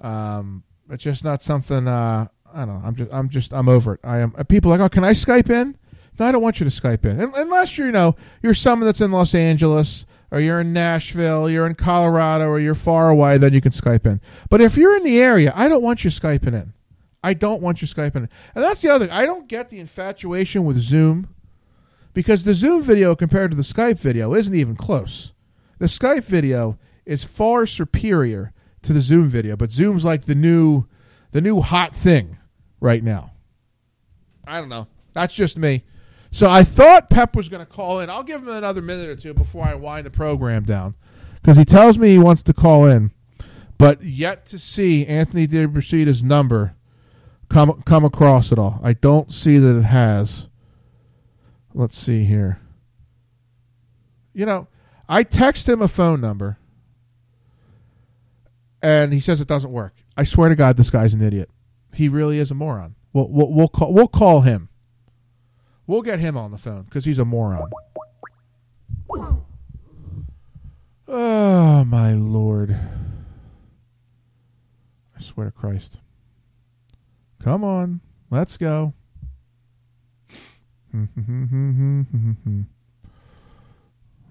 Um, 0.00 0.62
it's 0.90 1.02
just 1.02 1.22
not 1.24 1.42
something. 1.42 1.86
Uh, 1.86 2.28
I 2.54 2.64
don't 2.64 2.80
know. 2.80 2.86
I'm 2.86 2.94
just. 2.94 3.12
I'm 3.12 3.28
just. 3.28 3.52
I'm 3.52 3.68
over 3.68 3.94
it. 3.94 4.00
I 4.04 4.18
am. 4.18 4.34
uh, 4.38 4.44
People 4.44 4.70
like, 4.70 4.80
oh, 4.80 4.88
can 4.88 5.04
I 5.04 5.12
Skype 5.12 5.50
in? 5.50 5.76
No, 6.18 6.26
I 6.26 6.32
don't 6.32 6.42
want 6.42 6.60
you 6.60 6.68
to 6.68 6.80
Skype 6.82 7.04
in 7.04 7.20
Un- 7.20 7.32
unless 7.36 7.76
you're, 7.78 7.86
you 7.86 7.92
know, 7.92 8.14
you're 8.42 8.52
someone 8.54 8.86
that's 8.86 9.00
in 9.00 9.10
Los 9.10 9.34
Angeles 9.34 10.04
or 10.30 10.40
you're 10.40 10.60
in 10.60 10.72
Nashville, 10.72 11.48
you're 11.48 11.66
in 11.66 11.74
Colorado, 11.74 12.46
or 12.46 12.58
you're 12.60 12.74
far 12.74 13.08
away. 13.10 13.38
Then 13.38 13.52
you 13.54 13.60
can 13.62 13.72
Skype 13.72 14.06
in. 14.06 14.20
But 14.50 14.60
if 14.60 14.76
you're 14.76 14.94
in 14.96 15.04
the 15.04 15.18
area, 15.18 15.52
I 15.54 15.68
don't 15.68 15.82
want 15.82 16.04
you 16.04 16.10
Skyping 16.10 16.54
in. 16.54 16.72
I 17.22 17.34
don't 17.34 17.62
want 17.62 17.80
you 17.80 17.88
Skyping 17.88 18.16
in. 18.16 18.28
And 18.54 18.64
that's 18.64 18.80
the 18.80 18.90
other 18.90 19.06
thing. 19.06 19.14
I 19.14 19.26
don't 19.26 19.48
get 19.48 19.70
the 19.70 19.78
infatuation 19.78 20.64
with 20.64 20.78
Zoom 20.78 21.34
because 22.14 22.44
the 22.44 22.54
Zoom 22.54 22.82
video 22.82 23.14
compared 23.14 23.50
to 23.52 23.56
the 23.56 23.62
Skype 23.62 23.98
video 23.98 24.34
isn't 24.34 24.54
even 24.54 24.76
close. 24.76 25.32
The 25.78 25.86
Skype 25.86 26.24
video 26.24 26.78
is 27.06 27.24
far 27.24 27.66
superior 27.66 28.52
to 28.82 28.92
the 28.92 29.00
Zoom 29.00 29.28
video, 29.28 29.56
but 29.56 29.72
Zoom's 29.72 30.04
like 30.04 30.24
the 30.24 30.34
new 30.34 30.86
the 31.30 31.40
new 31.40 31.60
hot 31.60 31.96
thing 31.96 32.38
right 32.80 33.02
now. 33.02 33.32
I 34.46 34.58
don't 34.58 34.68
know. 34.68 34.88
That's 35.14 35.34
just 35.34 35.56
me. 35.56 35.84
So 36.30 36.50
I 36.50 36.64
thought 36.64 37.10
Pep 37.10 37.36
was 37.36 37.48
going 37.48 37.64
to 37.64 37.70
call 37.70 38.00
in. 38.00 38.10
I'll 38.10 38.22
give 38.22 38.42
him 38.42 38.48
another 38.48 38.82
minute 38.82 39.08
or 39.08 39.16
two 39.16 39.34
before 39.34 39.66
I 39.66 39.74
wind 39.74 40.06
the 40.06 40.10
program 40.10 40.64
down 40.64 40.94
because 41.34 41.56
he 41.56 41.64
tells 41.64 41.98
me 41.98 42.10
he 42.10 42.18
wants 42.18 42.42
to 42.44 42.54
call 42.54 42.86
in, 42.86 43.12
but 43.78 44.02
yet 44.02 44.46
to 44.46 44.58
see 44.58 45.06
Anthony 45.06 45.46
DiBrasida's 45.46 46.22
number 46.22 46.74
come 47.52 47.82
come 47.84 48.04
across 48.04 48.50
at 48.50 48.58
all. 48.58 48.80
I 48.82 48.94
don't 48.94 49.30
see 49.32 49.58
that 49.58 49.76
it 49.78 49.84
has. 49.84 50.48
Let's 51.74 51.98
see 51.98 52.24
here. 52.24 52.60
You 54.32 54.46
know, 54.46 54.68
I 55.08 55.22
text 55.22 55.68
him 55.68 55.82
a 55.82 55.88
phone 55.88 56.20
number, 56.20 56.58
and 58.82 59.12
he 59.12 59.20
says 59.20 59.40
it 59.40 59.48
doesn't 59.48 59.70
work. 59.70 59.94
I 60.16 60.24
swear 60.24 60.48
to 60.48 60.56
God, 60.56 60.76
this 60.76 60.90
guy's 60.90 61.14
an 61.14 61.22
idiot. 61.22 61.50
He 61.94 62.08
really 62.08 62.38
is 62.38 62.50
a 62.50 62.54
moron. 62.54 62.94
We'll 63.12 63.28
we'll, 63.28 63.52
we'll 63.52 63.68
call 63.68 63.92
we'll 63.92 64.08
call 64.08 64.40
him. 64.40 64.70
We'll 65.86 66.02
get 66.02 66.20
him 66.20 66.36
on 66.36 66.50
the 66.52 66.58
phone 66.58 66.84
because 66.84 67.04
he's 67.04 67.18
a 67.18 67.24
moron. 67.24 67.70
Oh 71.06 71.84
my 71.84 72.14
lord! 72.14 72.78
I 75.18 75.22
swear 75.22 75.46
to 75.46 75.52
Christ. 75.52 76.01
Come 77.42 77.64
on, 77.64 78.00
let's 78.30 78.56
go. 78.56 78.94
we'll, 80.92 81.08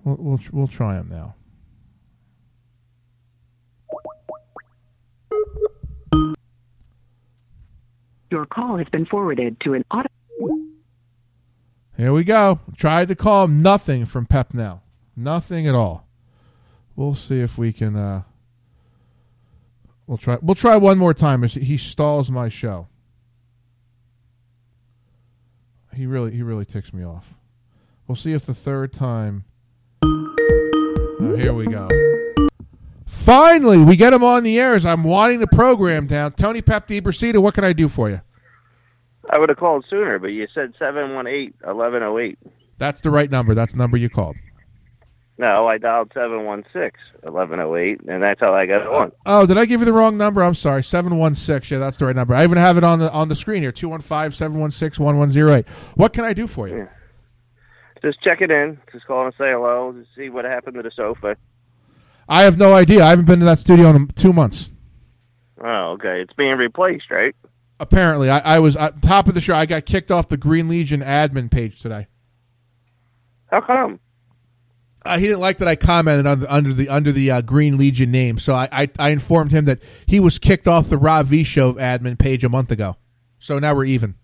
we'll 0.05 0.39
we'll 0.53 0.67
try 0.67 0.95
him 0.95 1.09
now. 1.09 1.35
Your 8.29 8.45
call 8.45 8.77
has 8.77 8.87
been 8.93 9.05
forwarded 9.05 9.59
to 9.61 9.73
an 9.73 9.83
auto. 9.91 10.07
Here 11.97 12.13
we 12.13 12.23
go. 12.23 12.61
Tried 12.77 13.09
to 13.09 13.15
call 13.15 13.43
him. 13.43 13.61
Nothing 13.61 14.05
from 14.05 14.25
Pep 14.25 14.53
now. 14.53 14.83
Nothing 15.17 15.67
at 15.67 15.75
all. 15.75 16.07
We'll 16.95 17.15
see 17.15 17.41
if 17.41 17.57
we 17.57 17.73
can. 17.73 17.97
Uh, 17.97 18.23
we'll 20.07 20.17
try. 20.17 20.37
We'll 20.41 20.55
try 20.55 20.77
one 20.77 20.97
more 20.97 21.13
time 21.13 21.43
as 21.43 21.55
he 21.55 21.75
stalls 21.75 22.31
my 22.31 22.47
show. 22.47 22.87
He 25.93 26.05
really 26.05 26.31
he 26.31 26.41
really 26.43 26.65
ticks 26.65 26.93
me 26.93 27.03
off. 27.03 27.33
We'll 28.07 28.15
see 28.15 28.33
if 28.33 28.45
the 28.45 28.55
third 28.55 28.93
time. 28.93 29.45
Oh, 30.03 31.35
here 31.37 31.53
we 31.53 31.67
go. 31.67 31.87
Finally, 33.05 33.79
we 33.79 33.95
get 33.95 34.13
him 34.13 34.23
on 34.23 34.43
the 34.43 34.57
air 34.57 34.73
as 34.73 34.85
I'm 34.85 35.03
wanting 35.03 35.39
the 35.39 35.47
program 35.47 36.07
down. 36.07 36.31
Tony 36.31 36.61
Pep 36.61 36.87
DeBrasita, 36.87 37.37
what 37.37 37.53
can 37.53 37.63
I 37.63 37.73
do 37.73 37.87
for 37.87 38.09
you? 38.09 38.21
I 39.29 39.37
would 39.37 39.49
have 39.49 39.57
called 39.57 39.85
sooner, 39.89 40.17
but 40.17 40.27
you 40.27 40.47
said 40.53 40.73
718-1108. 40.81 42.37
That's 42.77 42.99
the 43.01 43.11
right 43.11 43.29
number. 43.29 43.53
That's 43.53 43.73
the 43.73 43.77
number 43.77 43.97
you 43.97 44.09
called. 44.09 44.35
No, 45.41 45.67
I 45.67 45.79
dialed 45.79 46.09
716-1108, 46.11 48.07
and 48.07 48.21
that's 48.21 48.39
how 48.39 48.53
I 48.53 48.67
got 48.67 48.85
on. 48.85 49.11
Oh, 49.25 49.47
did 49.47 49.57
I 49.57 49.65
give 49.65 49.79
you 49.79 49.87
the 49.87 49.93
wrong 49.93 50.15
number? 50.15 50.43
I'm 50.43 50.53
sorry. 50.53 50.83
716. 50.83 51.75
Yeah, 51.75 51.79
that's 51.83 51.97
the 51.97 52.05
right 52.05 52.15
number. 52.15 52.35
I 52.35 52.43
even 52.43 52.59
have 52.59 52.77
it 52.77 52.83
on 52.83 52.99
the 52.99 53.11
on 53.11 53.27
the 53.27 53.35
screen 53.35 53.63
here. 53.63 53.71
215-716-1108. 53.71 55.67
What 55.95 56.13
can 56.13 56.25
I 56.25 56.33
do 56.33 56.45
for 56.45 56.67
you? 56.67 56.87
Just 58.03 58.21
check 58.21 58.41
it 58.41 58.51
in. 58.51 58.77
Just 58.91 59.07
call 59.07 59.25
and 59.25 59.33
say 59.33 59.49
hello. 59.49 59.91
Just 59.97 60.13
see 60.15 60.29
what 60.29 60.45
happened 60.45 60.75
to 60.75 60.83
the 60.83 60.91
sofa. 60.95 61.35
I 62.29 62.43
have 62.43 62.59
no 62.59 62.75
idea. 62.75 63.03
I 63.03 63.09
haven't 63.09 63.25
been 63.25 63.39
to 63.39 63.45
that 63.45 63.57
studio 63.57 63.89
in 63.89 64.09
2 64.09 64.31
months. 64.31 64.71
Oh, 65.59 65.93
okay. 65.93 66.21
It's 66.21 66.33
being 66.33 66.55
replaced, 66.55 67.09
right? 67.09 67.35
Apparently, 67.79 68.29
I, 68.29 68.57
I 68.57 68.59
was 68.59 68.75
at 68.75 69.01
top 69.01 69.27
of 69.27 69.33
the 69.33 69.41
show. 69.41 69.55
I 69.55 69.65
got 69.65 69.87
kicked 69.87 70.11
off 70.11 70.27
the 70.27 70.37
Green 70.37 70.69
Legion 70.69 71.01
admin 71.01 71.49
page 71.49 71.81
today. 71.81 72.05
How 73.47 73.61
come? 73.61 73.99
Uh, 75.03 75.17
he 75.17 75.25
didn't 75.25 75.39
like 75.39 75.57
that 75.57 75.67
I 75.67 75.75
commented 75.75 76.27
under, 76.27 76.49
under 76.49 76.73
the 76.73 76.87
under 76.89 77.11
the 77.11 77.31
uh, 77.31 77.41
Green 77.41 77.77
Legion 77.77 78.11
name, 78.11 78.37
so 78.37 78.53
I, 78.53 78.69
I 78.71 78.89
I 78.99 79.09
informed 79.09 79.51
him 79.51 79.65
that 79.65 79.81
he 80.05 80.19
was 80.19 80.37
kicked 80.37 80.67
off 80.67 80.89
the 80.89 80.97
Rob 80.97 81.25
V 81.25 81.43
Show 81.43 81.73
admin 81.73 82.19
page 82.19 82.43
a 82.43 82.49
month 82.49 82.71
ago. 82.71 82.97
So 83.39 83.57
now 83.57 83.73
we're 83.73 83.85
even. 83.85 84.15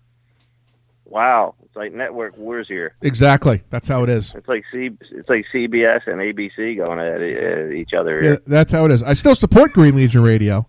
Wow. 1.04 1.56
It's 1.64 1.74
like 1.74 1.92
network 1.92 2.36
wars 2.36 2.68
here. 2.68 2.94
Exactly. 3.02 3.62
That's 3.70 3.88
how 3.88 4.04
it 4.04 4.08
is. 4.08 4.34
It's 4.34 4.46
like 4.46 4.64
C. 4.72 4.90
It's 5.10 5.28
like 5.28 5.44
CBS 5.52 6.06
and 6.06 6.20
ABC 6.20 6.76
going 6.76 6.98
at, 7.00 7.20
at 7.20 7.72
each 7.72 7.92
other. 7.92 8.22
Yeah, 8.22 8.36
that's 8.46 8.72
how 8.72 8.84
it 8.84 8.92
is. 8.92 9.02
I 9.02 9.14
still 9.14 9.34
support 9.34 9.72
Green 9.72 9.96
Legion 9.96 10.22
Radio. 10.22 10.68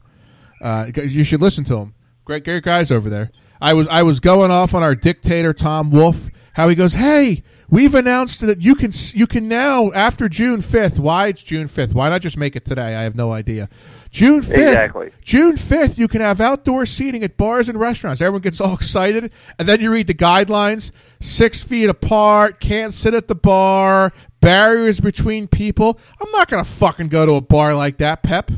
Uh, 0.62 0.88
you 0.96 1.24
should 1.24 1.42
listen 1.42 1.64
to 1.66 1.76
them. 1.76 1.94
Great, 2.26 2.44
great 2.44 2.64
guys 2.64 2.92
over 2.92 3.10
there. 3.10 3.32
I 3.62 3.74
was 3.74 3.88
I 3.88 4.04
was 4.04 4.20
going 4.20 4.52
off 4.52 4.74
on 4.74 4.84
our 4.84 4.96
dictator 4.96 5.54
Tom 5.54 5.92
Wolf. 5.92 6.30
How 6.54 6.68
he 6.68 6.76
goes, 6.76 6.94
hey, 6.94 7.44
we've 7.70 7.94
announced 7.96 8.42
that 8.42 8.62
you 8.62 8.76
can 8.76 8.92
you 9.14 9.28
can 9.28 9.48
now 9.48 9.92
after 9.92 10.28
June 10.30 10.62
fifth. 10.62 11.00
Why 11.00 11.28
it's 11.28 11.44
June 11.44 11.68
fifth? 11.68 11.94
Why 11.94 12.10
not 12.10 12.22
just 12.22 12.38
make 12.38 12.56
it 12.56 12.66
today? 12.66 12.96
I 12.96 13.04
have 13.04 13.16
no 13.16 13.32
idea. 13.32 13.70
June 14.12 14.42
fifth. 14.42 14.58
Exactly. 14.58 15.12
June 15.22 15.56
fifth, 15.56 15.98
you 16.00 16.08
can 16.08 16.22
have 16.22 16.42
outdoor 16.42 16.86
seating 16.86 17.24
at 17.24 17.38
bars 17.38 17.70
and 17.70 17.80
restaurants. 17.80 18.22
Everyone 18.22 18.42
gets 18.42 18.60
all 18.60 18.74
excited, 18.76 19.32
and 19.60 19.68
then 19.68 19.82
you 19.82 19.92
read 19.92 20.08
the 20.08 20.14
guidelines: 20.16 20.92
six 21.22 21.62
feet 21.62 21.90
apart, 21.90 22.60
can't 22.60 22.94
sit 22.94 23.14
at 23.14 23.28
the 23.28 23.36
bar, 23.36 24.12
barriers 24.42 25.00
between 25.00 25.48
people. 25.48 26.00
I'm 26.22 26.32
not 26.32 26.50
gonna 26.50 26.64
fucking 26.64 27.10
go 27.10 27.26
to 27.26 27.34
a 27.34 27.42
bar 27.42 27.76
like 27.76 27.98
that, 27.98 28.24
Pep. 28.24 28.52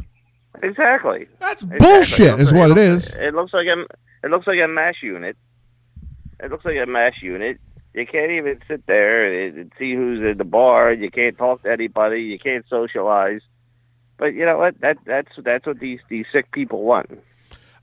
Exactly. 0.64 1.28
That's 1.40 1.64
Exactly. 1.64 1.80
bullshit, 1.88 2.40
is 2.40 2.54
what 2.54 2.72
it 2.72 2.76
looks- 2.76 3.14
It 3.16 3.34
looks 3.34 3.54
like 3.54 3.66
a 3.68 3.82
it 4.24 4.30
looks 4.30 4.46
like 4.46 4.60
a 4.64 4.68
mash 4.68 5.02
unit. 5.02 5.36
It 6.40 6.52
looks 6.52 6.64
like 6.66 6.76
a 6.82 6.86
mash 6.86 7.22
unit. 7.24 7.60
You 7.94 8.06
can't 8.06 8.32
even 8.32 8.60
sit 8.68 8.86
there 8.88 9.48
and 9.48 9.72
see 9.78 9.94
who's 9.96 10.24
at 10.32 10.38
the 10.38 10.46
bar. 10.46 10.94
You 10.94 11.12
can't 11.12 11.38
talk 11.38 11.64
to 11.64 11.72
anybody. 11.72 12.22
You 12.22 12.40
can't 12.40 12.66
socialize. 12.70 13.42
But 14.18 14.34
you 14.34 14.46
know 14.46 14.58
what? 14.58 14.80
That 14.82 14.98
that's 15.06 15.32
that's 15.44 15.66
what 15.66 15.80
these 15.80 16.00
these 16.10 16.26
sick 16.32 16.52
people 16.52 16.84
want. 16.84 17.10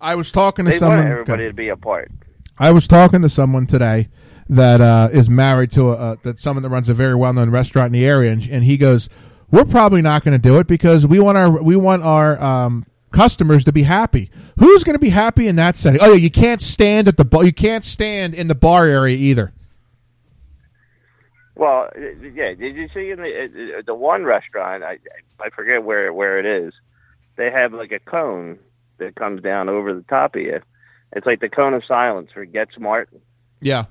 I 0.00 0.14
was 0.14 0.30
talking 0.32 0.64
to 0.64 0.70
They 0.70 0.78
someone. 0.78 0.98
want 0.98 1.10
everybody 1.10 1.48
to 1.48 1.52
be 1.52 1.68
apart. 1.68 2.10
I 2.58 2.70
was 2.70 2.88
talking 2.88 3.22
to 3.22 3.28
someone 3.28 3.66
today 3.66 4.08
that 4.48 4.80
uh, 4.80 5.08
is 5.12 5.28
married 5.28 5.72
to 5.72 5.90
a 5.90 5.94
uh, 5.94 6.16
that 6.22 6.38
someone 6.38 6.62
that 6.62 6.70
runs 6.70 6.88
a 6.88 6.94
very 6.94 7.14
well 7.14 7.32
known 7.32 7.50
restaurant 7.50 7.88
in 7.94 8.00
the 8.00 8.06
area, 8.06 8.32
and, 8.32 8.42
and 8.48 8.64
he 8.64 8.76
goes, 8.76 9.08
"We're 9.50 9.64
probably 9.64 10.00
not 10.00 10.24
going 10.24 10.40
to 10.40 10.48
do 10.48 10.58
it 10.58 10.66
because 10.66 11.06
we 11.06 11.18
want 11.20 11.36
our 11.36 11.62
we 11.62 11.76
want 11.76 12.02
our 12.02 12.40
um, 12.42 12.86
customers 13.10 13.64
to 13.64 13.72
be 13.72 13.82
happy. 13.82 14.30
Who's 14.58 14.84
going 14.84 14.94
to 14.94 15.00
be 15.00 15.10
happy 15.10 15.48
in 15.48 15.56
that 15.56 15.76
setting? 15.76 16.00
Oh, 16.00 16.12
yeah, 16.12 16.16
you 16.16 16.30
can't 16.30 16.62
stand 16.62 17.08
at 17.08 17.16
the 17.16 17.24
bar. 17.24 17.44
You 17.44 17.52
can't 17.52 17.84
stand 17.84 18.34
in 18.34 18.48
the 18.48 18.54
bar 18.54 18.86
area 18.86 19.16
either. 19.16 19.52
Well, 21.58 21.88
uh, 21.94 22.00
yeah. 22.34 22.54
Did 22.54 22.76
you 22.76 22.88
see 22.94 23.10
in 23.10 23.18
the 23.18 23.78
uh, 23.78 23.82
the 23.84 23.94
one 23.94 24.24
restaurant? 24.24 24.84
I 24.84 24.98
I 25.40 25.50
forget 25.50 25.82
where 25.82 26.12
where 26.12 26.38
it 26.38 26.46
is. 26.46 26.72
They 27.36 27.50
have 27.50 27.72
like 27.72 27.90
a 27.90 27.98
cone 27.98 28.58
that 28.98 29.16
comes 29.16 29.42
down 29.42 29.68
over 29.68 29.92
the 29.92 30.02
top 30.02 30.36
of 30.36 30.40
you. 30.40 30.60
It's 31.12 31.26
like 31.26 31.40
the 31.40 31.48
cone 31.48 31.74
of 31.74 31.82
silence 31.84 32.30
for 32.32 32.44
Get 32.44 32.68
Smart. 32.76 33.10
Yeah, 33.60 33.86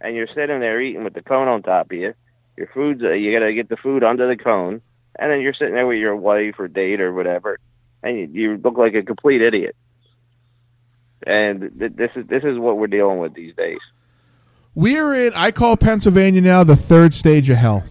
and 0.00 0.16
you're 0.16 0.28
sitting 0.34 0.60
there 0.60 0.80
eating 0.80 1.04
with 1.04 1.12
the 1.12 1.22
cone 1.22 1.46
on 1.46 1.62
top 1.62 1.90
of 1.92 1.98
you. 1.98 2.14
Your 2.56 2.68
food's 2.72 3.04
uh, 3.04 3.12
you 3.12 3.38
gotta 3.38 3.52
get 3.52 3.68
the 3.68 3.76
food 3.76 4.02
under 4.02 4.26
the 4.26 4.42
cone, 4.42 4.80
and 5.18 5.30
then 5.30 5.42
you're 5.42 5.52
sitting 5.52 5.74
there 5.74 5.86
with 5.86 5.98
your 5.98 6.16
wife 6.16 6.54
or 6.58 6.68
date 6.68 7.02
or 7.02 7.12
whatever, 7.12 7.58
and 8.02 8.18
you, 8.18 8.28
you 8.32 8.56
look 8.56 8.78
like 8.78 8.94
a 8.94 9.02
complete 9.02 9.42
idiot. 9.42 9.76
And 11.26 11.78
th- 11.78 11.92
this 11.96 12.12
is 12.16 12.26
this 12.28 12.44
is 12.44 12.58
what 12.58 12.78
we're 12.78 12.86
dealing 12.86 13.18
with 13.18 13.34
these 13.34 13.54
days. 13.54 13.80
We're 14.74 15.14
in. 15.26 15.32
I 15.34 15.50
call 15.50 15.76
Pennsylvania 15.76 16.40
now 16.40 16.64
the 16.64 16.76
third 16.76 17.14
stage 17.14 17.48
of 17.50 17.56
hell. 17.56 17.84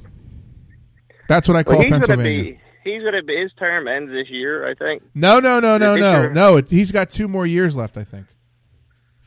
That's 1.28 1.48
what 1.48 1.58
I 1.58 1.64
call 1.64 1.74
Well, 1.76 1.84
he's 1.84 1.92
gonna 1.92 2.08
Pennsylvania. 2.08 2.54
be 2.54 2.60
he's 2.84 3.04
gonna 3.04 3.24
be 3.24 3.40
his 3.42 3.52
term 3.60 3.88
ends 3.88 4.12
this 4.12 4.30
year, 4.30 4.68
I 4.68 4.74
think. 4.74 5.04
no, 5.14 5.40
no, 5.40 5.60
no, 5.60 5.78
no, 5.78 5.96
no, 5.96 6.14
sure. 6.24 6.34
no. 6.34 6.58
It, 6.58 6.70
he's 6.70 6.92
got 6.92 7.10
two 7.10 7.28
more 7.28 7.46
years 7.46 7.76
left. 7.76 7.98
I 7.98 8.04
think. 8.04 8.28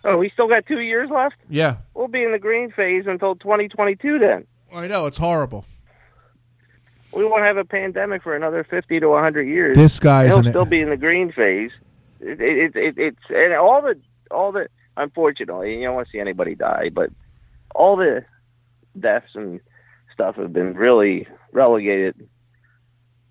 Oh, 0.05 0.16
we 0.18 0.30
still 0.30 0.48
got 0.48 0.66
two 0.66 0.80
years 0.80 1.09
left. 1.14 1.36
Yeah, 1.48 1.76
We'll 1.94 2.09
be 2.09 2.24
in 2.24 2.32
the 2.32 2.38
green 2.40 2.72
phase 2.72 3.05
until 3.07 3.36
2022. 3.36 4.18
Then 4.18 4.46
I 4.74 4.88
know 4.88 5.07
it's 5.07 5.18
horrible. 5.18 5.64
we 7.14 7.24
won't 7.24 7.44
have 7.44 7.57
a 7.57 7.64
pandemic 7.64 8.22
for 8.24 8.34
another 8.34 8.64
50 8.64 8.98
to 8.98 9.09
100 9.09 9.42
years. 9.42 9.76
This 9.76 10.00
guy 10.00 10.26
he'll 10.26 10.42
still 10.42 10.64
be 10.64 10.80
in 10.80 10.90
the 10.90 10.96
green 10.96 11.30
phase. 11.30 11.70
It, 12.20 12.40
it, 12.40 12.74
it, 12.74 12.94
it's 12.98 13.18
and 13.28 13.53
all 13.55 13.80
the 13.80 13.94
all 14.32 14.50
the 14.50 14.66
unfortunately, 14.96 15.76
you 15.76 15.84
don't 15.84 15.94
want 15.94 16.09
to 16.09 16.11
see 16.12 16.18
anybody 16.20 16.57
die, 16.57 16.88
but 16.92 17.11
all 17.75 17.97
the 17.97 18.25
deaths 18.99 19.31
and 19.35 19.61
stuff 20.12 20.37
have 20.37 20.53
been 20.53 20.75
really 20.75 21.27
relegated 21.53 22.29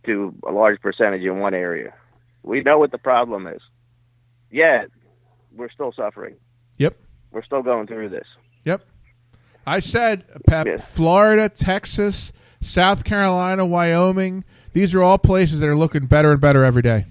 to 0.06 0.34
a 0.48 0.52
large 0.52 0.82
percentage 0.82 1.22
in 1.22 1.40
one 1.40 1.54
area. 1.54 1.94
We 2.44 2.62
know 2.62 2.80
what 2.80 2.92
the 2.92 2.98
problem 2.98 3.46
is. 3.48 3.62
Yet 4.50 4.90
we're 5.56 5.70
still 5.70 5.94
suffering. 5.96 6.36
Yep. 6.78 6.98
We're 7.32 7.44
still 7.44 7.62
going 7.62 7.88
through 7.88 8.10
this. 8.10 8.26
Yep. 8.66 8.84
I 9.66 9.80
said, 9.80 10.26
Pep, 10.48 10.66
Yes. 10.66 10.92
Florida, 10.94 11.48
Texas, 11.48 12.34
South 12.62 13.04
Carolina, 13.04 13.66
Wyoming. 13.66 14.44
These 14.74 14.96
are 14.96 15.04
all 15.04 15.18
places 15.20 15.60
that 15.60 15.70
are 15.70 15.76
looking 15.76 16.08
better 16.08 16.32
and 16.32 16.42
better 16.42 16.64
every 16.64 16.82
day. 16.82 17.06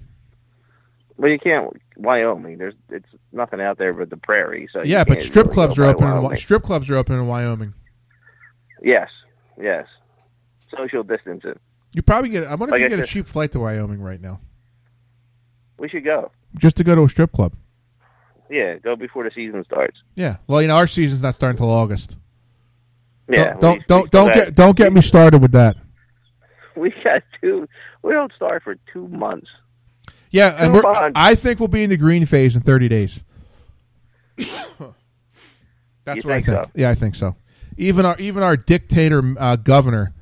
Well, 1.21 1.29
you 1.29 1.37
can't 1.37 1.71
Wyoming. 1.97 2.57
There's 2.57 2.73
it's 2.89 3.05
nothing 3.31 3.61
out 3.61 3.77
there 3.77 3.93
but 3.93 4.09
the 4.09 4.17
prairie. 4.17 4.67
So 4.73 4.81
yeah, 4.83 5.03
but 5.03 5.21
strip 5.21 5.45
really 5.45 5.53
clubs 5.53 5.77
are 5.77 5.83
open. 5.85 6.05
In, 6.07 6.15
Wyoming. 6.23 6.37
strip 6.39 6.63
clubs 6.63 6.89
are 6.89 6.95
open 6.95 7.13
in 7.15 7.27
Wyoming. 7.27 7.75
Yes, 8.81 9.07
yes. 9.61 9.85
Social 10.75 11.03
distancing. 11.03 11.59
You 11.93 12.01
probably 12.01 12.29
get. 12.29 12.45
I 12.47 12.55
wonder 12.55 12.71
Like 12.71 12.81
if 12.81 12.85
I 12.85 12.89
you 12.89 12.97
get 12.97 12.99
a 13.03 13.07
cheap 13.07 13.27
flight 13.27 13.51
to 13.51 13.59
Wyoming 13.59 14.01
right 14.01 14.19
now, 14.19 14.39
We 15.77 15.89
should 15.89 16.03
go. 16.03 16.31
just 16.57 16.75
to 16.77 16.83
go 16.83 16.95
to 16.95 17.03
a 17.03 17.09
strip 17.09 17.31
club. 17.33 17.53
Yeah, 18.49 18.77
go 18.79 18.95
before 18.95 19.23
the 19.23 19.31
season 19.35 19.63
starts. 19.63 19.97
Yeah. 20.15 20.37
Well, 20.47 20.59
you 20.63 20.69
know, 20.69 20.75
our 20.75 20.87
season's 20.87 21.21
not 21.21 21.35
starting 21.35 21.53
until 21.61 21.69
August. 21.69 22.17
Yeah, 23.29 23.53
Don't 23.59 23.77
we- 23.77 23.85
don't 23.87 24.03
we 24.05 24.09
don't, 24.09 24.11
don't 24.11 24.33
get 24.33 24.55
don't 24.55 24.75
get 24.75 24.91
me 24.91 25.01
started 25.01 25.39
with 25.41 25.51
that. 25.51 25.77
We 26.75 26.91
got 27.03 27.21
two. 27.41 27.67
We 28.01 28.13
don't 28.13 28.31
start 28.33 28.63
for 28.63 28.75
two 28.91 29.07
months. 29.09 29.47
Yeah, 30.31 30.55
and 30.57 30.73
we're, 30.73 30.83
on. 30.85 31.11
I 31.15 31.35
think 31.35 31.59
we'll 31.59 31.67
be 31.67 31.83
in 31.83 31.89
the 31.89 31.97
green 31.97 32.25
phase 32.25 32.55
in 32.55 32.61
30 32.61 32.87
days. 32.87 33.19
That's 34.37 36.23
You 36.23 36.29
what 36.29 36.37
I 36.37 36.41
think. 36.41 36.45
so? 36.45 36.71
Yeah, 36.73 36.89
I 36.89 36.95
think 36.95 37.15
so. 37.15 37.35
Even 37.77 38.05
our 38.05 38.17
even 38.19 38.43
our 38.43 38.57
dictator 38.57 39.35
uh, 39.37 39.55
governor 39.57 40.13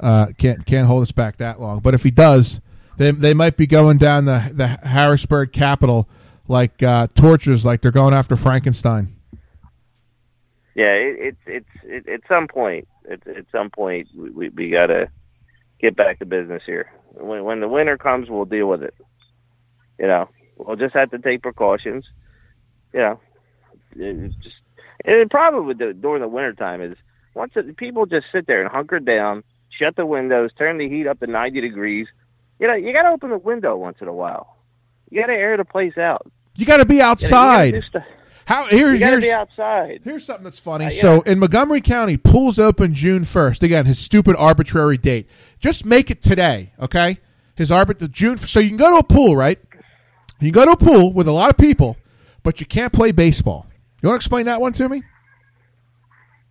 uh, 0.00 0.26
can't 0.36 0.64
can't 0.66 0.86
hold 0.86 1.02
us 1.02 1.12
back 1.12 1.36
that 1.38 1.60
long. 1.60 1.80
But 1.80 1.94
if 1.94 2.02
he 2.02 2.10
does, 2.10 2.60
they 2.96 3.10
they 3.12 3.34
might 3.34 3.56
be 3.56 3.66
going 3.66 3.98
down 3.98 4.24
the 4.24 4.50
the 4.52 4.66
Harrisburg 4.66 5.52
Capitol 5.52 6.08
like 6.48 6.82
uh, 6.82 7.06
torches, 7.14 7.64
like 7.64 7.80
they're 7.82 7.90
going 7.90 8.14
after 8.14 8.36
Frankenstein. 8.36 9.14
Yeah, 10.74 10.92
it, 10.94 11.16
it's 11.18 11.38
it's 11.46 11.68
it, 11.84 12.08
at 12.08 12.20
some 12.28 12.46
point. 12.48 12.88
At, 13.10 13.26
at 13.26 13.46
some 13.52 13.70
point, 13.70 14.08
we, 14.16 14.30
we 14.30 14.48
we 14.50 14.70
gotta 14.70 15.10
get 15.80 15.96
back 15.96 16.18
to 16.20 16.26
business 16.26 16.62
here. 16.66 16.90
When 17.14 17.44
when 17.44 17.60
the 17.60 17.68
winter 17.68 17.96
comes, 17.96 18.28
we'll 18.30 18.44
deal 18.44 18.66
with 18.68 18.82
it. 18.82 18.94
You 19.98 20.06
know, 20.06 20.28
we'll 20.56 20.76
just 20.76 20.94
have 20.94 21.10
to 21.10 21.18
take 21.18 21.42
precautions. 21.42 22.04
You 22.92 23.00
know, 23.00 23.20
it, 23.96 24.30
just 24.42 24.56
and 25.04 25.24
the 25.24 25.28
problem 25.30 25.66
with 25.66 25.78
the 25.78 25.92
during 25.92 26.22
the 26.22 26.28
winter 26.28 26.52
time 26.54 26.80
is 26.82 26.96
once 27.34 27.52
it, 27.56 27.76
people 27.76 28.06
just 28.06 28.26
sit 28.32 28.46
there 28.46 28.62
and 28.62 28.70
hunker 28.70 29.00
down, 29.00 29.44
shut 29.78 29.96
the 29.96 30.06
windows, 30.06 30.50
turn 30.58 30.78
the 30.78 30.88
heat 30.88 31.06
up 31.06 31.20
to 31.20 31.26
ninety 31.26 31.60
degrees. 31.60 32.06
You 32.58 32.66
know, 32.66 32.74
you 32.74 32.92
got 32.92 33.02
to 33.02 33.10
open 33.10 33.30
the 33.30 33.38
window 33.38 33.76
once 33.76 33.98
in 34.00 34.08
a 34.08 34.12
while. 34.12 34.56
You 35.10 35.20
got 35.20 35.28
to 35.28 35.32
air 35.34 35.56
the 35.56 35.64
place 35.64 35.96
out. 35.96 36.30
You 36.56 36.66
got 36.66 36.78
to 36.78 36.84
be 36.84 36.96
You 36.96 37.02
know, 37.02 37.10
you 37.10 37.14
gotta 37.30 37.30
outside. 37.32 37.70
do 37.74 37.82
stuff. 37.82 38.02
How 38.46 38.64
here, 38.66 38.92
You 38.92 38.98
here's 38.98 39.22
be 39.22 39.30
outside. 39.30 40.00
here's 40.04 40.24
something 40.24 40.44
that's 40.44 40.58
funny. 40.58 40.86
Uh, 40.86 40.90
yeah. 40.90 41.00
So 41.00 41.20
in 41.20 41.38
Montgomery 41.38 41.82
County, 41.82 42.16
pools 42.16 42.58
open 42.58 42.94
June 42.94 43.24
first. 43.24 43.62
Again, 43.62 43.84
his 43.84 43.98
stupid 43.98 44.34
arbitrary 44.36 44.96
date. 44.96 45.28
Just 45.60 45.84
make 45.84 46.10
it 46.10 46.22
today, 46.22 46.72
okay? 46.80 47.18
His 47.54 47.70
arbit 47.70 48.10
June. 48.10 48.38
So 48.38 48.58
you 48.58 48.68
can 48.68 48.78
go 48.78 48.90
to 48.90 48.96
a 48.96 49.02
pool, 49.02 49.36
right? 49.36 49.58
You 50.40 50.52
go 50.52 50.64
to 50.64 50.72
a 50.72 50.76
pool 50.76 51.12
with 51.12 51.26
a 51.26 51.32
lot 51.32 51.50
of 51.50 51.56
people, 51.56 51.96
but 52.42 52.60
you 52.60 52.66
can't 52.66 52.92
play 52.92 53.12
baseball. 53.12 53.66
You 54.02 54.08
want 54.08 54.20
to 54.20 54.24
explain 54.24 54.46
that 54.46 54.60
one 54.60 54.72
to 54.74 54.88
me? 54.88 55.02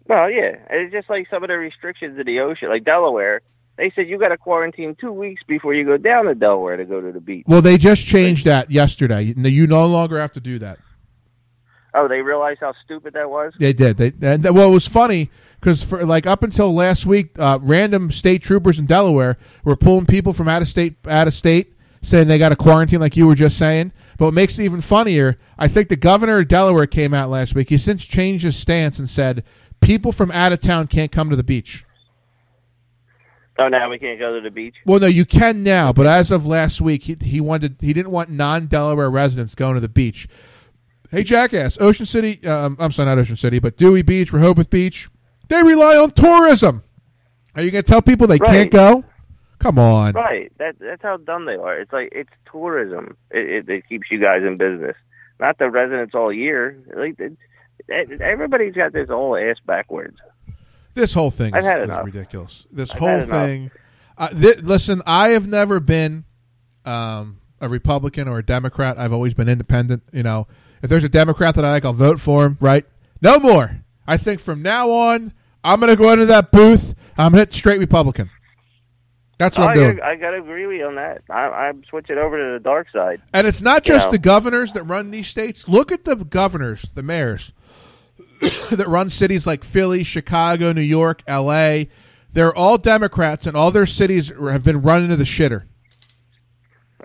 Well, 0.07 0.29
yeah, 0.29 0.55
it's 0.69 0.91
just 0.91 1.09
like 1.09 1.27
some 1.29 1.43
of 1.43 1.49
the 1.49 1.57
restrictions 1.57 2.17
in 2.19 2.25
the 2.25 2.39
ocean, 2.39 2.69
like 2.69 2.83
Delaware. 2.83 3.41
They 3.77 3.91
said 3.95 4.07
you 4.07 4.17
got 4.17 4.29
to 4.29 4.37
quarantine 4.37 4.95
two 4.99 5.11
weeks 5.11 5.43
before 5.47 5.73
you 5.73 5.85
go 5.85 5.97
down 5.97 6.25
to 6.25 6.33
Delaware 6.33 6.77
to 6.77 6.85
go 6.85 6.99
to 6.99 7.11
the 7.11 7.19
beach. 7.19 7.45
Well, 7.47 7.61
they 7.61 7.77
just 7.77 8.05
changed 8.05 8.45
that 8.45 8.71
yesterday. 8.71 9.21
You 9.21 9.35
you 9.49 9.67
no 9.67 9.85
longer 9.85 10.19
have 10.19 10.31
to 10.33 10.39
do 10.39 10.59
that. 10.59 10.79
Oh, 11.93 12.07
they 12.07 12.21
realized 12.21 12.59
how 12.59 12.73
stupid 12.83 13.13
that 13.13 13.29
was. 13.29 13.53
They 13.59 13.73
did. 13.73 13.97
They 13.97 14.13
and 14.21 14.43
well, 14.43 14.69
it 14.69 14.73
was 14.73 14.87
funny 14.87 15.29
because 15.59 15.83
for 15.83 16.05
like 16.05 16.25
up 16.25 16.41
until 16.43 16.73
last 16.73 17.05
week, 17.05 17.37
uh, 17.37 17.59
random 17.61 18.11
state 18.11 18.41
troopers 18.41 18.79
in 18.79 18.85
Delaware 18.87 19.37
were 19.63 19.75
pulling 19.75 20.05
people 20.05 20.33
from 20.33 20.47
out 20.47 20.61
of 20.61 20.67
state, 20.67 20.95
out 21.07 21.27
of 21.27 21.33
state, 21.33 21.73
saying 22.07 22.27
they 22.27 22.37
got 22.37 22.51
a 22.51 22.55
quarantine, 22.55 23.01
like 23.01 23.17
you 23.17 23.27
were 23.27 23.35
just 23.35 23.57
saying. 23.57 23.91
But 24.17 24.25
what 24.25 24.33
makes 24.33 24.57
it 24.57 24.63
even 24.63 24.81
funnier, 24.81 25.37
I 25.57 25.67
think 25.67 25.89
the 25.89 25.97
governor 25.97 26.39
of 26.39 26.47
Delaware 26.47 26.87
came 26.87 27.13
out 27.13 27.29
last 27.29 27.53
week. 27.53 27.69
He 27.69 27.77
since 27.77 28.05
changed 28.05 28.45
his 28.45 28.55
stance 28.55 28.97
and 28.97 29.09
said 29.09 29.43
people 29.81 30.11
from 30.11 30.31
out 30.31 30.53
of 30.53 30.59
town 30.59 30.87
can't 30.87 31.11
come 31.11 31.29
to 31.29 31.35
the 31.35 31.43
beach. 31.43 31.83
Oh, 33.59 33.67
now 33.67 33.89
we 33.89 33.99
can't 33.99 34.19
go 34.19 34.35
to 34.35 34.41
the 34.41 34.51
beach. 34.51 34.75
Well, 34.85 34.99
no, 34.99 35.07
you 35.07 35.25
can 35.25 35.63
now, 35.63 35.91
but 35.91 36.05
as 36.05 36.31
of 36.31 36.45
last 36.45 36.79
week, 36.79 37.03
he, 37.03 37.17
he 37.21 37.41
wanted 37.41 37.77
he 37.81 37.91
didn't 37.91 38.11
want 38.11 38.29
non-Delaware 38.29 39.09
residents 39.09 39.55
going 39.55 39.73
to 39.73 39.79
the 39.79 39.89
beach. 39.89 40.27
Hey, 41.09 41.23
jackass! 41.23 41.77
Ocean 41.79 42.05
City, 42.05 42.45
um, 42.45 42.77
I'm 42.79 42.91
sorry, 42.91 43.07
not 43.07 43.17
Ocean 43.17 43.37
City, 43.37 43.59
but 43.59 43.75
Dewey 43.75 44.01
Beach, 44.01 44.31
Rehoboth 44.31 44.69
Beach, 44.69 45.09
they 45.47 45.63
rely 45.63 45.95
on 45.97 46.11
tourism. 46.11 46.83
Are 47.55 47.63
you 47.63 47.71
going 47.71 47.83
to 47.83 47.89
tell 47.89 48.01
people 48.01 48.27
they 48.27 48.39
can't 48.39 48.69
go? 48.69 49.03
Come 49.59 49.79
on. 49.79 50.13
Right. 50.13 50.51
That 50.59 50.77
that's 50.79 51.01
how 51.01 51.17
dumb 51.17 51.45
they 51.45 51.55
are. 51.55 51.79
It's 51.79 51.91
like 51.91 52.09
it's 52.11 52.29
tourism. 52.51 53.17
It, 53.31 53.67
it, 53.67 53.69
it 53.69 53.89
keeps 53.89 54.11
you 54.11 54.19
guys 54.19 54.43
in 54.43 54.57
business, 54.57 54.95
not 55.39 55.57
the 55.57 55.69
residents 55.69 56.13
all 56.13 56.31
year. 56.31 56.77
Like 56.95 57.19
it, 57.19 57.37
everybody's 58.21 58.75
got 58.75 58.93
this 58.93 59.09
whole 59.09 59.35
ass 59.35 59.57
backwards. 59.65 60.17
This 60.93 61.13
whole 61.13 61.31
thing 61.31 61.53
I've 61.53 61.61
is, 61.61 61.65
had 61.65 61.81
is 61.83 62.05
ridiculous. 62.05 62.65
This 62.71 62.91
I've 62.91 62.99
whole 62.99 63.21
thing. 63.23 63.71
Uh, 64.17 64.29
th- 64.29 64.61
listen, 64.61 65.01
I 65.05 65.29
have 65.29 65.47
never 65.47 65.79
been 65.79 66.25
um, 66.85 67.39
a 67.61 67.69
Republican 67.69 68.27
or 68.27 68.39
a 68.39 68.43
Democrat. 68.43 68.97
I've 68.97 69.13
always 69.13 69.33
been 69.33 69.47
independent. 69.47 70.03
You 70.11 70.23
know, 70.23 70.47
if 70.81 70.89
there's 70.89 71.03
a 71.03 71.09
Democrat 71.09 71.55
that 71.55 71.65
I 71.65 71.71
like, 71.71 71.85
I'll 71.85 71.93
vote 71.93 72.19
for 72.19 72.45
him. 72.45 72.57
Right? 72.59 72.85
No 73.21 73.39
more. 73.39 73.83
I 74.07 74.17
think 74.17 74.39
from 74.39 74.61
now 74.61 74.89
on, 74.89 75.33
I'm 75.63 75.79
going 75.79 75.91
to 75.91 76.01
go 76.01 76.11
into 76.11 76.25
that 76.27 76.51
booth. 76.51 76.95
I'm 77.17 77.31
going 77.31 77.45
to 77.45 77.49
hit 77.49 77.53
straight 77.53 77.79
Republican. 77.79 78.29
That's 79.37 79.57
what 79.57 79.67
I, 79.67 79.71
I'm 79.71 79.77
doing. 79.77 80.01
I 80.01 80.15
gotta 80.15 80.37
agree 80.37 80.65
with 80.65 80.77
you 80.77 80.87
on 80.87 80.95
that. 80.95 81.21
I, 81.29 81.67
I'm 81.67 81.83
switching 81.89 82.17
over 82.17 82.37
to 82.37 82.53
the 82.53 82.59
dark 82.59 82.87
side. 82.91 83.21
And 83.33 83.45
it's 83.45 83.61
not 83.61 83.87
You 83.87 83.93
just 83.93 84.07
know. 84.07 84.11
the 84.13 84.17
governors 84.17 84.73
that 84.73 84.83
run 84.83 85.09
these 85.11 85.27
states. 85.27 85.67
Look 85.67 85.91
at 85.91 86.05
the 86.05 86.15
governors, 86.15 86.85
the 86.95 87.03
mayors 87.03 87.51
that 88.71 88.87
run 88.87 89.09
cities 89.09 89.45
like 89.45 89.63
Philly, 89.63 90.03
Chicago, 90.03 90.71
New 90.73 90.81
York, 90.81 91.23
L.A. 91.27 91.89
They're 92.33 92.55
all 92.55 92.77
Democrats, 92.77 93.45
and 93.47 93.55
all 93.55 93.71
their 93.71 93.85
cities 93.85 94.29
have 94.29 94.63
been 94.63 94.81
run 94.81 95.03
into 95.03 95.15
the 95.15 95.23
shitter. 95.23 95.63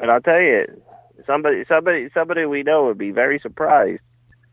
And 0.00 0.10
I'll 0.10 0.20
tell 0.20 0.40
you, 0.40 0.60
somebody, 1.26 1.64
somebody, 1.68 2.08
somebody 2.12 2.44
we 2.44 2.62
know 2.62 2.86
would 2.86 2.98
be 2.98 3.10
very 3.12 3.38
surprised 3.38 4.00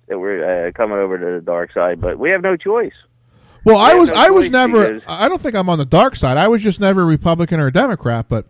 that 0.07 0.19
we're 0.19 0.67
uh, 0.67 0.71
coming 0.71 0.97
over 0.97 1.17
to 1.17 1.39
the 1.39 1.41
dark 1.41 1.73
side. 1.73 1.99
But 1.99 2.19
we 2.19 2.29
have 2.29 2.41
no 2.41 2.55
choice. 2.55 2.93
Well, 3.69 3.77
I 3.79 3.93
was 3.93 4.09
no 4.09 4.15
I 4.15 4.29
was 4.29 4.49
never 4.49 4.93
because- 4.93 5.03
I 5.07 5.27
don't 5.27 5.41
think 5.41 5.55
I'm 5.55 5.69
on 5.69 5.77
the 5.77 5.85
dark 5.85 6.15
side. 6.15 6.37
I 6.37 6.47
was 6.47 6.61
just 6.61 6.79
never 6.79 7.01
a 7.01 7.05
Republican 7.05 7.59
or 7.59 7.67
a 7.67 7.71
Democrat, 7.73 8.25
but 8.29 8.45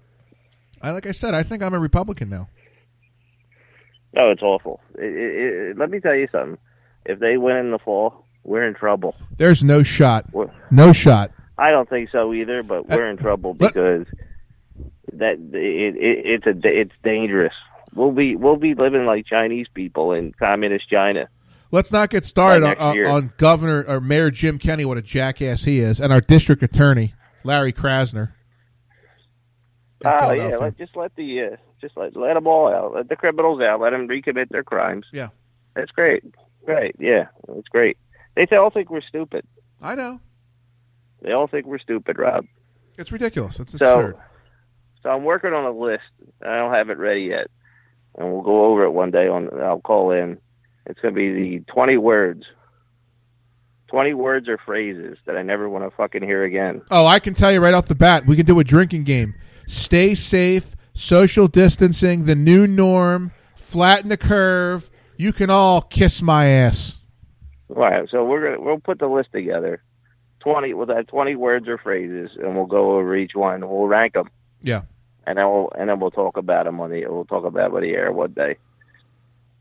I 0.81 0.91
like 0.91 1.05
I 1.05 1.11
said, 1.11 1.33
I 1.33 1.43
think 1.43 1.61
I'm 1.61 1.73
a 1.73 1.79
Republican 1.79 2.29
now. 2.29 2.47
No, 4.13 4.31
it's 4.31 4.41
awful. 4.41 4.79
It, 4.95 5.03
it, 5.03 5.53
it, 5.71 5.77
let 5.77 5.89
me 5.89 5.99
tell 5.99 6.15
you 6.15 6.27
something. 6.31 6.57
If 7.05 7.19
they 7.19 7.37
win 7.37 7.57
in 7.57 7.71
the 7.71 7.79
fall, 7.79 8.25
we're 8.43 8.65
in 8.67 8.73
trouble. 8.73 9.15
There's 9.37 9.63
no 9.63 9.83
shot. 9.83 10.25
We're, 10.31 10.49
No 10.71 10.93
shot. 10.93 11.31
I 11.57 11.71
don't 11.71 11.89
think 11.89 12.09
so 12.11 12.33
either, 12.33 12.63
but 12.63 12.87
we're 12.87 13.09
in 13.09 13.19
uh, 13.19 13.21
trouble 13.21 13.55
let- 13.59 13.73
because 13.73 14.07
that 15.13 15.33
it, 15.53 15.95
it 15.95 16.43
it's 16.43 16.45
a 16.47 16.53
it's 16.67 16.93
dangerous. 17.03 17.53
We'll 17.93 18.11
be 18.11 18.35
we'll 18.35 18.55
be 18.57 18.75
living 18.75 19.05
like 19.05 19.25
Chinese 19.25 19.67
people 19.73 20.13
in 20.13 20.31
communist 20.33 20.89
China. 20.89 21.27
Let's 21.71 21.91
not 21.91 22.09
get 22.09 22.25
started 22.25 22.65
on, 22.65 22.77
on, 22.77 23.05
on 23.05 23.33
Governor 23.37 23.83
or 23.87 23.99
Mayor 24.01 24.31
Jim 24.31 24.57
Kenney, 24.57 24.85
what 24.85 24.97
a 24.97 25.01
jackass 25.03 25.63
he 25.63 25.79
is, 25.79 25.99
and 25.99 26.11
our 26.11 26.21
district 26.21 26.63
attorney 26.63 27.13
Larry 27.43 27.71
Krasner. 27.73 28.33
Oh 30.05 30.31
yeah, 30.31 30.55
let, 30.57 30.77
just 30.77 30.95
let 30.95 31.15
the 31.15 31.41
uh, 31.41 31.55
just 31.81 31.97
let 31.97 32.15
let 32.15 32.33
them 32.35 32.47
all 32.47 32.73
out. 32.73 32.93
Let 32.95 33.09
the 33.09 33.15
criminals 33.15 33.61
out. 33.61 33.81
Let 33.81 33.89
them 33.91 34.07
recommit 34.07 34.49
their 34.49 34.63
crimes. 34.63 35.05
Yeah. 35.11 35.29
That's 35.75 35.91
great. 35.91 36.23
Great. 36.65 36.95
Yeah, 36.99 37.27
that's 37.47 37.67
great. 37.67 37.97
They 38.35 38.47
all 38.55 38.69
think 38.69 38.89
we're 38.89 39.01
stupid. 39.01 39.45
I 39.81 39.95
know 39.95 40.21
They 41.21 41.31
all 41.33 41.47
think 41.47 41.65
we're 41.65 41.79
stupid, 41.79 42.17
Rob. 42.17 42.45
it's 42.97 43.11
ridiculous. 43.11 43.59
It's 43.59 43.77
So, 43.77 43.99
absurd. 43.99 44.17
so 45.03 45.09
I'm 45.09 45.23
working 45.23 45.51
on 45.53 45.65
a 45.65 45.71
list. 45.77 46.03
I 46.41 46.55
don't 46.57 46.73
have 46.73 46.89
it 46.89 46.97
ready 46.97 47.23
yet, 47.23 47.47
and 48.17 48.31
we'll 48.31 48.41
go 48.41 48.65
over 48.65 48.83
it 48.85 48.91
one 48.91 49.11
day. 49.11 49.27
On 49.27 49.49
I'll 49.61 49.81
call 49.81 50.11
in. 50.11 50.37
It's 50.89 50.99
going 50.99 51.13
to 51.13 51.17
be 51.17 51.31
the 51.59 51.63
20 51.71 51.97
words, 51.97 52.43
20 53.89 54.13
words 54.15 54.49
or 54.49 54.57
phrases 54.57 55.17
that 55.25 55.37
I 55.37 55.43
never 55.43 55.69
want 55.69 55.83
to 55.89 55.95
fucking 55.95 56.23
hear 56.23 56.43
again. 56.43 56.81
Oh, 56.91 57.05
I 57.05 57.19
can 57.19 57.33
tell 57.35 57.51
you 57.51 57.61
right 57.61 57.73
off 57.75 57.85
the 57.85 57.95
bat, 57.95 58.25
we 58.25 58.35
can 58.35 58.45
do 58.45 58.59
a 58.59 58.63
drinking 58.63 59.03
game. 59.03 59.35
Stay 59.67 60.15
safe, 60.15 60.75
social 60.95 61.47
distancing, 61.47 62.25
the 62.25 62.35
new 62.35 62.65
norm, 62.65 63.31
flatten 63.55 64.09
the 64.09 64.17
curve. 64.17 64.89
You 65.15 65.31
can 65.31 65.51
all 65.51 65.81
kiss 65.81 66.21
my 66.23 66.47
ass. 66.47 66.97
All 67.69 67.83
right, 67.83 68.09
so 68.09 68.25
we're 68.25 68.43
gonna 68.55 68.61
we'll 68.61 68.79
put 68.79 68.97
the 68.97 69.05
list 69.07 69.29
together. 69.31 69.83
20 70.39 70.73
we'll 70.73 70.87
have 70.87 71.05
20 71.05 71.35
words 71.35 71.67
or 71.67 71.77
phrases, 71.77 72.31
and 72.41 72.55
we'll 72.55 72.65
go 72.65 72.97
over 72.97 73.15
each 73.15 73.35
one. 73.35 73.61
We'll 73.69 73.85
rank 73.85 74.13
them, 74.13 74.29
Yeah. 74.61 74.83
and 75.27 75.37
then 75.37 75.45
we'll 75.45 75.71
and 75.77 75.87
then 75.87 75.99
we'll 75.99 76.09
talk 76.09 76.37
about 76.37 76.65
them 76.65 76.79
on 76.79 76.89
the 76.89 77.05
we'll 77.05 77.25
talk 77.25 77.45
about 77.45 77.71
it 77.71 77.75
on 77.75 77.81
the 77.83 77.91
air 77.91 78.11
one 78.11 78.31
day. 78.31 78.57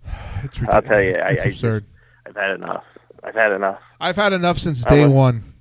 It's 0.45 0.61
ridiculous. 0.61 0.69
I'll 0.75 0.83
tell 0.83 1.03
you, 1.03 1.17
I- 1.17 1.31
it's 1.31 1.45
I 1.45 1.49
absurd. 1.49 1.85
I've 2.27 2.37
had 2.37 2.51
enough. 2.53 2.85
I've 3.25 3.35
had 3.35 3.53
enough. 3.53 3.81
I've 4.01 4.17
had 4.17 4.33
enough 4.33 4.59
since 4.59 4.87
I 4.87 4.91
day 4.91 5.07
one. 5.07 5.55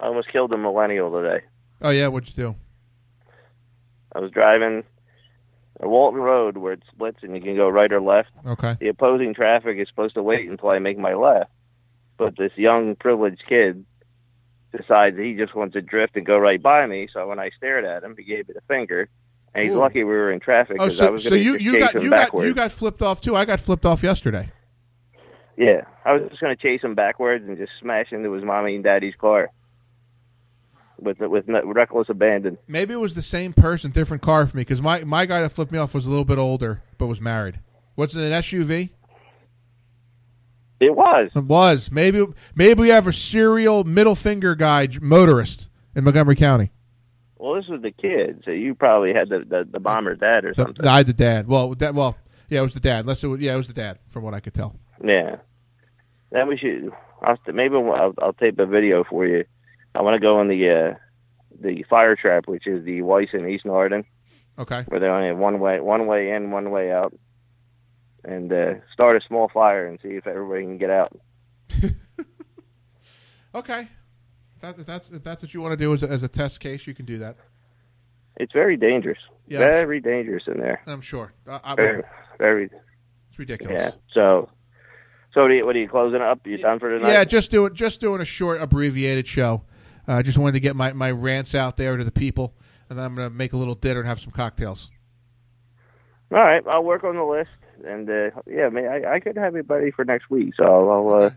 I 0.00 0.06
almost 0.06 0.28
killed 0.32 0.52
a 0.52 0.56
millennial 0.58 1.12
today. 1.12 1.44
Oh 1.82 1.90
yeah, 1.90 2.08
what'd 2.08 2.28
you 2.28 2.34
do? 2.34 2.56
I 4.14 4.20
was 4.20 4.30
driving 4.30 4.82
a 5.80 5.88
Walton 5.88 6.20
Road 6.20 6.56
where 6.56 6.72
it 6.72 6.82
splits 6.92 7.18
and 7.22 7.34
you 7.36 7.40
can 7.40 7.54
go 7.56 7.68
right 7.68 7.92
or 7.92 8.00
left. 8.00 8.30
Okay. 8.44 8.76
The 8.80 8.88
opposing 8.88 9.34
traffic 9.34 9.76
is 9.78 9.86
supposed 9.88 10.14
to 10.14 10.22
wait 10.22 10.48
until 10.48 10.70
I 10.70 10.78
make 10.80 10.98
my 10.98 11.14
left, 11.14 11.50
but 12.16 12.36
this 12.36 12.52
young 12.56 12.96
privileged 12.96 13.44
kid 13.48 13.84
decides 14.76 15.16
he 15.16 15.34
just 15.34 15.54
wants 15.54 15.74
to 15.74 15.80
drift 15.80 16.16
and 16.16 16.26
go 16.26 16.36
right 16.36 16.60
by 16.60 16.86
me. 16.86 17.08
So 17.12 17.28
when 17.28 17.38
I 17.38 17.50
stared 17.56 17.84
at 17.84 18.02
him, 18.02 18.16
he 18.18 18.24
gave 18.24 18.48
me 18.48 18.54
the 18.54 18.60
finger, 18.66 19.08
and 19.58 19.68
he's 19.68 19.76
Ooh. 19.76 19.80
lucky 19.80 19.98
we 20.04 20.10
were 20.12 20.32
in 20.32 20.40
traffic 20.40 20.76
Oh, 20.80 20.84
because 20.86 21.00
I 21.00 21.06
so, 21.06 21.12
was 21.12 21.24
so 21.24 21.30
going 21.30 21.42
to 21.42 21.44
you, 21.44 21.56
you 21.58 21.72
chase 21.72 21.80
got 21.82 21.94
him 21.96 22.02
you 22.02 22.10
got 22.10 22.32
you 22.34 22.54
got 22.54 22.72
flipped 22.72 23.02
off 23.02 23.20
too. 23.20 23.34
I 23.36 23.44
got 23.44 23.60
flipped 23.60 23.84
off 23.84 24.02
yesterday. 24.02 24.50
yeah, 25.56 25.82
I 26.04 26.12
was 26.14 26.28
just 26.28 26.40
going 26.40 26.56
to 26.56 26.62
chase 26.62 26.82
him 26.82 26.94
backwards 26.94 27.44
and 27.46 27.56
just 27.58 27.72
smash 27.80 28.12
into 28.12 28.32
his 28.32 28.44
mommy 28.44 28.74
and 28.76 28.84
daddy's 28.84 29.14
car 29.20 29.50
with 31.00 31.18
with 31.20 31.44
reckless 31.64 32.08
abandon. 32.08 32.58
Maybe 32.66 32.94
it 32.94 32.98
was 32.98 33.14
the 33.14 33.22
same 33.22 33.52
person, 33.52 33.90
different 33.90 34.22
car 34.22 34.46
for 34.46 34.56
me 34.56 34.62
because 34.62 34.80
my 34.82 35.04
my 35.04 35.26
guy 35.26 35.40
that 35.42 35.50
flipped 35.52 35.72
me 35.72 35.78
off 35.78 35.94
was 35.94 36.06
a 36.06 36.10
little 36.10 36.24
bit 36.24 36.38
older 36.38 36.82
but 36.98 37.06
was 37.06 37.20
married. 37.20 37.60
Was 37.96 38.14
it 38.16 38.22
an 38.22 38.32
SUV? 38.32 38.90
It 40.80 40.94
was. 40.94 41.30
It 41.34 41.44
was 41.44 41.90
maybe 41.90 42.24
maybe 42.54 42.80
we 42.82 42.88
have 42.90 43.06
a 43.08 43.12
serial 43.12 43.82
middle 43.84 44.14
finger 44.14 44.54
guy 44.54 44.86
motorist 45.00 45.68
in 45.96 46.04
Montgomery 46.04 46.36
County. 46.36 46.70
Well, 47.38 47.54
this 47.54 47.68
was 47.68 47.82
the 47.82 47.92
kid, 47.92 48.42
so 48.44 48.50
you 48.50 48.74
probably 48.74 49.12
had 49.14 49.28
the 49.28 49.40
the, 49.48 49.68
the 49.70 49.80
bomber 49.80 50.14
dad 50.16 50.44
or 50.44 50.54
The, 50.54 50.62
something. 50.64 50.86
I 50.86 50.98
had 50.98 51.06
the 51.06 51.12
dad. 51.12 51.46
Well, 51.46 51.74
that, 51.76 51.94
well, 51.94 52.16
yeah, 52.48 52.58
it 52.60 52.62
was 52.62 52.74
the 52.74 52.80
dad. 52.80 53.00
Unless 53.00 53.22
it 53.24 53.28
was, 53.28 53.40
yeah, 53.40 53.54
it 53.54 53.56
was 53.56 53.68
the 53.68 53.74
dad, 53.74 53.98
from 54.08 54.22
what 54.24 54.34
I 54.34 54.40
could 54.40 54.54
tell. 54.54 54.74
Yeah. 55.04 55.36
Then 56.32 56.48
we 56.48 56.56
should. 56.58 56.90
I'll, 57.22 57.38
maybe 57.52 57.76
I'll, 57.76 58.14
I'll 58.20 58.32
tape 58.32 58.58
a 58.58 58.66
video 58.66 59.04
for 59.04 59.26
you. 59.26 59.44
I 59.94 60.02
want 60.02 60.14
to 60.14 60.20
go 60.20 60.40
in 60.40 60.48
the 60.48 60.68
uh, 60.70 60.94
the 61.60 61.84
fire 61.88 62.16
trap, 62.16 62.46
which 62.48 62.66
is 62.66 62.84
the 62.84 63.00
Weis 63.02 63.32
in 63.32 63.48
East 63.48 63.64
Norriton, 63.64 64.04
Okay. 64.58 64.82
where 64.88 65.00
they 65.00 65.06
only 65.06 65.28
have 65.28 65.38
one 65.38 65.58
way 65.60 65.80
one 65.80 66.06
way 66.06 66.30
in, 66.32 66.50
one 66.50 66.70
way 66.70 66.92
out, 66.92 67.14
and 68.24 68.52
uh, 68.52 68.74
start 68.92 69.16
a 69.16 69.26
small 69.26 69.48
fire 69.48 69.86
and 69.86 69.98
see 70.02 70.10
if 70.10 70.26
everybody 70.26 70.62
can 70.64 70.78
get 70.78 70.90
out. 70.90 71.12
Okay. 73.54 73.88
That, 74.60 74.78
if 74.78 74.86
that's 74.86 75.10
if 75.10 75.22
that's 75.22 75.42
what 75.42 75.54
you 75.54 75.60
want 75.60 75.72
to 75.72 75.76
do 75.76 75.92
as 75.94 76.02
a, 76.02 76.08
as 76.08 76.22
a 76.22 76.28
test 76.28 76.60
case, 76.60 76.86
you 76.86 76.94
can 76.94 77.04
do 77.04 77.18
that. 77.18 77.36
It's 78.36 78.52
very 78.52 78.76
dangerous. 78.76 79.18
Yeah. 79.46 79.58
Very 79.58 80.00
dangerous 80.00 80.44
in 80.46 80.58
there. 80.58 80.80
I'm 80.86 81.00
sure. 81.00 81.32
I, 81.46 81.60
I, 81.64 81.74
Very, 81.74 82.02
very 82.38 82.64
it's 83.30 83.38
ridiculous. 83.38 83.74
yeah. 83.76 83.90
So 84.12 84.48
So 85.34 85.42
what 85.42 85.50
are 85.50 85.54
you, 85.54 85.66
what 85.66 85.76
are 85.76 85.78
you 85.80 85.88
closing 85.88 86.20
up? 86.20 86.46
You 86.46 86.58
done 86.58 86.78
for 86.78 86.94
tonight? 86.96 87.12
Yeah, 87.12 87.24
just 87.24 87.50
doing 87.50 87.74
just 87.74 88.00
doing 88.00 88.20
a 88.20 88.24
short 88.24 88.60
abbreviated 88.60 89.26
show. 89.26 89.62
I 90.06 90.18
uh, 90.18 90.22
just 90.22 90.38
wanted 90.38 90.52
to 90.52 90.60
get 90.60 90.74
my, 90.74 90.92
my 90.92 91.10
rants 91.10 91.54
out 91.54 91.76
there 91.76 91.96
to 91.96 92.04
the 92.04 92.10
people, 92.10 92.54
and 92.88 92.98
then 92.98 93.04
I'm 93.04 93.14
going 93.14 93.28
to 93.28 93.34
make 93.34 93.52
a 93.52 93.56
little 93.56 93.74
dinner 93.74 94.00
and 94.00 94.08
have 94.08 94.20
some 94.20 94.32
cocktails. 94.32 94.90
All 96.32 96.38
right, 96.38 96.62
I'll 96.66 96.84
work 96.84 97.04
on 97.04 97.16
the 97.16 97.24
list, 97.24 97.50
and 97.84 98.08
uh, 98.08 98.30
yeah, 98.46 98.68
man, 98.70 98.86
I, 98.86 99.16
I 99.16 99.20
could 99.20 99.36
have 99.36 99.54
it 99.56 99.66
ready 99.68 99.90
for 99.90 100.04
next 100.04 100.30
week, 100.30 100.54
so 100.56 100.64
I'll 100.64 100.90
I'll, 100.90 101.24
uh, 101.24 101.30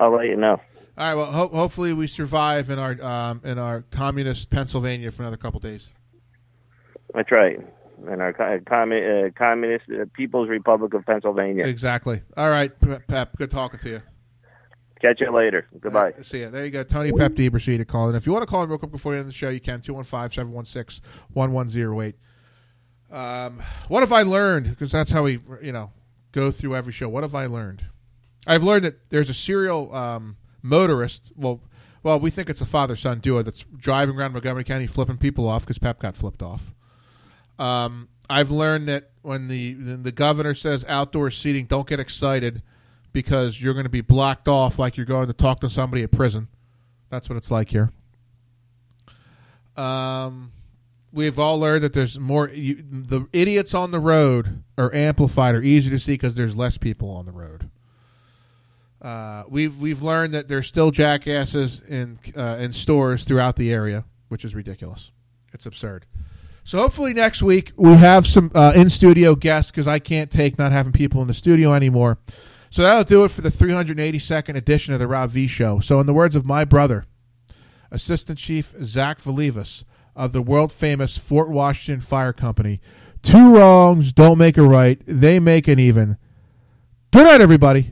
I'll 0.00 0.14
let 0.14 0.26
you 0.26 0.36
know. 0.36 0.60
All 0.98 1.06
right. 1.06 1.14
Well, 1.14 1.30
ho- 1.32 1.48
hopefully 1.48 1.92
we 1.92 2.06
survive 2.06 2.70
in 2.70 2.78
our 2.78 3.00
um, 3.02 3.40
in 3.44 3.58
our 3.58 3.82
communist 3.90 4.50
Pennsylvania 4.50 5.10
for 5.10 5.22
another 5.22 5.36
couple 5.36 5.60
days. 5.60 5.88
That's 7.14 7.30
right. 7.30 7.58
And 8.06 8.20
our 8.20 8.32
co- 8.32 8.44
uh, 8.44 8.58
communist 9.38 9.84
uh, 9.90 10.04
People's 10.14 10.48
Republic 10.48 10.92
of 10.94 11.04
Pennsylvania. 11.06 11.64
Exactly. 11.64 12.22
All 12.36 12.50
right, 12.50 12.72
Pep. 13.06 13.36
Good 13.36 13.50
talking 13.50 13.78
to 13.80 13.88
you. 13.88 14.02
Catch 15.00 15.20
you 15.20 15.34
later. 15.34 15.66
Goodbye. 15.80 16.10
Right, 16.10 16.24
see 16.24 16.40
you. 16.40 16.50
There 16.50 16.64
you 16.64 16.70
go. 16.70 16.84
Tony 16.84 17.10
Pep 17.10 17.32
DeBercy 17.32 17.76
to 17.76 17.84
call 17.84 18.08
in. 18.08 18.14
If 18.14 18.24
you 18.24 18.32
want 18.32 18.44
to 18.44 18.46
call 18.46 18.62
in 18.62 18.68
real 18.68 18.78
quick 18.78 18.92
before 18.92 19.12
the 19.12 19.18
end 19.18 19.26
of 19.26 19.32
the 19.32 19.36
show, 19.36 19.50
you 19.50 19.58
can 19.58 19.80
215-716-1108. 19.80 22.14
Um, 23.10 23.60
what 23.88 24.00
have 24.00 24.12
I 24.12 24.22
learned? 24.22 24.70
Because 24.70 24.92
that's 24.92 25.10
how 25.10 25.24
we, 25.24 25.40
you 25.60 25.72
know, 25.72 25.90
go 26.30 26.52
through 26.52 26.76
every 26.76 26.92
show. 26.92 27.08
What 27.08 27.24
have 27.24 27.34
I 27.34 27.46
learned? 27.46 27.84
I've 28.46 28.62
learned 28.62 28.84
that 28.84 29.10
there's 29.10 29.28
a 29.28 29.34
serial 29.34 29.92
um, 29.94 30.36
motorist. 30.62 31.32
Well, 31.36 31.60
well, 32.02 32.18
we 32.18 32.30
think 32.30 32.50
it's 32.50 32.60
a 32.60 32.66
father-son 32.66 33.20
duo 33.20 33.42
that's 33.42 33.64
driving 33.76 34.16
around 34.16 34.32
Montgomery 34.32 34.64
County 34.64 34.86
flipping 34.86 35.18
people 35.18 35.48
off 35.48 35.62
because 35.62 35.78
Pep 35.78 36.00
got 36.00 36.16
flipped 36.16 36.42
off. 36.42 36.74
Um, 37.58 38.08
I've 38.28 38.50
learned 38.50 38.88
that 38.88 39.10
when 39.22 39.48
the 39.48 39.74
the 39.74 40.12
governor 40.12 40.54
says 40.54 40.84
outdoor 40.88 41.30
seating, 41.30 41.66
don't 41.66 41.86
get 41.86 42.00
excited 42.00 42.62
because 43.12 43.60
you're 43.62 43.74
going 43.74 43.84
to 43.84 43.90
be 43.90 44.00
blocked 44.00 44.48
off 44.48 44.78
like 44.78 44.96
you're 44.96 45.06
going 45.06 45.26
to 45.26 45.32
talk 45.32 45.60
to 45.60 45.70
somebody 45.70 46.02
at 46.02 46.10
prison. 46.10 46.48
That's 47.10 47.28
what 47.28 47.36
it's 47.36 47.50
like 47.50 47.68
here. 47.70 47.90
Um, 49.76 50.52
we've 51.12 51.38
all 51.38 51.58
learned 51.58 51.84
that 51.84 51.92
there's 51.92 52.18
more. 52.18 52.48
You, 52.48 52.82
the 52.90 53.26
idiots 53.32 53.74
on 53.74 53.90
the 53.90 54.00
road 54.00 54.62
are 54.78 54.92
amplified 54.94 55.54
or 55.54 55.62
easier 55.62 55.90
to 55.90 55.98
see 55.98 56.14
because 56.14 56.34
there's 56.34 56.56
less 56.56 56.78
people 56.78 57.10
on 57.10 57.26
the 57.26 57.32
road. 57.32 57.70
Uh, 59.02 59.42
we've 59.48 59.80
we've 59.80 60.00
learned 60.00 60.32
that 60.32 60.46
there's 60.46 60.68
still 60.68 60.92
jackasses 60.92 61.80
in 61.88 62.18
uh, 62.36 62.56
in 62.60 62.72
stores 62.72 63.24
throughout 63.24 63.56
the 63.56 63.72
area, 63.72 64.04
which 64.28 64.44
is 64.44 64.54
ridiculous. 64.54 65.10
It's 65.52 65.66
absurd. 65.66 66.06
So 66.64 66.78
hopefully 66.78 67.12
next 67.12 67.42
week 67.42 67.72
we 67.76 67.94
have 67.94 68.26
some 68.26 68.52
uh, 68.54 68.72
in 68.76 68.88
studio 68.88 69.34
guests 69.34 69.72
because 69.72 69.88
I 69.88 69.98
can't 69.98 70.30
take 70.30 70.56
not 70.56 70.70
having 70.70 70.92
people 70.92 71.20
in 71.20 71.26
the 71.26 71.34
studio 71.34 71.74
anymore. 71.74 72.18
So 72.70 72.82
that'll 72.82 73.04
do 73.04 73.24
it 73.24 73.32
for 73.32 73.40
the 73.42 73.50
382nd 73.50 74.54
edition 74.54 74.94
of 74.94 75.00
the 75.00 75.08
Rob 75.08 75.30
V 75.30 75.46
Show. 75.48 75.80
So 75.80 75.98
in 76.00 76.06
the 76.06 76.14
words 76.14 76.36
of 76.36 76.46
my 76.46 76.64
brother, 76.64 77.04
Assistant 77.90 78.38
Chief 78.38 78.72
Zach 78.84 79.20
Valivas 79.20 79.82
of 80.14 80.32
the 80.32 80.40
world 80.40 80.72
famous 80.72 81.18
Fort 81.18 81.50
Washington 81.50 82.00
Fire 82.00 82.32
Company, 82.32 82.80
two 83.20 83.56
wrongs 83.56 84.12
don't 84.12 84.38
make 84.38 84.56
a 84.56 84.62
right; 84.62 85.02
they 85.06 85.40
make 85.40 85.66
an 85.66 85.80
even. 85.80 86.16
Good 87.10 87.24
night, 87.24 87.40
everybody. 87.40 87.91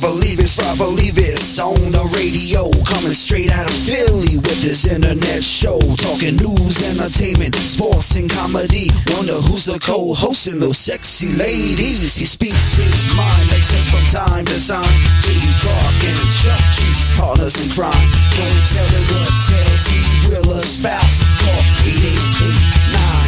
Ravalivis, 0.00 0.56
Ravalivis 0.56 1.60
on 1.60 1.76
the 1.92 2.00
radio, 2.16 2.72
coming 2.88 3.12
straight 3.12 3.52
out 3.52 3.68
of 3.68 3.76
Philly 3.84 4.40
with 4.40 4.64
his 4.64 4.86
internet 4.86 5.44
show, 5.44 5.76
talking 6.00 6.40
news, 6.40 6.80
entertainment, 6.80 7.54
sports, 7.54 8.16
and 8.16 8.24
comedy. 8.30 8.88
Wonder 9.12 9.36
who's 9.44 9.66
the 9.66 9.78
co-hosting 9.78 10.58
those 10.58 10.78
sexy 10.78 11.28
ladies? 11.36 12.16
He 12.16 12.24
speaks 12.24 12.80
his 12.80 13.12
mind, 13.12 13.44
makes 13.52 13.68
sense 13.68 13.92
from 13.92 14.04
time 14.08 14.44
to 14.48 14.56
time. 14.56 14.96
J.D. 15.20 15.44
Clark 15.60 16.00
and 16.00 16.24
Chuck 16.32 16.64
Cheese, 16.80 17.12
partners 17.20 17.60
in 17.60 17.68
crime. 17.68 18.08
Don't 18.40 18.64
tell 18.72 18.88
him 18.88 19.04
what 19.04 19.32
tales 19.52 19.84
he 19.84 20.00
will 20.32 20.56
espouse. 20.56 21.20
Call 21.44 21.60
8889 21.84 23.19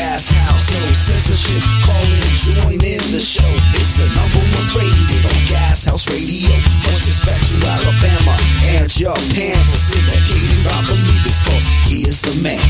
Gas 0.00 0.30
House, 0.32 0.72
no 0.72 0.80
censorship. 0.96 1.60
Call 1.84 2.00
in, 2.00 2.32
join 2.40 2.80
in 2.80 3.04
the 3.12 3.20
show. 3.20 3.44
It's 3.76 4.00
the 4.00 4.08
number 4.16 4.40
one 4.40 4.68
rated 4.72 5.28
on 5.28 5.36
Gas 5.44 5.84
House 5.84 6.08
Radio. 6.08 6.48
Much 6.88 7.04
respect 7.04 7.44
to 7.52 7.60
Alabama 7.60 8.32
and 8.72 8.88
Japan 8.88 9.60
for 9.68 9.76
syndicating 9.76 10.64
Rob 10.64 10.88
Believers, 10.88 11.44
cause 11.44 11.68
he 11.84 12.08
is 12.08 12.24
the 12.24 12.32
man. 12.40 12.64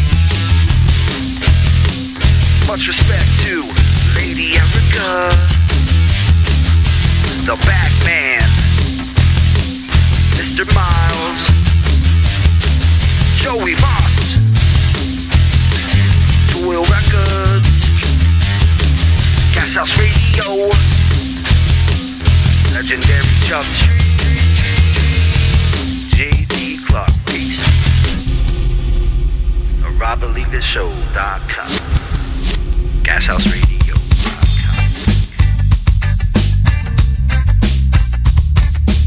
Much 2.66 2.90
respect 2.90 3.30
to 3.46 3.62
Lady 4.18 4.58
Erica, 4.58 5.30
the 7.46 7.54
Batman, 7.62 8.42
Mr. 10.34 10.66
Miles, 10.74 11.38
Joey 13.38 13.78
Moss, 13.78 14.09
Toil 16.60 16.82
Records, 16.82 17.80
Gas 19.54 19.76
House 19.76 19.98
Radio, 19.98 20.68
Legendary 22.74 23.24
Chuck 23.46 23.64
JD 26.10 26.86
Clark, 26.86 27.08
peace. 27.24 27.64
A 29.86 29.90
Gas 33.04 33.24
House 33.24 33.46
Radio. 33.50 33.79